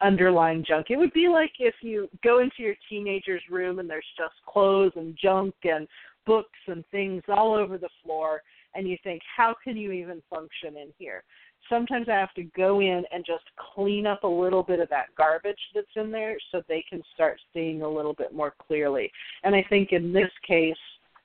[0.00, 0.86] underlying junk.
[0.90, 4.92] It would be like if you go into your teenager's room and there's just clothes
[4.94, 5.88] and junk and
[6.24, 8.42] books and things all over the floor
[8.74, 11.24] and you think how can you even function in here?
[11.68, 15.14] Sometimes I have to go in and just clean up a little bit of that
[15.16, 19.10] garbage that's in there so they can start seeing a little bit more clearly.
[19.44, 20.76] And I think in this case,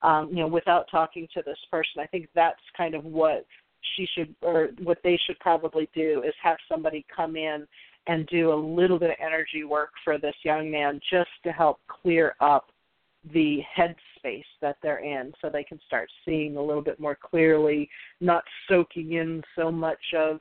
[0.02, 3.46] um, you know, without talking to this person, I think that's kind of what
[3.96, 7.68] she should or what they should probably do is have somebody come in
[8.08, 11.80] and do a little bit of energy work for this young man just to help
[11.88, 12.68] clear up
[13.34, 13.60] the
[14.24, 17.90] headspace that they're in so they can start seeing a little bit more clearly,
[18.22, 20.40] not soaking in so much of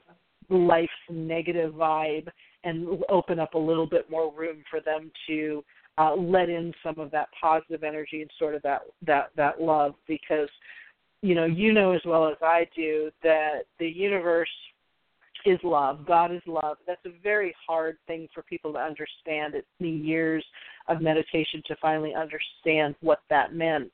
[0.48, 2.28] life's negative vibe
[2.64, 5.64] and open up a little bit more room for them to
[5.98, 9.94] uh, let in some of that positive energy and sort of that that that love
[10.09, 10.48] because
[11.20, 14.48] you know you know as well as I do that the universe
[15.44, 16.06] is love.
[16.06, 16.78] God is love.
[16.86, 19.55] That's a very hard thing for people to understand.
[19.55, 20.44] It's me years
[20.89, 23.93] of meditation to finally understand what that meant.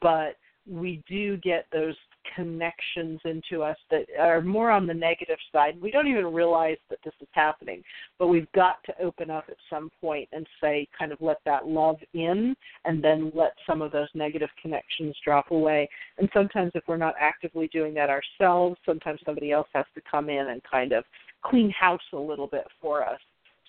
[0.00, 0.36] But
[0.68, 1.94] we do get those
[2.34, 5.80] connections into us that are more on the negative side.
[5.80, 7.82] We don't even realize that this is happening,
[8.18, 11.66] but we've got to open up at some point and say, kind of let that
[11.66, 12.54] love in,
[12.84, 15.88] and then let some of those negative connections drop away.
[16.18, 20.28] And sometimes, if we're not actively doing that ourselves, sometimes somebody else has to come
[20.28, 21.04] in and kind of
[21.42, 23.20] clean house a little bit for us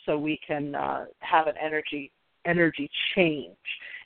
[0.05, 2.11] so we can uh, have an energy
[2.45, 3.55] energy change.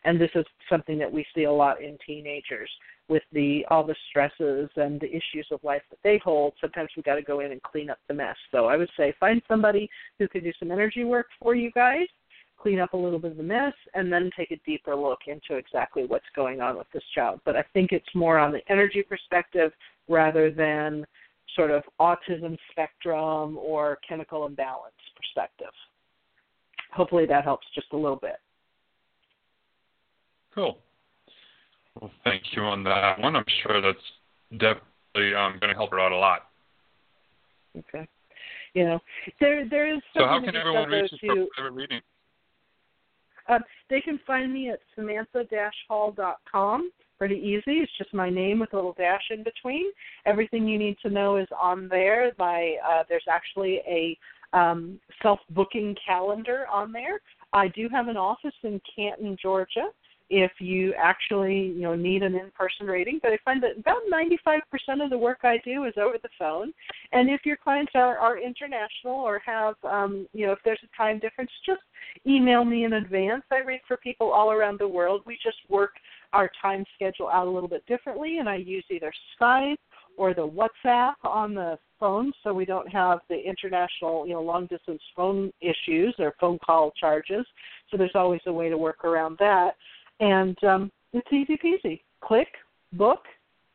[0.04, 2.70] And this is something that we see a lot in teenagers
[3.12, 6.54] with the all the stresses and the issues of life that they hold.
[6.60, 8.36] Sometimes we got to go in and clean up the mess.
[8.52, 12.08] So I would say find somebody who can do some energy work for you guys,
[12.58, 15.56] clean up a little bit of the mess, and then take a deeper look into
[15.56, 17.40] exactly what's going on with this child.
[17.46, 19.72] But I think it's more on the energy perspective
[20.08, 21.06] rather than
[21.56, 25.74] sort of autism spectrum or chemical imbalance perspective
[26.92, 28.38] hopefully that helps just a little bit.
[30.54, 30.78] Cool.
[32.00, 33.36] Well, thank you on that one.
[33.36, 33.98] I'm sure that's
[34.52, 36.48] definitely um, going to help her out a lot.
[37.78, 38.08] Okay.
[38.74, 39.00] You know,
[39.40, 40.02] there there is.
[40.16, 42.02] So how can everyone reach you for private reading?
[43.50, 43.60] Uh,
[43.90, 46.92] they can find me at samantha-hall.com.
[47.18, 47.80] Pretty easy.
[47.80, 49.88] It's just my name with a little dash in between.
[50.26, 52.32] Everything you need to know is on there.
[52.40, 54.18] My uh, there's actually a
[54.54, 57.22] um, self booking calendar on there.
[57.54, 59.90] I do have an office in Canton, Georgia.
[60.32, 63.20] If you actually you know need an in-person reading.
[63.22, 66.74] But I find that about 95% of the work I do is over the phone.
[67.12, 70.98] And if your clients are, are international or have um, you know if there's a
[70.98, 71.82] time difference, just
[72.26, 73.44] email me in advance.
[73.52, 75.22] I read for people all around the world.
[75.26, 75.92] We just work
[76.34, 79.76] our time schedule out a little bit differently, and I use either Skype
[80.18, 84.66] or the WhatsApp on the phone so we don't have the international, you know, long
[84.68, 87.46] distance phone issues or phone call charges.
[87.90, 89.72] So there's always a way to work around that.
[90.22, 92.00] And um, it's easy peasy.
[92.24, 92.48] Click,
[92.94, 93.24] book,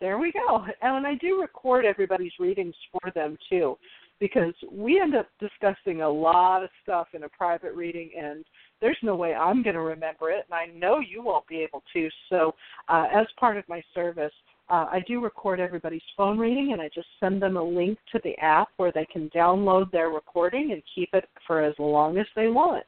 [0.01, 0.65] there we go.
[0.81, 3.77] And I do record everybody's readings for them too,
[4.21, 8.45] because we end up discussing a lot of stuff in a private reading, and
[8.81, 11.83] there's no way I'm going to remember it, and I know you won't be able
[11.95, 12.09] to.
[12.29, 12.55] So,
[12.89, 14.33] uh, as part of my service,
[14.69, 18.21] uh, I do record everybody's phone reading, and I just send them a link to
[18.23, 22.27] the app where they can download their recording and keep it for as long as
[22.37, 22.85] they want.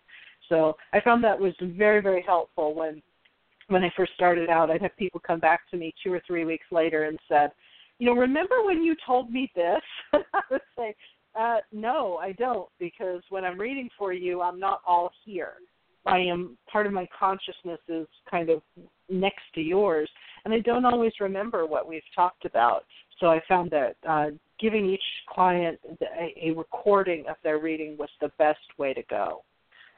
[0.49, 3.03] So I found that was very, very helpful when
[3.69, 4.71] when I first started out.
[4.71, 7.53] I'd have people come back to me two or three weeks later and said,
[7.99, 9.83] "You know, remember when you told me this?"
[10.13, 10.95] I would say,
[11.39, 15.55] uh, "No, I don't, because when I'm reading for you, I'm not all here.
[16.07, 18.63] I am part of my consciousness is kind of
[19.11, 20.09] next to yours,
[20.45, 22.85] and I don't always remember what we've talked about.
[23.21, 28.09] So I found that uh, giving each client a, a recording of their reading was
[28.21, 29.43] the best way to go,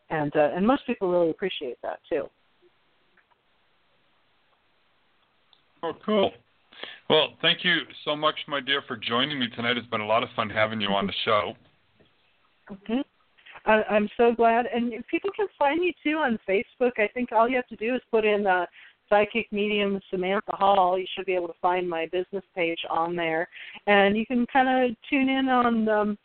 [0.08, 2.28] and uh, and most people really appreciate that too.
[5.82, 6.32] Oh, cool.
[7.08, 9.76] Well, thank you so much, my dear, for joining me tonight.
[9.76, 11.54] It's been a lot of fun having you on the show.
[12.70, 13.00] Mm-hmm.
[13.66, 16.92] I, I'm so glad, and people can find me too on Facebook.
[16.98, 18.66] I think all you have to do is put in uh,
[19.08, 20.98] psychic medium Samantha Hall.
[20.98, 23.48] You should be able to find my business page on there,
[23.86, 25.88] and you can kind of tune in on.
[25.88, 26.18] Um,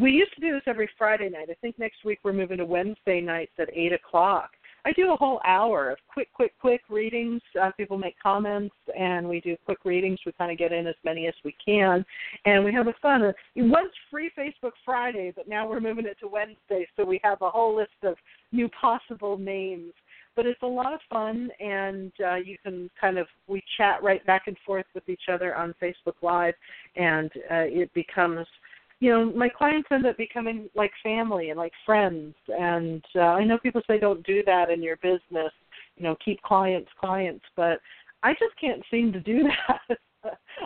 [0.00, 1.48] we used to do this every Friday night.
[1.50, 4.50] I think next week we're moving to Wednesday nights at eight o'clock.
[4.86, 7.42] I do a whole hour of quick, quick, quick readings.
[7.60, 10.20] Uh, people make comments, and we do quick readings.
[10.24, 12.06] We kind of get in as many as we can,
[12.44, 13.22] and we have a fun.
[13.22, 17.42] It was free Facebook Friday, but now we're moving it to Wednesday, so we have
[17.42, 18.14] a whole list of
[18.52, 19.92] new possible names
[20.36, 24.24] but it's a lot of fun and uh, you can kind of we chat right
[24.26, 26.54] back and forth with each other on facebook live
[26.94, 28.46] and uh, it becomes
[29.00, 32.34] you know my clients end up becoming like family and like friends.
[32.48, 35.52] And uh, i know people say don't do that in your business
[35.96, 37.80] you know keep clients clients but
[38.22, 39.98] i just can't seem to do that.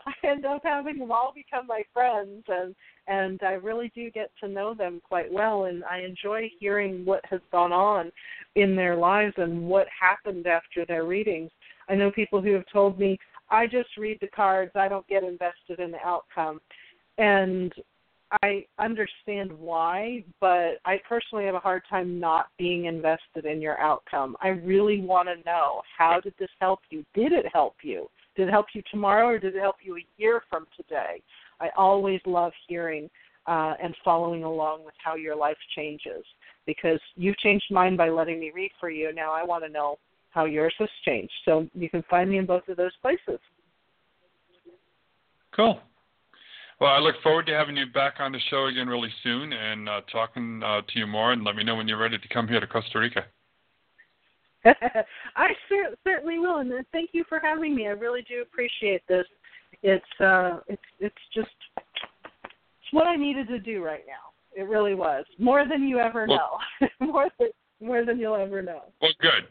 [0.07, 2.74] I end up having them all become my friends and
[3.09, 7.24] and i really do get to know them quite well and i enjoy hearing what
[7.27, 8.11] has gone on
[8.55, 11.51] in their lives and what happened after their readings.
[11.89, 13.19] I know people who have told me
[13.51, 14.73] i just read the cards.
[14.74, 16.61] I don't get invested in the outcome.
[17.19, 17.73] And
[18.43, 23.78] I understand why, but I personally have a hard time not being invested in your
[23.81, 24.36] outcome.
[24.40, 27.05] I really want to know how did this help you?
[27.15, 28.09] Did it help you?
[28.36, 31.23] Did it help you tomorrow or did it help you a year from today?
[31.61, 33.11] I always love hearing
[33.47, 36.24] uh, and following along with how your life changes
[36.66, 39.12] because you've changed mine by letting me read for you.
[39.12, 39.98] Now I want to know
[40.31, 41.32] how yours has changed.
[41.44, 43.40] So you can find me in both of those places.
[45.55, 45.81] Cool.
[46.81, 49.86] Well, I look forward to having you back on the show again really soon and
[49.86, 51.32] uh, talking uh, to you more.
[51.32, 53.24] And let me know when you're ready to come here to Costa Rica.
[54.65, 57.86] I cer- certainly will, and thank you for having me.
[57.86, 59.27] I really do appreciate this.
[59.82, 61.48] It's uh, it's it's just
[61.78, 64.32] it's what I needed to do right now.
[64.55, 67.48] It really was more than you ever well, know, more than
[67.81, 68.82] more than you'll ever know.
[69.01, 69.48] Well, good.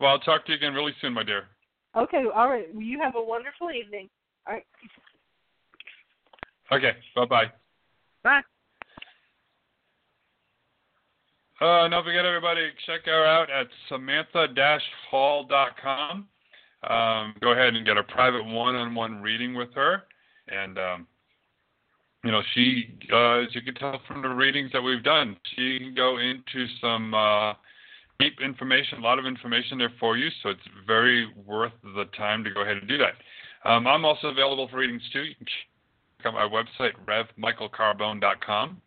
[0.00, 1.44] Well, I'll talk to you again really soon, my dear.
[1.96, 2.24] Okay.
[2.34, 2.66] All right.
[2.74, 4.08] Well, you have a wonderful evening.
[4.46, 4.64] All right.
[6.72, 6.92] Okay.
[7.16, 7.46] Bye-bye.
[8.22, 8.42] Bye.
[11.60, 16.28] Uh, don't forget, everybody, check her out at samantha-hall.com.
[16.88, 20.04] Um, go ahead and get a private one-on-one reading with her.
[20.48, 21.06] And, um,
[22.24, 25.80] you know, she, uh, as you can tell from the readings that we've done, she
[25.80, 27.52] can go into some uh,
[28.18, 30.30] deep information, a lot of information there for you.
[30.42, 33.16] So it's very worth the time to go ahead and do that.
[33.68, 35.24] Um, I'm also available for readings too.
[36.24, 38.82] Out my website, revmichaelcarbone.com,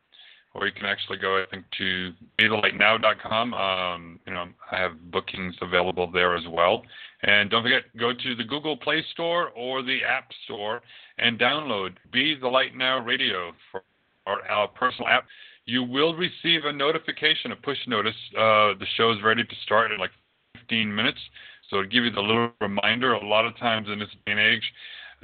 [0.54, 3.54] or you can actually go, I think, to bethelightnow.com.
[3.54, 6.84] Um, you know, I have bookings available there as well.
[7.24, 10.82] And don't forget, go to the Google Play Store or the App Store
[11.18, 13.82] and download Be the Light Now Radio for
[14.26, 15.26] our, our personal app.
[15.66, 18.16] You will receive a notification, a push notice.
[18.38, 20.12] Uh, the show is ready to start in like
[20.58, 21.20] 15 minutes.
[21.70, 24.40] So to give you the little reminder, a lot of times in this day and
[24.40, 24.64] age,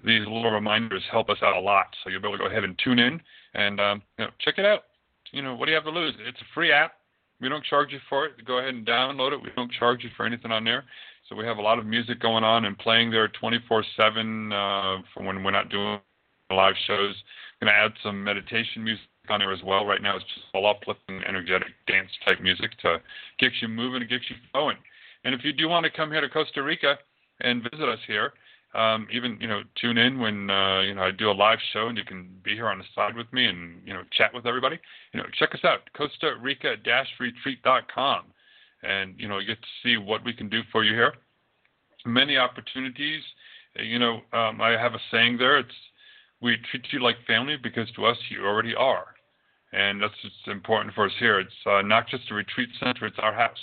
[0.05, 1.88] these little reminders help us out a lot.
[2.03, 3.21] So you'll be able to go ahead and tune in
[3.53, 4.84] and um, you know, check it out.
[5.31, 6.13] You know, what do you have to lose?
[6.27, 6.93] It's a free app.
[7.41, 8.45] We don't charge you for it.
[8.45, 9.41] Go ahead and download it.
[9.41, 10.84] We don't charge you for anything on there.
[11.27, 15.23] So we have a lot of music going on and playing there 24/7 uh, for
[15.23, 15.99] when we're not doing
[16.49, 17.15] live shows.
[17.61, 19.85] To add some meditation music on there as well.
[19.85, 23.01] Right now, it's just all uplifting, energetic dance type music to
[23.38, 24.77] get you moving and get you going.
[25.23, 26.95] And if you do want to come here to Costa Rica
[27.41, 28.34] and visit us here,
[28.75, 31.87] um, even you know tune in when uh, you know I do a live show
[31.87, 34.45] and you can be here on the side with me and you know chat with
[34.45, 34.79] everybody.
[35.13, 36.75] You know check us out Costa Rica
[37.19, 38.25] retreat.com
[38.83, 41.13] and you know get to see what we can do for you here.
[42.05, 43.23] Many opportunities.
[43.75, 45.57] You know um, I have a saying there.
[45.57, 45.73] It's
[46.41, 49.07] we treat you like family because to us you already are,
[49.73, 51.39] and that's what's important for us here.
[51.39, 53.57] It's uh, not just a retreat center; it's our house.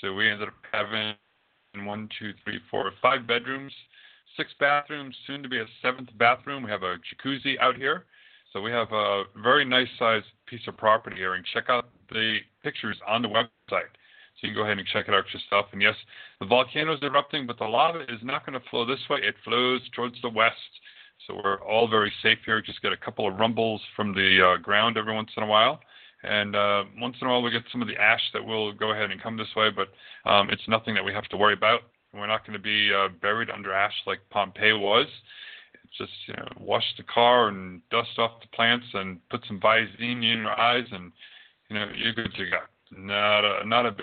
[0.00, 1.14] So we ended up having
[1.84, 3.72] one, two, three, four, five bedrooms
[4.38, 6.62] six bathrooms, soon to be a seventh bathroom.
[6.62, 8.06] We have a jacuzzi out here.
[8.52, 12.38] So we have a very nice sized piece of property here and check out the
[12.62, 13.92] pictures on the website.
[14.40, 15.66] So you can go ahead and check it out yourself.
[15.72, 15.96] And yes,
[16.40, 19.18] the volcano is erupting, but the lava is not going to flow this way.
[19.22, 20.54] It flows towards the west.
[21.26, 22.62] So we're all very safe here.
[22.62, 25.80] Just get a couple of rumbles from the uh, ground every once in a while.
[26.22, 28.92] And uh, once in a while we get some of the ash that will go
[28.92, 29.88] ahead and come this way, but
[30.28, 31.80] um, it's nothing that we have to worry about.
[32.12, 35.06] We're not going to be uh, buried under ash like Pompeii was.
[35.96, 40.22] Just you know, wash the car and dust off the plants and put some Visine
[40.22, 41.12] in your eyes, and
[41.68, 42.58] you know you're good to go.
[42.96, 43.96] Not a not a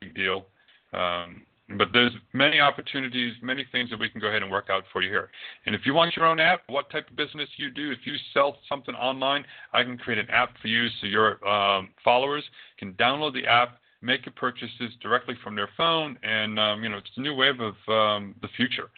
[0.00, 0.46] big deal.
[0.92, 1.42] Um,
[1.78, 5.02] but there's many opportunities, many things that we can go ahead and work out for
[5.02, 5.30] you here.
[5.66, 8.14] And if you want your own app, what type of business you do, if you
[8.34, 12.44] sell something online, I can create an app for you so your um, followers
[12.78, 16.98] can download the app make your purchases directly from their phone, and um, you know
[16.98, 18.90] it's a new wave of um, the future,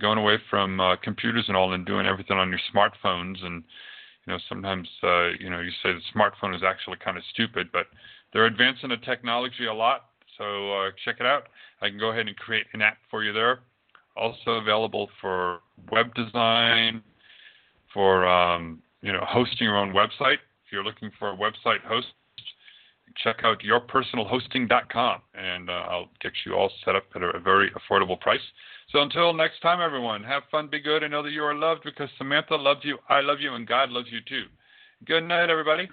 [0.00, 3.42] going away from uh, computers and all, and doing everything on your smartphones.
[3.44, 3.62] And
[4.26, 7.68] you know sometimes uh, you know you say the smartphone is actually kind of stupid,
[7.72, 7.86] but
[8.32, 10.06] they're advancing the technology a lot.
[10.38, 11.44] So uh, check it out.
[11.82, 13.60] I can go ahead and create an app for you there.
[14.16, 15.60] Also available for
[15.92, 17.02] web design,
[17.94, 20.38] for um, you know hosting your own website.
[20.66, 22.06] If you're looking for a website host,
[23.16, 27.70] check out yourpersonalhosting.com and uh, I'll get you all set up at a, a very
[27.72, 28.40] affordable price.
[28.90, 31.82] So until next time, everyone, have fun, be good, and know that you are loved
[31.84, 34.46] because Samantha loves you, I love you, and God loves you too.
[35.06, 35.88] Good night, everybody.